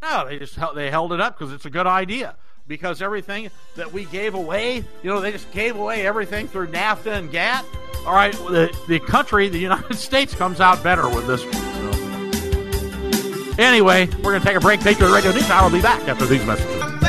No, 0.02 0.25
they 0.28 0.39
just 0.39 0.56
held, 0.56 0.78
they 0.78 0.89
held 0.89 1.13
it 1.13 1.21
up 1.21 1.38
because 1.38 1.54
it's 1.54 1.65
a 1.65 1.69
good 1.69 1.88
idea. 1.88 2.36
Because 2.67 3.02
everything 3.02 3.49
that 3.75 3.91
we 3.91 4.06
gave 4.06 4.36
away, 4.36 4.75
you 4.75 5.10
know, 5.10 5.19
they 5.19 5.32
just 5.32 5.52
gave 5.52 5.75
away 5.75 6.06
everything 6.06 6.47
through 6.47 6.67
NAFTA 6.67 7.17
and 7.17 7.32
GATT. 7.32 7.65
All 8.06 8.13
right, 8.13 8.32
the, 8.32 8.75
the 8.88 8.99
country, 8.99 9.49
the 9.49 9.58
United 9.58 9.95
States, 9.97 10.36
comes 10.36 10.62
out 10.62 10.84
better 10.84 11.10
with 11.10 11.25
this. 11.25 11.41
So. 11.41 11.99
Anyway, 13.58 14.06
we're 14.17 14.32
going 14.32 14.39
to 14.39 14.47
take 14.47 14.56
a 14.56 14.60
break. 14.60 14.82
Patriot 14.82 15.12
Radio 15.12 15.32
News 15.32 15.49
I'll 15.49 15.69
be 15.71 15.82
back 15.82 16.08
after 16.08 16.25
these 16.28 16.45
messages. 16.45 17.09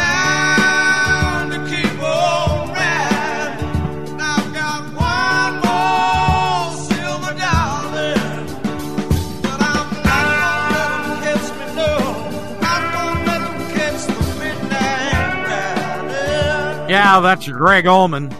Yeah, 16.90 17.20
that's 17.20 17.46
Gregg 17.46 17.86
Allman. 17.86 18.32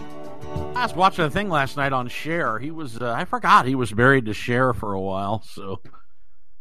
I 0.75 0.83
was 0.83 0.93
watching 0.93 1.23
a 1.23 1.29
thing 1.29 1.47
last 1.47 1.77
night 1.77 1.93
on 1.93 2.09
Cher. 2.09 2.59
He 2.59 2.69
was, 2.69 2.97
uh, 2.97 3.13
I 3.13 3.23
forgot 3.23 3.65
he 3.65 3.75
was 3.75 3.95
married 3.95 4.25
to 4.25 4.33
Cher 4.33 4.73
for 4.73 4.91
a 4.91 4.99
while. 4.99 5.41
So 5.43 5.79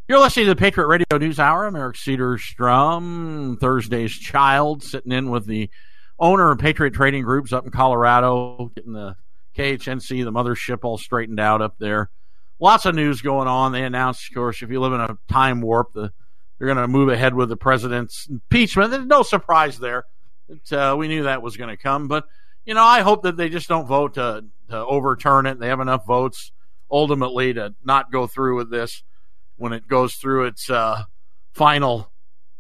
you're 0.07 0.21
listening 0.21 0.47
to 0.47 0.51
the 0.51 0.57
Patriot 0.57 0.87
Radio 0.87 1.19
News 1.19 1.41
Hour. 1.41 1.67
I'm 1.67 1.75
Eric 1.75 1.97
Cedar 1.97 2.39
Strum, 2.39 3.59
Thursday's 3.61 4.13
child, 4.13 4.85
sitting 4.85 5.11
in 5.11 5.31
with 5.31 5.47
the 5.47 5.69
owner 6.21 6.53
of 6.53 6.61
Patriot 6.61 6.95
Trading 6.95 7.25
Groups 7.25 7.53
up 7.53 7.65
in 7.65 7.73
Colorado, 7.73 8.71
getting 8.77 8.93
the 8.93 9.17
KHNC, 9.57 10.23
the 10.23 10.31
mothership, 10.31 10.85
all 10.85 10.97
straightened 10.97 11.41
out 11.41 11.61
up 11.61 11.75
there. 11.81 12.09
Lots 12.61 12.87
of 12.87 12.95
news 12.95 13.21
going 13.21 13.49
on. 13.49 13.73
They 13.73 13.83
announced, 13.83 14.29
of 14.29 14.35
course, 14.37 14.63
if 14.63 14.71
you 14.71 14.79
live 14.79 14.93
in 14.93 15.01
a 15.01 15.19
time 15.29 15.61
warp, 15.61 15.93
the, 15.95 16.13
they're 16.57 16.69
going 16.69 16.79
to 16.79 16.87
move 16.87 17.09
ahead 17.09 17.35
with 17.35 17.49
the 17.49 17.57
president's 17.57 18.29
impeachment. 18.29 18.93
There's 18.93 19.07
no 19.07 19.25
surprise 19.25 19.81
there. 19.81 20.05
It, 20.51 20.73
uh, 20.73 20.97
we 20.99 21.09
knew 21.09 21.25
that 21.25 21.43
was 21.43 21.57
going 21.57 21.71
to 21.71 21.77
come, 21.77 22.09
but 22.09 22.25
you 22.65 22.75
know, 22.75 22.85
I 22.85 23.01
hope 23.01 23.23
that 23.23 23.37
they 23.37 23.49
just 23.49 23.69
don't 23.69 23.87
vote 23.87 24.15
to, 24.15 24.45
to 24.69 24.77
overturn 24.77 25.47
it. 25.47 25.59
They 25.59 25.69
have 25.69 25.81
enough 25.81 26.07
votes 26.07 26.53
ultimately 26.91 27.55
to 27.55 27.75
not 27.85 28.13
go 28.13 28.27
through 28.27 28.57
with 28.57 28.71
this 28.71 29.03
when 29.57 29.73
it 29.73 29.87
goes 29.87 30.15
through 30.15 30.47
its 30.47 30.69
uh, 30.69 31.05
final 31.53 32.11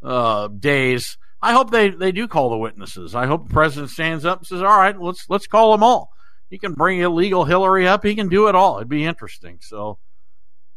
uh, 0.02 0.48
days. 0.48 1.18
I 1.42 1.52
hope 1.52 1.70
they, 1.70 1.90
they 1.90 2.12
do 2.12 2.28
call 2.28 2.50
the 2.50 2.58
witnesses. 2.58 3.14
I 3.14 3.26
hope 3.26 3.48
the 3.48 3.54
president 3.54 3.90
stands 3.90 4.24
up 4.24 4.38
and 4.38 4.46
says, 4.46 4.62
"All 4.62 4.78
right, 4.78 4.98
let's 5.00 5.24
let's 5.28 5.46
call 5.46 5.72
them 5.72 5.82
all." 5.82 6.12
He 6.50 6.58
can 6.58 6.74
bring 6.74 7.00
illegal 7.00 7.44
Hillary 7.44 7.86
up. 7.86 8.04
He 8.04 8.14
can 8.14 8.28
do 8.28 8.48
it 8.48 8.54
all. 8.54 8.76
It'd 8.76 8.88
be 8.88 9.04
interesting. 9.04 9.58
So, 9.62 9.98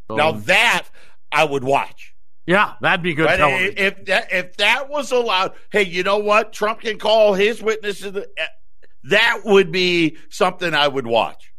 so 0.07 0.15
Now 0.15 0.31
that 0.31 0.85
I 1.31 1.43
would 1.43 1.63
watch. 1.63 2.12
Yeah, 2.45 2.73
that'd 2.81 3.01
be 3.03 3.13
good 3.13 3.29
television. 3.37 3.73
If 3.77 4.05
that 4.05 4.31
if 4.33 4.57
that 4.57 4.89
was 4.89 5.11
allowed, 5.11 5.53
hey, 5.71 5.83
you 5.83 6.03
know 6.03 6.17
what? 6.17 6.53
Trump 6.53 6.81
can 6.81 6.99
call 6.99 7.33
his 7.33 7.61
witnesses. 7.61 8.15
eh, 8.15 8.45
That 9.05 9.41
would 9.45 9.71
be 9.71 10.17
something 10.29 10.73
I 10.73 10.87
would 10.87 11.07
watch. 11.07 11.51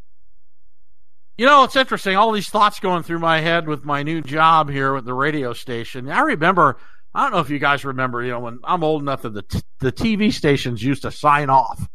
You 1.37 1.47
know, 1.47 1.65
it's 1.65 1.75
interesting. 1.75 2.17
All 2.17 2.31
these 2.33 2.49
thoughts 2.49 2.79
going 2.79 3.03
through 3.03 3.19
my 3.19 3.41
head 3.41 3.67
with 3.67 3.85
my 3.85 4.03
new 4.05 4.21
job 4.23 4.71
here 4.71 4.95
with 4.95 5.05
the 5.05 5.15
radio 5.15 5.53
station. 5.53 6.09
I 6.09 6.21
remember. 6.21 6.77
I 7.17 7.23
don't 7.25 7.33
know 7.33 7.39
if 7.41 7.51
you 7.51 7.59
guys 7.59 7.85
remember. 7.85 8.23
You 8.23 8.33
know, 8.33 8.41
when 8.41 8.59
I'm 8.65 8.85
old 8.85 9.03
enough 9.03 9.23
that 9.23 9.35
the 9.35 9.43
t- 9.43 9.63
the 9.81 9.93
TV 9.93 10.33
stations 10.33 10.83
used 10.83 11.03
to 11.03 11.11
sign 11.11 11.51
off. 11.51 11.89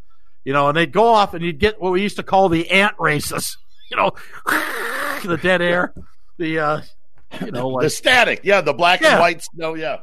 You 0.46 0.54
know, 0.54 0.68
and 0.70 0.76
they'd 0.78 0.92
go 0.92 1.08
off 1.08 1.34
and 1.34 1.44
you'd 1.44 1.60
get 1.60 1.80
what 1.82 1.92
we 1.92 2.02
used 2.02 2.16
to 2.18 2.24
call 2.24 2.50
the 2.50 2.70
ant 2.72 2.96
races. 3.00 3.58
You 3.92 3.98
know, 3.98 4.12
the 5.26 5.40
dead 5.42 5.64
air. 5.64 5.96
The 6.38 6.60
uh, 6.60 6.82
you 7.46 7.52
know, 7.52 7.68
like 7.70 7.84
the 7.84 7.90
static, 7.90 8.42
yeah, 8.44 8.62
the 8.62 8.74
black 8.74 9.02
Yeah. 9.02 9.12
and 9.14 9.20
white 9.20 9.44
snow, 9.44 9.76
yeah. 9.76 9.98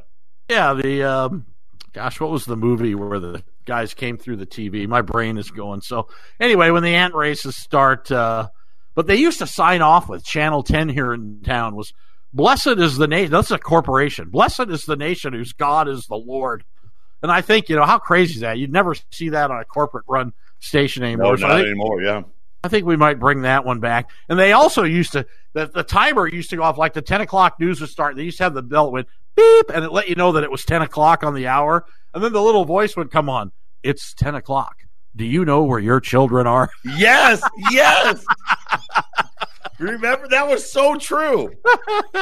Yeah, 0.49 0.75
the 0.75 1.03
um, 1.03 1.47
gosh, 1.93 2.21
what 2.21 2.31
was 2.31 2.45
the 2.45 2.57
movie 2.57 2.95
where 2.95 3.19
the 3.19 3.43
guys 3.65 3.95
came 3.95 4.17
through 4.17 4.37
the 4.37 4.47
TV? 4.47 4.87
My 4.87 5.03
brain 5.03 5.39
is 5.39 5.51
going. 5.51 5.81
So 5.81 6.09
anyway, 6.39 6.71
when 6.71 6.83
the 6.83 6.95
ant 6.95 7.15
races 7.15 7.57
start, 7.57 8.11
uh, 8.13 8.49
but 8.95 9.07
they 9.07 9.17
used 9.17 9.39
to 9.41 9.47
sign 9.47 9.83
off 9.83 10.09
with 10.09 10.25
Channel 10.25 10.63
Ten 10.63 10.89
here 10.89 11.13
in 11.13 11.41
town 11.43 11.75
was 11.75 11.93
Blessed 12.33 12.79
is 12.79 12.97
the 12.97 13.09
nation. 13.09 13.31
That's 13.33 13.51
a 13.51 13.59
corporation. 13.59 14.29
Blessed 14.29 14.69
is 14.69 14.85
the 14.85 14.97
nation 14.97 15.33
whose 15.33 15.53
God 15.55 15.89
is 15.89 16.07
the 16.07 16.17
Lord. 16.17 16.65
And 17.23 17.33
I 17.33 17.41
think, 17.41 17.71
you 17.71 17.77
know, 17.77 17.85
how 17.85 17.99
crazy 17.99 18.35
is 18.35 18.41
that? 18.41 18.59
You'd 18.59 18.73
never 18.73 18.95
see 19.11 19.31
that 19.31 19.51
on 19.51 19.59
a 19.59 19.65
corporate 19.65 20.05
run 20.07 20.35
station 20.61 21.01
No, 21.01 21.07
anymore. 21.09 21.39
So 21.39 21.47
not 21.47 21.57
think, 21.57 21.67
anymore. 21.69 22.03
Yeah. 22.03 22.23
I 22.67 22.69
think 22.69 22.85
we 22.85 22.97
might 22.97 23.21
bring 23.21 23.43
that 23.43 23.65
one 23.65 23.79
back. 23.79 24.11
And 24.29 24.37
they 24.37 24.53
also 24.53 24.83
used 24.83 25.13
to 25.13 25.25
the, 25.55 25.67
the 25.67 25.85
timer 25.85 26.27
used 26.27 26.51
to 26.51 26.57
go 26.57 26.65
off 26.65 26.79
like 26.79 26.95
the 26.95 27.01
ten 27.01 27.21
o'clock 27.21 27.61
news 27.61 27.81
would 27.81 27.91
start. 27.91 28.17
They 28.17 28.25
used 28.25 28.39
to 28.39 28.43
have 28.43 28.55
the 28.55 28.63
bell 28.63 28.91
went 28.91 29.07
beep 29.37 29.71
and 29.73 29.85
it 29.85 29.93
let 29.93 30.09
you 30.09 30.17
know 30.17 30.33
that 30.33 30.43
it 30.43 30.51
was 30.51 30.65
ten 30.65 30.83
o'clock 30.83 31.23
on 31.23 31.35
the 31.35 31.47
hour. 31.47 31.87
And 32.13 32.25
then 32.25 32.33
the 32.33 32.43
little 32.43 32.65
voice 32.65 32.97
would 32.97 33.13
come 33.13 33.29
on. 33.29 33.53
It's 33.85 34.15
ten 34.15 34.35
o'clock. 34.35 34.79
Do 35.15 35.25
you 35.25 35.45
know 35.45 35.63
where 35.63 35.79
your 35.79 36.01
children 36.01 36.49
are? 36.49 36.69
Yes. 36.85 37.41
Yes. 37.71 38.25
Remember 39.79 40.29
that 40.29 40.49
was 40.49 40.71
so 40.71 40.97
true. 40.97 41.53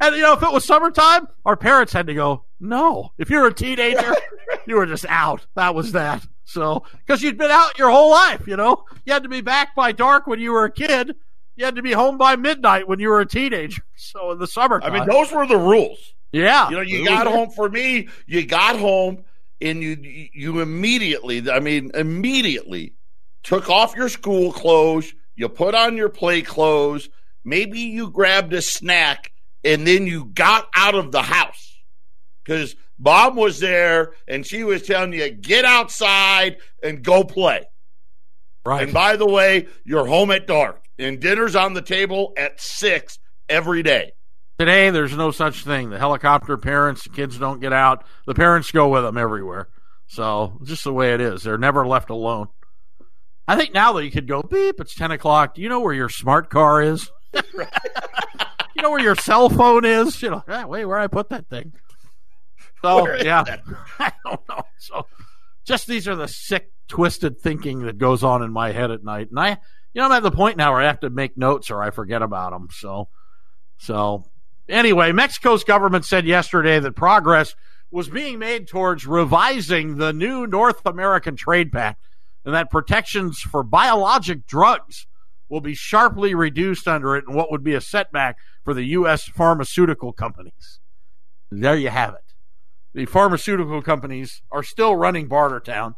and 0.00 0.16
you 0.16 0.22
know, 0.22 0.32
if 0.34 0.42
it 0.42 0.52
was 0.52 0.64
summertime, 0.64 1.28
our 1.44 1.56
parents 1.56 1.92
had 1.92 2.06
to 2.08 2.14
go, 2.14 2.44
no. 2.58 3.12
If 3.18 3.30
you're 3.30 3.46
a 3.46 3.54
teenager, 3.54 4.14
you 4.66 4.76
were 4.76 4.86
just 4.86 5.06
out. 5.08 5.46
That 5.56 5.74
was 5.74 5.92
that. 5.92 6.26
So, 6.44 6.82
because 6.98 7.22
you'd 7.22 7.38
been 7.38 7.50
out 7.50 7.78
your 7.78 7.90
whole 7.90 8.10
life, 8.10 8.46
you 8.46 8.56
know, 8.56 8.84
you 9.04 9.12
had 9.12 9.22
to 9.22 9.28
be 9.28 9.40
back 9.40 9.74
by 9.76 9.92
dark 9.92 10.26
when 10.26 10.40
you 10.40 10.52
were 10.52 10.64
a 10.64 10.70
kid. 10.72 11.14
You 11.54 11.64
had 11.64 11.76
to 11.76 11.82
be 11.82 11.92
home 11.92 12.18
by 12.18 12.36
midnight 12.36 12.88
when 12.88 12.98
you 12.98 13.08
were 13.08 13.20
a 13.20 13.26
teenager. 13.26 13.82
So 13.94 14.32
in 14.32 14.38
the 14.38 14.46
summer, 14.46 14.80
I 14.82 14.90
mean, 14.90 15.06
those 15.06 15.30
were 15.30 15.46
the 15.46 15.58
rules. 15.58 16.14
yeah, 16.32 16.68
You 16.70 16.76
know, 16.76 16.82
you 16.82 17.04
got 17.04 17.26
home 17.26 17.50
for 17.50 17.68
me. 17.68 18.08
You 18.26 18.44
got 18.46 18.76
home, 18.78 19.24
and 19.60 19.82
you 19.82 19.96
you 20.32 20.60
immediately. 20.60 21.48
I 21.50 21.60
mean, 21.60 21.92
immediately 21.94 22.94
took 23.42 23.68
off 23.70 23.94
your 23.94 24.08
school 24.08 24.52
clothes. 24.52 25.14
You 25.36 25.48
put 25.48 25.74
on 25.74 25.96
your 25.96 26.08
play 26.08 26.42
clothes. 26.42 27.08
Maybe 27.44 27.80
you 27.80 28.10
grabbed 28.10 28.52
a 28.52 28.60
snack, 28.62 29.32
and 29.64 29.86
then 29.86 30.06
you 30.06 30.26
got 30.26 30.68
out 30.74 30.94
of 30.94 31.12
the 31.12 31.22
house 31.22 31.78
because 32.44 32.76
mom 32.98 33.36
was 33.36 33.60
there, 33.60 34.12
and 34.28 34.46
she 34.46 34.64
was 34.64 34.82
telling 34.82 35.12
you 35.12 35.30
get 35.30 35.64
outside 35.64 36.58
and 36.82 37.02
go 37.02 37.24
play. 37.24 37.64
right. 38.66 38.82
And 38.82 38.92
by 38.92 39.16
the 39.16 39.26
way, 39.26 39.68
you're 39.84 40.06
home 40.06 40.30
at 40.30 40.46
dark, 40.46 40.84
and 40.98 41.18
dinner's 41.20 41.56
on 41.56 41.72
the 41.74 41.82
table 41.82 42.32
at 42.36 42.60
six 42.60 43.18
every 43.48 43.82
day. 43.82 44.12
Today, 44.58 44.90
there's 44.90 45.16
no 45.16 45.30
such 45.30 45.64
thing. 45.64 45.88
The 45.88 45.98
helicopter 45.98 46.58
parents, 46.58 47.08
kids 47.08 47.38
don't 47.38 47.60
get 47.60 47.72
out. 47.72 48.04
The 48.26 48.34
parents 48.34 48.70
go 48.70 48.88
with 48.88 49.04
them 49.04 49.16
everywhere. 49.16 49.68
So, 50.06 50.58
just 50.64 50.84
the 50.84 50.92
way 50.92 51.14
it 51.14 51.20
is. 51.22 51.44
They're 51.44 51.56
never 51.56 51.86
left 51.86 52.10
alone. 52.10 52.48
I 53.50 53.56
think 53.56 53.74
now 53.74 53.94
that 53.94 54.04
you 54.04 54.12
could 54.12 54.28
go 54.28 54.42
beep, 54.44 54.80
it's 54.80 54.94
10 54.94 55.10
o'clock. 55.10 55.56
Do 55.56 55.60
you 55.60 55.68
know 55.68 55.80
where 55.80 55.92
your 55.92 56.08
smart 56.08 56.50
car 56.50 56.80
is? 56.80 57.10
you 57.34 57.42
know 58.80 58.92
where 58.92 59.00
your 59.00 59.16
cell 59.16 59.48
phone 59.48 59.84
is? 59.84 60.22
You 60.22 60.30
know, 60.30 60.44
ah, 60.46 60.66
wait, 60.66 60.84
where 60.84 61.00
I 61.00 61.08
put 61.08 61.30
that 61.30 61.48
thing? 61.48 61.72
So, 62.80 63.02
Where 63.02 63.20
yeah. 63.24 63.42
I 63.98 64.12
don't 64.24 64.48
know. 64.48 64.62
So, 64.78 65.06
just 65.64 65.88
these 65.88 66.06
are 66.06 66.14
the 66.14 66.28
sick, 66.28 66.70
twisted 66.86 67.40
thinking 67.40 67.80
that 67.86 67.98
goes 67.98 68.22
on 68.22 68.44
in 68.44 68.52
my 68.52 68.70
head 68.70 68.92
at 68.92 69.02
night. 69.02 69.30
And 69.30 69.40
I, 69.40 69.58
you 69.94 70.00
know, 70.00 70.04
I'm 70.04 70.12
at 70.12 70.22
the 70.22 70.30
point 70.30 70.56
now 70.56 70.70
where 70.70 70.82
I 70.82 70.86
have 70.86 71.00
to 71.00 71.10
make 71.10 71.36
notes 71.36 71.72
or 71.72 71.82
I 71.82 71.90
forget 71.90 72.22
about 72.22 72.52
them. 72.52 72.68
So, 72.70 73.08
so 73.78 74.26
anyway, 74.68 75.10
Mexico's 75.10 75.64
government 75.64 76.04
said 76.04 76.24
yesterday 76.24 76.78
that 76.78 76.94
progress 76.94 77.56
was 77.90 78.08
being 78.08 78.38
made 78.38 78.68
towards 78.68 79.08
revising 79.08 79.96
the 79.96 80.12
new 80.12 80.46
North 80.46 80.86
American 80.86 81.34
Trade 81.34 81.72
Pact 81.72 82.00
and 82.44 82.54
that 82.54 82.70
protections 82.70 83.40
for 83.40 83.62
biologic 83.62 84.46
drugs 84.46 85.06
will 85.48 85.60
be 85.60 85.74
sharply 85.74 86.34
reduced 86.34 86.86
under 86.86 87.16
it 87.16 87.24
and 87.26 87.34
what 87.34 87.50
would 87.50 87.64
be 87.64 87.74
a 87.74 87.80
setback 87.80 88.38
for 88.64 88.72
the 88.72 88.84
U.S. 88.84 89.24
pharmaceutical 89.24 90.12
companies. 90.12 90.80
There 91.50 91.76
you 91.76 91.90
have 91.90 92.14
it. 92.14 92.34
The 92.94 93.06
pharmaceutical 93.06 93.82
companies 93.82 94.42
are 94.50 94.62
still 94.62 94.96
running 94.96 95.28
Bartertown. 95.28 95.94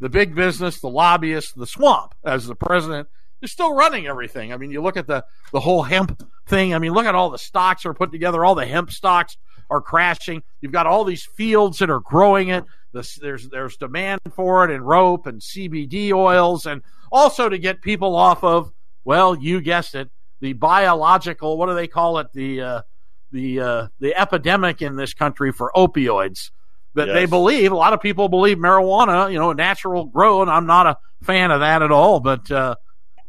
The 0.00 0.08
big 0.08 0.34
business, 0.34 0.80
the 0.80 0.88
lobbyists, 0.88 1.52
the 1.52 1.66
swamp, 1.66 2.14
as 2.24 2.46
the 2.46 2.54
president 2.54 3.08
is 3.40 3.52
still 3.52 3.74
running 3.74 4.06
everything. 4.06 4.52
I 4.52 4.56
mean, 4.56 4.70
you 4.70 4.82
look 4.82 4.96
at 4.96 5.06
the, 5.06 5.24
the 5.52 5.60
whole 5.60 5.82
hemp 5.82 6.22
thing. 6.46 6.74
I 6.74 6.78
mean, 6.78 6.92
look 6.92 7.06
at 7.06 7.14
all 7.14 7.30
the 7.30 7.38
stocks 7.38 7.84
are 7.84 7.94
put 7.94 8.12
together. 8.12 8.44
All 8.44 8.54
the 8.54 8.66
hemp 8.66 8.90
stocks 8.90 9.36
are 9.70 9.80
crashing. 9.80 10.42
You've 10.60 10.72
got 10.72 10.86
all 10.86 11.04
these 11.04 11.24
fields 11.24 11.78
that 11.78 11.90
are 11.90 12.00
growing 12.00 12.48
it. 12.48 12.64
This, 12.92 13.16
there's 13.16 13.48
there's 13.48 13.76
demand 13.76 14.20
for 14.34 14.64
it 14.64 14.74
and 14.74 14.86
rope 14.86 15.26
and 15.26 15.40
CBD 15.40 16.12
oils, 16.12 16.66
and 16.66 16.82
also 17.10 17.48
to 17.48 17.58
get 17.58 17.82
people 17.82 18.14
off 18.14 18.44
of 18.44 18.72
well, 19.04 19.34
you 19.34 19.60
guessed 19.60 19.94
it, 19.94 20.10
the 20.40 20.52
biological. 20.52 21.56
What 21.56 21.66
do 21.66 21.74
they 21.74 21.88
call 21.88 22.18
it? 22.18 22.28
The 22.32 22.60
uh, 22.60 22.82
the 23.30 23.60
uh, 23.60 23.88
the 24.00 24.14
epidemic 24.14 24.82
in 24.82 24.96
this 24.96 25.14
country 25.14 25.52
for 25.52 25.72
opioids. 25.74 26.50
That 26.94 27.06
they 27.06 27.24
believe 27.24 27.72
a 27.72 27.74
lot 27.74 27.94
of 27.94 28.02
people 28.02 28.28
believe 28.28 28.58
marijuana, 28.58 29.32
you 29.32 29.38
know, 29.38 29.54
natural 29.54 30.04
grow, 30.04 30.42
and 30.42 30.50
I'm 30.50 30.66
not 30.66 30.86
a 30.86 30.98
fan 31.24 31.50
of 31.50 31.60
that 31.60 31.80
at 31.80 31.90
all. 31.90 32.20
But 32.20 32.50
uh, 32.50 32.74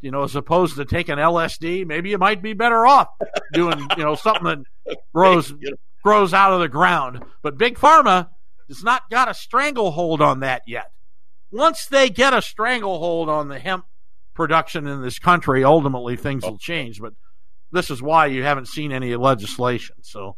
you 0.01 0.11
know, 0.11 0.24
as 0.24 0.36
opposed 0.36 0.76
to 0.76 0.84
taking 0.84 1.16
LSD, 1.16 1.88
maybe 1.88 2.09
you 2.09 2.18
might 2.18 2.41
be 2.41 2.51
better 2.51 2.86
off 2.86 3.07
doing 3.53 3.80
you 3.97 4.03
know 4.03 4.16
something 4.16 4.66
that 4.86 4.97
grows 5.14 5.53
grows 6.03 6.34
out 6.34 6.51
of 6.51 6.59
the 6.59 6.68
ground. 6.68 7.24
But 7.41 7.57
big 7.57 7.78
pharma 7.78 8.28
has 8.68 8.84
not 8.84 9.09
got 9.09 9.30
a 9.30 9.34
stranglehold 9.34 10.22
on 10.22 10.39
that 10.41 10.64
yet. 10.68 10.91
Once 11.51 11.86
they 11.86 12.09
get 12.09 12.34
a 12.34 12.41
stranglehold 12.41 13.30
on 13.30 13.47
the 13.47 13.59
hemp 13.59 13.86
production 14.34 14.88
in 14.88 15.01
this 15.01 15.20
country, 15.20 15.64
ultimately 15.64 16.16
things 16.16 16.43
will 16.43 16.57
change. 16.57 16.99
But 16.99 17.14
this 17.72 17.89
is 17.89 18.01
why 18.01 18.28
you 18.28 18.43
haven't 18.43 18.68
seen 18.68 18.91
any 18.91 19.16
legislation. 19.16 19.97
So, 20.01 20.38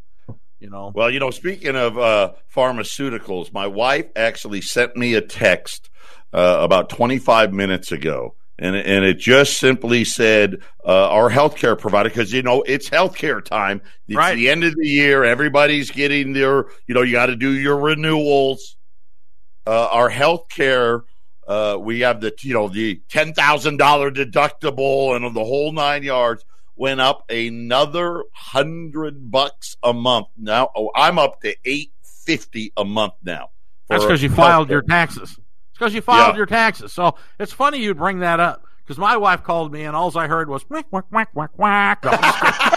you 0.59 0.69
know, 0.69 0.91
Well, 0.93 1.09
you 1.09 1.19
know, 1.19 1.31
speaking 1.31 1.75
of 1.75 1.97
uh, 1.97 2.33
pharmaceuticals, 2.53 3.53
my 3.53 3.67
wife 3.67 4.07
actually 4.15 4.61
sent 4.61 4.95
me 4.95 5.13
a 5.13 5.21
text 5.21 5.89
uh, 6.33 6.57
about 6.59 6.89
25 6.89 7.53
minutes 7.53 7.91
ago. 7.91 8.35
And, 8.57 8.75
and 8.75 9.03
it 9.03 9.17
just 9.19 9.57
simply 9.57 10.05
said 10.05 10.61
uh, 10.85 11.09
our 11.09 11.29
healthcare 11.29 11.77
provider, 11.77 12.09
because, 12.09 12.31
you 12.31 12.41
know, 12.41 12.61
it's 12.61 12.89
healthcare 12.89 13.43
time. 13.43 13.81
It's 14.07 14.15
Right. 14.15 14.35
the 14.35 14.49
end 14.49 14.63
of 14.63 14.75
the 14.75 14.87
year. 14.87 15.25
Everybody's 15.25 15.91
getting 15.91 16.31
their, 16.31 16.67
you 16.87 16.95
know, 16.95 17.01
you 17.01 17.11
got 17.11 17.25
to 17.25 17.35
do 17.35 17.51
your 17.51 17.77
renewals. 17.77 18.77
Uh, 19.67 19.87
our 19.91 20.09
healthcare, 20.09 21.01
uh, 21.47 21.77
we 21.79 21.99
have 22.01 22.21
the, 22.21 22.33
you 22.41 22.53
know, 22.53 22.69
the 22.69 23.01
$10,000 23.09 23.35
deductible 24.15 25.15
and 25.15 25.35
the 25.35 25.43
whole 25.43 25.73
nine 25.73 26.03
yards 26.03 26.45
went 26.75 26.99
up 26.99 27.29
another 27.29 28.23
hundred 28.33 29.31
bucks 29.31 29.77
a 29.83 29.93
month. 29.93 30.27
Now 30.37 30.69
oh, 30.75 30.91
I'm 30.95 31.17
up 31.17 31.41
to 31.41 31.55
eight 31.65 31.91
fifty 32.25 32.73
a 32.75 32.83
month 32.83 33.13
now. 33.23 33.49
that's 33.87 34.03
because 34.03 34.21
you 34.21 34.29
filed 34.29 34.69
your 34.69 34.81
taxes. 34.81 35.37
It's 35.75 35.79
because 35.79 35.93
you 35.93 35.99
filed 36.01 36.35
Yeah. 36.35 36.37
your 36.37 36.45
taxes. 36.45 36.93
So 36.93 37.15
it's 37.37 37.51
funny 37.51 37.79
you 37.79 37.93
bring 37.93 38.19
that 38.19 38.39
up 38.39 38.63
because 38.83 38.97
my 38.97 39.17
wife 39.17 39.43
called 39.43 39.73
me 39.73 39.83
and 39.83 39.93
all 39.93 40.17
I 40.17 40.27
heard 40.27 40.49
was 40.49 40.63
whack, 40.69 40.85
whack, 40.89 41.03
whack, 41.11 41.29
whack, 41.33 41.51
whack. 41.57 42.01
No, 42.05 42.11
I'm 42.11 42.21
just 42.21 42.39
kidding. 42.39 42.71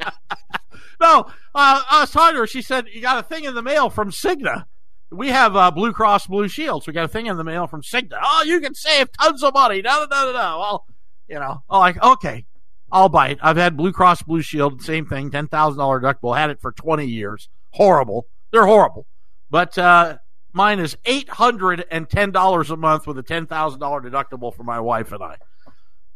no 1.00 1.20
uh, 1.54 1.82
I 1.90 2.00
was 2.02 2.10
talking 2.10 2.34
to 2.34 2.40
her. 2.40 2.46
She 2.46 2.60
said, 2.60 2.86
You 2.92 3.00
got 3.00 3.18
a 3.18 3.22
thing 3.26 3.44
in 3.44 3.54
the 3.54 3.62
mail 3.62 3.88
from 3.88 4.10
Cigna. 4.10 4.66
We 5.10 5.28
have 5.30 5.56
uh, 5.56 5.70
Blue 5.70 5.92
Cross 5.94 6.26
Blue 6.26 6.46
Shields. 6.46 6.86
We 6.86 6.92
got 6.92 7.06
a 7.06 7.08
thing 7.08 7.26
in 7.26 7.36
the 7.38 7.42
mail 7.44 7.66
from 7.66 7.80
Cigna. 7.82 8.18
Oh, 8.22 8.44
you 8.46 8.60
can 8.60 8.74
save 8.74 9.08
tons 9.18 9.42
of 9.42 9.54
money. 9.54 9.80
No, 9.82 10.06
no, 10.10 10.26
no, 10.26 10.32
no. 10.32 10.58
Well, 10.60 10.86
you 11.26 11.36
know, 11.40 11.62
I'm 11.70 11.80
like, 11.80 12.02
okay, 12.02 12.44
I'll 12.92 13.08
bite. 13.08 13.38
I've 13.42 13.56
had 13.56 13.76
Blue 13.76 13.92
Cross 13.92 14.22
Blue 14.22 14.42
Shield, 14.42 14.82
same 14.82 15.06
thing, 15.06 15.30
$10,000 15.30 15.48
deductible. 15.48 16.36
Had 16.36 16.50
it 16.50 16.60
for 16.60 16.70
20 16.70 17.06
years. 17.06 17.48
Horrible. 17.72 18.26
They're 18.52 18.66
horrible. 18.66 19.06
But 19.50 19.76
uh, 19.78 20.18
mine 20.52 20.78
is 20.80 20.96
$810 21.04 22.70
a 22.70 22.76
month 22.76 23.06
with 23.06 23.18
a 23.18 23.22
$10,000 23.22 23.46
deductible 23.78 24.54
for 24.54 24.62
my 24.64 24.80
wife 24.80 25.12
and 25.12 25.22
I. 25.22 25.36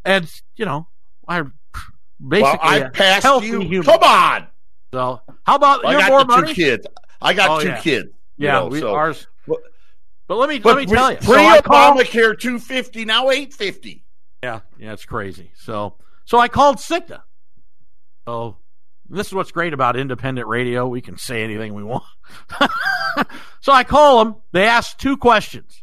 And, 0.04 0.30
you 0.56 0.64
know, 0.64 0.88
I 1.26 1.42
basically 2.26 2.42
Well, 2.42 2.58
I 2.60 2.88
passed 2.88 3.22
healthy 3.22 3.46
you. 3.48 3.60
human. 3.60 3.82
Come 3.84 4.02
on, 4.02 4.46
So, 4.92 5.20
how 5.44 5.56
about 5.56 5.84
I 5.84 5.92
your 5.98 6.08
more 6.08 6.24
money? 6.24 6.48
two 6.48 6.54
kids. 6.54 6.86
I 7.22 7.32
got 7.34 7.50
Oh, 7.50 7.60
two 7.62 7.68
yeah. 7.68 7.80
kids. 7.80 8.08
Yeah, 8.36 8.52
know, 8.52 8.66
we, 8.66 8.80
so- 8.80 8.94
ours. 8.94 9.26
But- 9.46 9.60
But 10.26 10.36
let 10.36 10.48
me 10.48 10.58
But 10.58 10.76
let 10.76 10.88
me 10.88 10.94
tell 10.94 11.10
you. 11.12 11.18
pre 11.18 11.26
So 11.34 11.60
Obamacare 11.62 12.38
two 12.38 12.58
fifty 12.58 13.04
now 13.04 13.28
eight 13.30 13.52
fifty. 13.52 14.04
yeah, 14.42 14.60
yeah, 14.78 14.92
it's 14.94 15.04
crazy. 15.04 15.52
So 15.54 15.96
so 16.24 16.38
I 16.38 16.48
called 16.48 16.76
Cigna. 16.78 17.22
So 18.26 18.56
this 19.08 19.26
is 19.28 19.34
what's 19.34 19.52
great 19.52 19.72
about 19.72 19.96
independent 19.96 20.46
radio. 20.48 20.86
We 20.86 21.00
can 21.00 21.16
say 21.18 21.42
anything 21.44 21.74
we 21.74 21.82
want. 21.84 22.04
so 23.60 23.72
I 23.72 23.84
call 23.84 24.24
them. 24.24 24.36
They 24.52 24.64
ask 24.64 24.96
two 24.98 25.16
questions. 25.16 25.82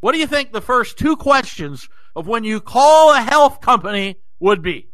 What 0.00 0.12
do 0.12 0.18
you 0.18 0.26
think 0.26 0.52
the 0.52 0.60
first 0.60 0.98
two 0.98 1.16
questions 1.16 1.88
of 2.16 2.26
when 2.26 2.44
you 2.44 2.60
call 2.60 3.12
a 3.14 3.20
health 3.20 3.60
company 3.60 4.16
would 4.40 4.62
be? 4.62 4.88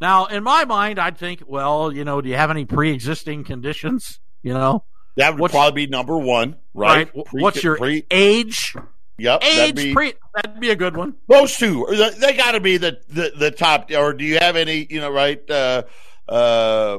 Now, 0.00 0.26
in 0.26 0.42
my 0.42 0.64
mind, 0.64 0.98
I'd 0.98 1.18
think, 1.18 1.42
well, 1.46 1.92
you 1.92 2.04
know, 2.04 2.20
do 2.20 2.28
you 2.28 2.36
have 2.36 2.50
any 2.50 2.64
pre-existing 2.64 3.44
conditions? 3.44 4.18
You 4.42 4.54
know, 4.54 4.84
That 5.16 5.32
would 5.34 5.40
What's- 5.40 5.52
probably 5.52 5.86
be 5.86 5.90
number 5.90 6.16
one, 6.16 6.56
right? 6.72 7.10
Right. 7.14 7.26
Pre- 7.26 7.42
What's 7.42 7.62
your 7.62 7.76
pre- 7.76 8.06
age? 8.10 8.74
Yep, 9.18 9.40
that'd 9.42 9.58
Age 9.58 9.74
be 9.76 9.92
pre 9.92 10.14
that'd 10.34 10.60
be 10.60 10.70
a 10.70 10.76
good 10.76 10.96
one. 10.96 11.14
those 11.28 11.54
two. 11.54 11.86
They, 11.90 12.08
they 12.18 12.32
got 12.38 12.52
to 12.52 12.60
be 12.60 12.78
the, 12.78 12.98
the 13.10 13.30
the 13.38 13.50
top. 13.50 13.90
Or 13.94 14.14
do 14.14 14.24
you 14.24 14.38
have 14.38 14.56
any? 14.56 14.86
You 14.88 15.00
know, 15.00 15.10
right? 15.10 15.38
Uh, 15.50 15.82
uh, 16.30 16.98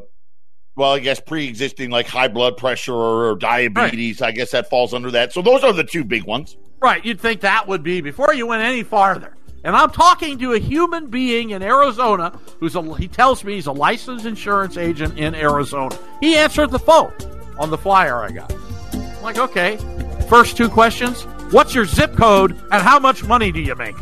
well, 0.76 0.94
I 0.94 1.00
guess 1.00 1.20
pre-existing 1.20 1.90
like 1.90 2.08
high 2.08 2.28
blood 2.28 2.58
pressure 2.58 2.94
or, 2.94 3.36
diabetes. 3.36 4.22
I 4.22 4.32
guess 4.32 4.52
that 4.52 4.70
falls 4.70 4.94
under 4.94 5.12
that. 5.12 5.34
So 5.34 5.42
those 5.42 5.64
are 5.64 5.74
the 5.74 5.84
two 5.84 6.04
big 6.04 6.24
ones. 6.24 6.58
Right, 6.82 7.04
you'd 7.06 7.20
think 7.20 7.42
that 7.42 7.68
would 7.68 7.84
be 7.84 8.02
before 8.02 8.34
you 8.34 8.48
went 8.48 8.64
any 8.64 8.84
farther. 8.84 9.38
And 9.64 9.76
I'm 9.76 9.92
talking 9.92 10.40
to 10.40 10.54
a 10.54 10.60
human 10.60 11.08
being 11.08 11.52
in 11.52 11.62
Arizona 11.62 12.40
who's 12.60 12.76
a 12.76 12.96
he 12.96 13.08
tells 13.08 13.44
me 13.44 13.54
he's 13.54 13.68
a 13.68 13.72
licensed 13.72 14.26
insurance 14.26 14.78
agent 14.78 15.20
in 15.20 15.36
Arizona. 15.36 15.96
He 16.20 16.36
answered 16.36 16.72
the 16.72 16.80
phone 16.80 17.14
on 17.60 17.70
the 17.70 17.78
flyer 17.78 18.24
I 18.24 18.32
got. 18.32 18.52
I'm 18.94 19.22
like, 19.22 19.38
okay. 19.38 19.78
First 20.28 20.58
two 20.58 20.70
questions. 20.70 21.24
What's 21.52 21.76
your 21.76 21.86
zip 21.86 22.16
code 22.16 22.52
and 22.72 22.82
how 22.82 22.98
much 22.98 23.24
money 23.24 23.52
do 23.52 23.60
you 23.60 23.76
make? 23.76 23.96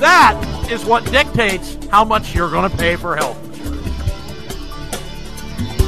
That 0.00 0.68
is 0.70 0.84
what 0.84 1.04
dictates 1.10 1.76
how 1.86 2.04
much 2.04 2.34
you're 2.34 2.50
going 2.50 2.70
to 2.70 2.76
pay 2.76 2.96
for 2.96 3.16
health 3.16 3.42
insurance. 3.44 3.96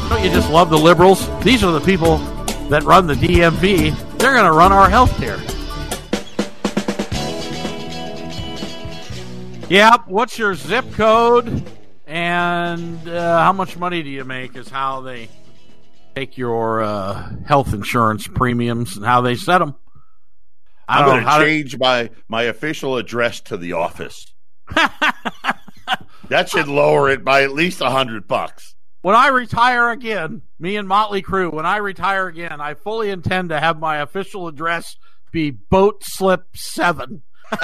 Don't 0.08 0.24
you 0.24 0.30
just 0.30 0.50
love 0.50 0.70
the 0.70 0.78
liberals? 0.78 1.28
These 1.42 1.62
are 1.62 1.72
the 1.72 1.80
people 1.80 2.18
that 2.68 2.82
run 2.84 3.06
the 3.06 3.14
DMV. 3.14 4.18
They're 4.18 4.32
going 4.32 4.44
to 4.44 4.52
run 4.52 4.72
our 4.72 4.88
health 4.88 5.16
care. 5.18 5.38
Yep. 9.68 10.08
What's 10.08 10.38
your 10.38 10.54
zip 10.54 10.90
code 10.92 11.62
and 12.06 13.06
uh, 13.06 13.42
how 13.42 13.52
much 13.52 13.76
money 13.76 14.02
do 14.02 14.08
you 14.08 14.24
make 14.24 14.56
is 14.56 14.70
how 14.70 15.02
they 15.02 15.28
take 16.16 16.38
your 16.38 16.82
uh, 16.82 17.30
health 17.46 17.74
insurance 17.74 18.26
premiums 18.26 18.96
and 18.96 19.04
how 19.04 19.20
they 19.20 19.34
set 19.34 19.58
them. 19.58 19.76
I'm 20.88 21.04
going 21.04 21.22
oh, 21.24 21.26
how 21.26 21.38
to 21.38 21.44
change 21.44 21.78
my 21.78 22.10
my 22.28 22.44
official 22.44 22.96
address 22.96 23.40
to 23.42 23.56
the 23.56 23.74
office. 23.74 24.32
that 26.28 26.48
should 26.48 26.68
lower 26.68 27.08
it 27.10 27.24
by 27.24 27.42
at 27.42 27.52
least 27.52 27.80
a 27.80 27.90
hundred 27.90 28.26
bucks. 28.26 28.74
when 29.02 29.14
I 29.16 29.28
retire 29.28 29.90
again, 29.90 30.42
me 30.58 30.76
and 30.76 30.88
Motley 30.88 31.22
Crue, 31.22 31.52
when 31.52 31.66
I 31.66 31.76
retire 31.78 32.26
again, 32.28 32.60
I 32.60 32.74
fully 32.74 33.10
intend 33.10 33.50
to 33.50 33.60
have 33.60 33.78
my 33.78 33.98
official 33.98 34.48
address 34.48 34.96
be 35.30 35.50
Boat 35.50 36.02
Slip 36.04 36.44
7. 36.54 37.22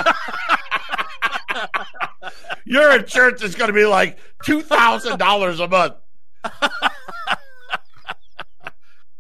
Your 2.65 2.97
insurance 2.99 3.43
is 3.43 3.55
going 3.55 3.69
to 3.69 3.75
be 3.75 3.85
like 3.85 4.19
two 4.45 4.63
thousand 4.63 5.19
dollars 5.19 5.61
a 5.61 5.69
month. 5.69 5.95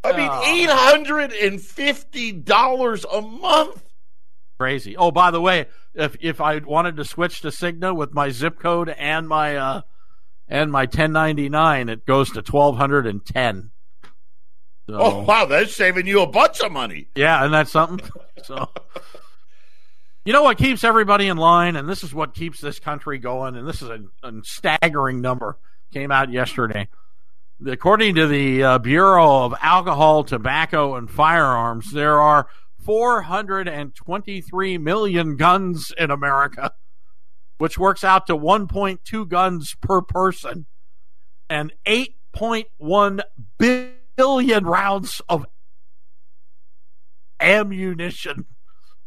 I 0.03 0.13
mean, 0.17 0.29
Oh. 0.31 0.43
eight 0.47 0.69
hundred 0.71 1.33
and 1.33 1.61
fifty 1.61 2.33
dollars 2.33 3.05
a 3.11 3.21
month. 3.23 3.84
Crazy. 4.65 4.97
Oh, 4.97 5.11
by 5.11 5.31
the 5.31 5.43
way, 5.43 5.67
if 5.93 6.17
if 6.23 6.41
I 6.41 6.57
wanted 6.57 6.97
to 6.97 7.05
switch 7.05 7.43
to 7.43 7.49
Cigna 7.49 7.95
with 7.95 8.15
my 8.15 8.31
zip 8.31 8.59
code 8.59 8.89
and 8.89 9.29
my 9.29 9.57
uh 9.57 9.83
and 10.49 10.73
my 10.73 10.85
1099, 10.85 11.91
it 11.91 12.07
goes 12.07 12.31
to 12.31 12.41
1210. 12.41 13.71
So, 14.89 14.95
Oh 14.99 15.23
wow, 15.25 15.45
that's 15.45 15.77
saving 15.77 16.07
you 16.07 16.23
a 16.23 16.27
bunch 16.27 16.61
of 16.61 16.73
money. 16.73 17.09
Yeah, 17.15 17.45
and 17.45 17.53
that's 17.53 17.71
something. 17.71 18.09
So, 18.43 18.71
you 20.25 20.33
know 20.33 20.43
what 20.43 20.57
keeps 20.57 20.83
everybody 20.83 21.29
in 21.29 21.37
line, 21.37 21.77
and 21.77 21.87
this 21.87 22.03
is 22.03 22.15
what 22.15 22.35
keeps 22.35 22.59
this 22.61 22.79
country 22.79 23.19
going, 23.19 23.57
and 23.57 23.69
this 23.69 23.83
is 23.83 23.91
a, 23.91 24.01
a 24.23 24.33
staggering 24.45 25.21
number 25.21 25.59
came 25.93 26.11
out 26.11 26.31
yesterday. 26.31 26.89
According 27.67 28.15
to 28.15 28.27
the 28.27 28.63
uh, 28.63 28.79
Bureau 28.79 29.45
of 29.45 29.55
Alcohol, 29.61 30.25
Tobacco, 30.25 30.95
and 30.97 31.11
Firearms, 31.11 31.91
there 31.93 32.21
are 32.21 32.49
423 32.85 34.79
million 34.79 35.37
guns 35.37 35.93
in 35.97 36.11
America, 36.11 36.73
which 37.59 37.79
works 37.79 38.05
out 38.05 38.27
to 38.27 38.37
1.2 38.37 39.29
guns 39.29 39.75
per 39.81 40.03
person, 40.03 40.67
and 41.49 41.73
8.1 41.87 43.21
billion 44.17 44.65
rounds 44.65 45.23
of 45.29 45.47
ammunition 47.41 48.47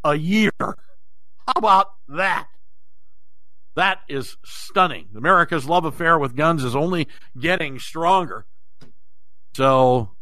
a 0.04 0.16
year. 0.16 0.52
How 0.60 1.54
about 1.56 1.92
that? 2.08 2.48
That 3.76 4.00
is 4.10 4.38
stunning. 4.44 5.10
America's 5.16 5.68
love 5.68 5.86
affair 5.86 6.18
with 6.18 6.36
guns 6.36 6.64
is 6.64 6.76
only 6.76 7.08
getting 7.40 7.78
stronger. 7.78 8.48
So, 9.56 10.16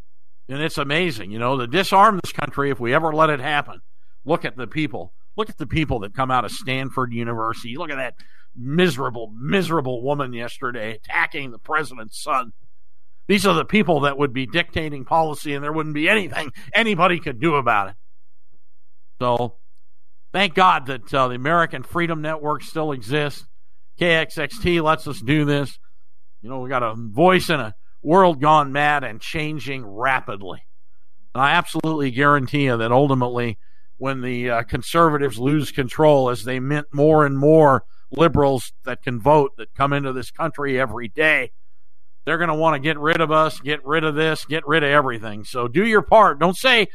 and 0.47 0.61
it's 0.61 0.77
amazing, 0.77 1.31
you 1.31 1.39
know, 1.39 1.57
to 1.57 1.67
disarm 1.67 2.19
this 2.23 2.31
country 2.31 2.69
if 2.69 2.79
we 2.79 2.93
ever 2.93 3.13
let 3.13 3.29
it 3.29 3.39
happen. 3.39 3.81
Look 4.23 4.45
at 4.45 4.57
the 4.57 4.67
people. 4.67 5.13
Look 5.37 5.49
at 5.49 5.57
the 5.57 5.67
people 5.67 5.99
that 5.99 6.15
come 6.15 6.31
out 6.31 6.45
of 6.45 6.51
Stanford 6.51 7.13
University. 7.13 7.75
Look 7.77 7.89
at 7.89 7.97
that 7.97 8.15
miserable, 8.55 9.31
miserable 9.35 10.01
woman 10.01 10.33
yesterday 10.33 10.95
attacking 10.95 11.51
the 11.51 11.59
president's 11.59 12.21
son. 12.21 12.53
These 13.27 13.45
are 13.45 13.55
the 13.55 13.65
people 13.65 14.01
that 14.01 14.17
would 14.17 14.33
be 14.33 14.45
dictating 14.45 15.03
policy, 15.03 15.53
and 15.53 15.63
there 15.63 15.73
wouldn't 15.73 15.95
be 15.95 16.07
anything 16.07 16.51
anybody 16.73 17.19
could 17.19 17.39
do 17.41 17.55
about 17.55 17.89
it. 17.89 17.95
So, 19.19 19.55
thank 20.31 20.53
God 20.53 20.85
that 20.87 21.11
uh, 21.13 21.29
the 21.29 21.35
American 21.35 21.81
Freedom 21.81 22.21
Network 22.21 22.61
still 22.61 22.91
exists. 22.91 23.45
KXXT 23.99 24.83
lets 24.83 25.07
us 25.07 25.21
do 25.21 25.45
this. 25.45 25.79
You 26.41 26.49
know, 26.49 26.59
we 26.59 26.69
got 26.69 26.83
a 26.83 26.93
voice 26.95 27.49
in 27.49 27.59
a 27.59 27.73
world 28.06 28.39
gone 28.39 28.72
mad 28.72 29.03
and 29.03 29.20
changing 29.20 29.86
rapidly. 29.86 30.64
I 31.34 31.51
absolutely 31.51 32.12
guarantee 32.12 32.66
you 32.66 32.78
that 32.78 32.91
ultimately, 32.91 33.58
when 33.97 34.22
the 34.22 34.49
uh, 34.49 34.64
conservatives 34.64 35.38
lose 35.38 35.72
control, 35.72 36.30
as 36.30 36.43
they 36.43 36.60
mint 36.60 36.88
more 36.93 37.26
and 37.26 37.38
more 37.38 37.84
liberals 38.12 38.72
that 38.86 39.01
can 39.01 39.20
vote 39.20 39.51
that 39.58 39.74
come 39.76 39.91
into 39.91 40.14
this 40.14 40.32
country 40.32 40.80
every 40.80 41.10
day, 41.10 41.51
they're 42.26 42.38
going 42.38 42.49
to 42.49 42.56
want 42.56 42.76
to 42.76 42.80
get 42.80 42.97
rid 42.97 43.20
of 43.22 43.32
us, 43.32 43.60
get 43.60 43.86
rid 43.86 44.03
of 44.03 44.16
this, 44.16 44.45
get 44.45 44.66
rid 44.66 44.84
of 44.84 44.89
everything. 44.89 45.43
So 45.43 45.68
do 45.68 45.86
your 45.86 46.01
part. 46.01 46.39
Don't 46.39 46.58
say, 46.58 46.88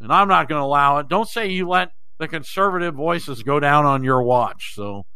and 0.00 0.12
I'm 0.12 0.28
not 0.28 0.48
going 0.48 0.60
to 0.60 0.64
allow 0.64 0.98
it. 0.98 1.08
Don't 1.08 1.28
say 1.28 1.48
you 1.48 1.68
let 1.68 1.92
the 2.18 2.28
conservative 2.28 2.94
voices 2.94 3.42
go 3.42 3.60
down 3.60 3.86
on 3.86 4.02
your 4.02 4.22
watch. 4.22 4.74
So, 4.74 5.06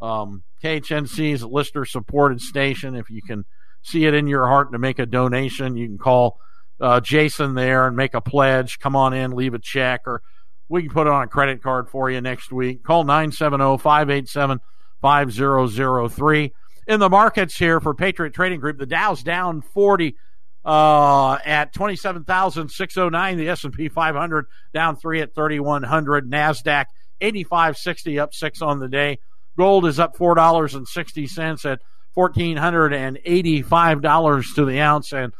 um, 0.00 0.42
KHNC 0.62 1.34
is 1.34 1.42
a 1.42 1.48
listener 1.48 1.84
supported 1.84 2.40
station. 2.40 2.94
If 2.94 3.10
you 3.10 3.20
can 3.22 3.44
see 3.86 4.04
it 4.04 4.14
in 4.14 4.26
your 4.26 4.46
heart 4.46 4.72
to 4.72 4.78
make 4.78 4.98
a 4.98 5.06
donation, 5.06 5.76
you 5.76 5.86
can 5.86 5.98
call 5.98 6.40
uh, 6.80 7.00
Jason 7.00 7.54
there 7.54 7.86
and 7.86 7.96
make 7.96 8.14
a 8.14 8.20
pledge. 8.20 8.78
Come 8.78 8.96
on 8.96 9.14
in, 9.14 9.32
leave 9.32 9.54
a 9.54 9.58
check, 9.58 10.02
or 10.06 10.22
we 10.68 10.82
can 10.82 10.90
put 10.90 11.06
it 11.06 11.12
on 11.12 11.22
a 11.22 11.28
credit 11.28 11.62
card 11.62 11.88
for 11.88 12.10
you 12.10 12.20
next 12.20 12.52
week. 12.52 12.82
Call 12.82 13.04
970 13.04 13.78
587 13.78 14.60
5003. 15.00 16.52
In 16.88 17.00
the 17.00 17.08
markets 17.08 17.56
here 17.56 17.80
for 17.80 17.94
Patriot 17.94 18.34
Trading 18.34 18.60
Group, 18.60 18.78
the 18.78 18.86
Dow's 18.86 19.22
down 19.22 19.62
40 19.62 20.16
uh, 20.64 21.38
at 21.44 21.72
27,609. 21.72 23.36
The 23.36 23.48
S&P 23.48 23.88
500 23.88 24.46
down 24.74 24.96
3 24.96 25.20
at 25.20 25.34
3,100. 25.34 26.30
NASDAQ 26.30 26.86
85.60 27.20 28.20
up 28.20 28.34
6 28.34 28.62
on 28.62 28.80
the 28.80 28.88
day. 28.88 29.18
Gold 29.56 29.86
is 29.86 29.98
up 29.98 30.16
$4.60 30.16 31.72
at 31.72 31.80
$1,485 32.16 34.54
to 34.54 34.64
the 34.64 34.80
ounce. 34.80 35.12
And 35.12 35.32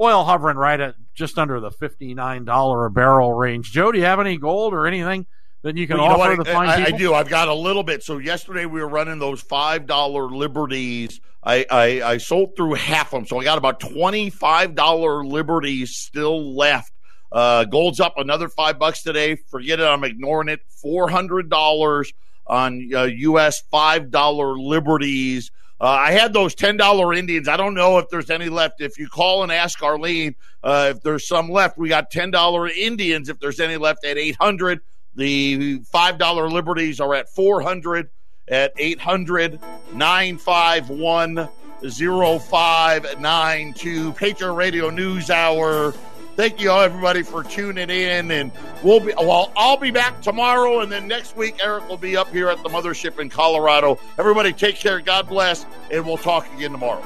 oil 0.00 0.24
hovering 0.24 0.56
right 0.56 0.80
at 0.80 0.94
just 1.14 1.38
under 1.38 1.60
the 1.60 1.70
$59 1.70 2.86
a 2.86 2.90
barrel 2.90 3.32
range. 3.32 3.72
Joe, 3.72 3.92
do 3.92 3.98
you 3.98 4.04
have 4.04 4.20
any 4.20 4.38
gold 4.38 4.74
or 4.74 4.86
anything 4.86 5.26
that 5.62 5.76
you 5.76 5.86
can 5.86 5.98
Well, 5.98 6.06
you 6.06 6.12
offer 6.12 6.36
what? 6.36 6.46
the 6.46 6.52
fine 6.52 6.68
I, 6.68 6.86
I 6.86 6.90
do. 6.90 7.14
I've 7.14 7.28
got 7.28 7.48
a 7.48 7.54
little 7.54 7.82
bit. 7.82 8.02
So 8.02 8.18
yesterday 8.18 8.66
we 8.66 8.80
were 8.80 8.88
running 8.88 9.18
those 9.18 9.40
five 9.42 9.86
dollar 9.86 10.28
liberties. 10.28 11.20
I, 11.44 11.66
I 11.70 12.02
I 12.02 12.16
sold 12.18 12.56
through 12.56 12.74
half 12.74 13.12
of 13.12 13.20
them, 13.20 13.26
so 13.26 13.40
I 13.40 13.44
got 13.44 13.58
about 13.58 13.80
twenty 13.80 14.30
five 14.30 14.74
dollar 14.74 15.24
liberties 15.24 15.96
still 15.96 16.56
left. 16.56 16.92
Uh, 17.30 17.64
gold's 17.64 18.00
up 18.00 18.14
another 18.18 18.48
five 18.48 18.78
bucks 18.78 19.02
today. 19.02 19.36
Forget 19.50 19.80
it. 19.80 19.84
I'm 19.84 20.04
ignoring 20.04 20.48
it. 20.48 20.60
Four 20.80 21.10
hundred 21.10 21.48
dollars 21.48 22.12
on 22.46 22.88
uh, 22.94 23.04
U.S. 23.04 23.62
five 23.70 24.10
dollar 24.10 24.58
liberties. 24.58 25.50
Uh, 25.82 25.88
I 25.88 26.12
had 26.12 26.32
those 26.32 26.54
ten 26.54 26.76
dollar 26.76 27.12
Indians. 27.12 27.48
I 27.48 27.56
don't 27.56 27.74
know 27.74 27.98
if 27.98 28.08
there's 28.08 28.30
any 28.30 28.48
left. 28.48 28.80
If 28.80 28.98
you 28.98 29.08
call 29.08 29.42
and 29.42 29.50
ask 29.50 29.82
Arlene 29.82 30.36
uh, 30.62 30.92
if 30.94 31.02
there's 31.02 31.26
some 31.26 31.50
left, 31.50 31.76
we 31.76 31.88
got 31.88 32.12
ten 32.12 32.30
dollar 32.30 32.68
Indians. 32.68 33.28
If 33.28 33.40
there's 33.40 33.58
any 33.58 33.76
left 33.76 34.04
at 34.04 34.16
eight 34.16 34.36
hundred. 34.36 34.80
The 35.14 35.80
five 35.90 36.18
dollar 36.18 36.48
liberties 36.48 37.00
are 37.00 37.14
at 37.14 37.28
four 37.28 37.60
hundred 37.60 38.08
at 38.48 38.72
800 38.76 39.60
951 39.92 41.48
0592. 41.82 44.12
Patriot 44.12 44.52
Radio 44.52 44.90
News 44.90 45.30
Hour. 45.30 45.94
Thank 46.34 46.60
you, 46.60 46.70
all, 46.70 46.80
everybody, 46.80 47.22
for 47.22 47.44
tuning 47.44 47.90
in. 47.90 48.30
And 48.30 48.50
we'll 48.82 49.00
be, 49.00 49.12
well, 49.18 49.52
I'll 49.56 49.76
be 49.76 49.90
back 49.90 50.22
tomorrow. 50.22 50.80
And 50.80 50.90
then 50.90 51.06
next 51.06 51.36
week, 51.36 51.60
Eric 51.62 51.88
will 51.88 51.98
be 51.98 52.16
up 52.16 52.32
here 52.32 52.48
at 52.48 52.62
the 52.62 52.70
mothership 52.70 53.18
in 53.18 53.28
Colorado. 53.28 53.98
Everybody, 54.18 54.52
take 54.52 54.76
care. 54.76 55.00
God 55.00 55.28
bless. 55.28 55.66
And 55.90 56.06
we'll 56.06 56.16
talk 56.16 56.50
again 56.54 56.72
tomorrow. 56.72 57.02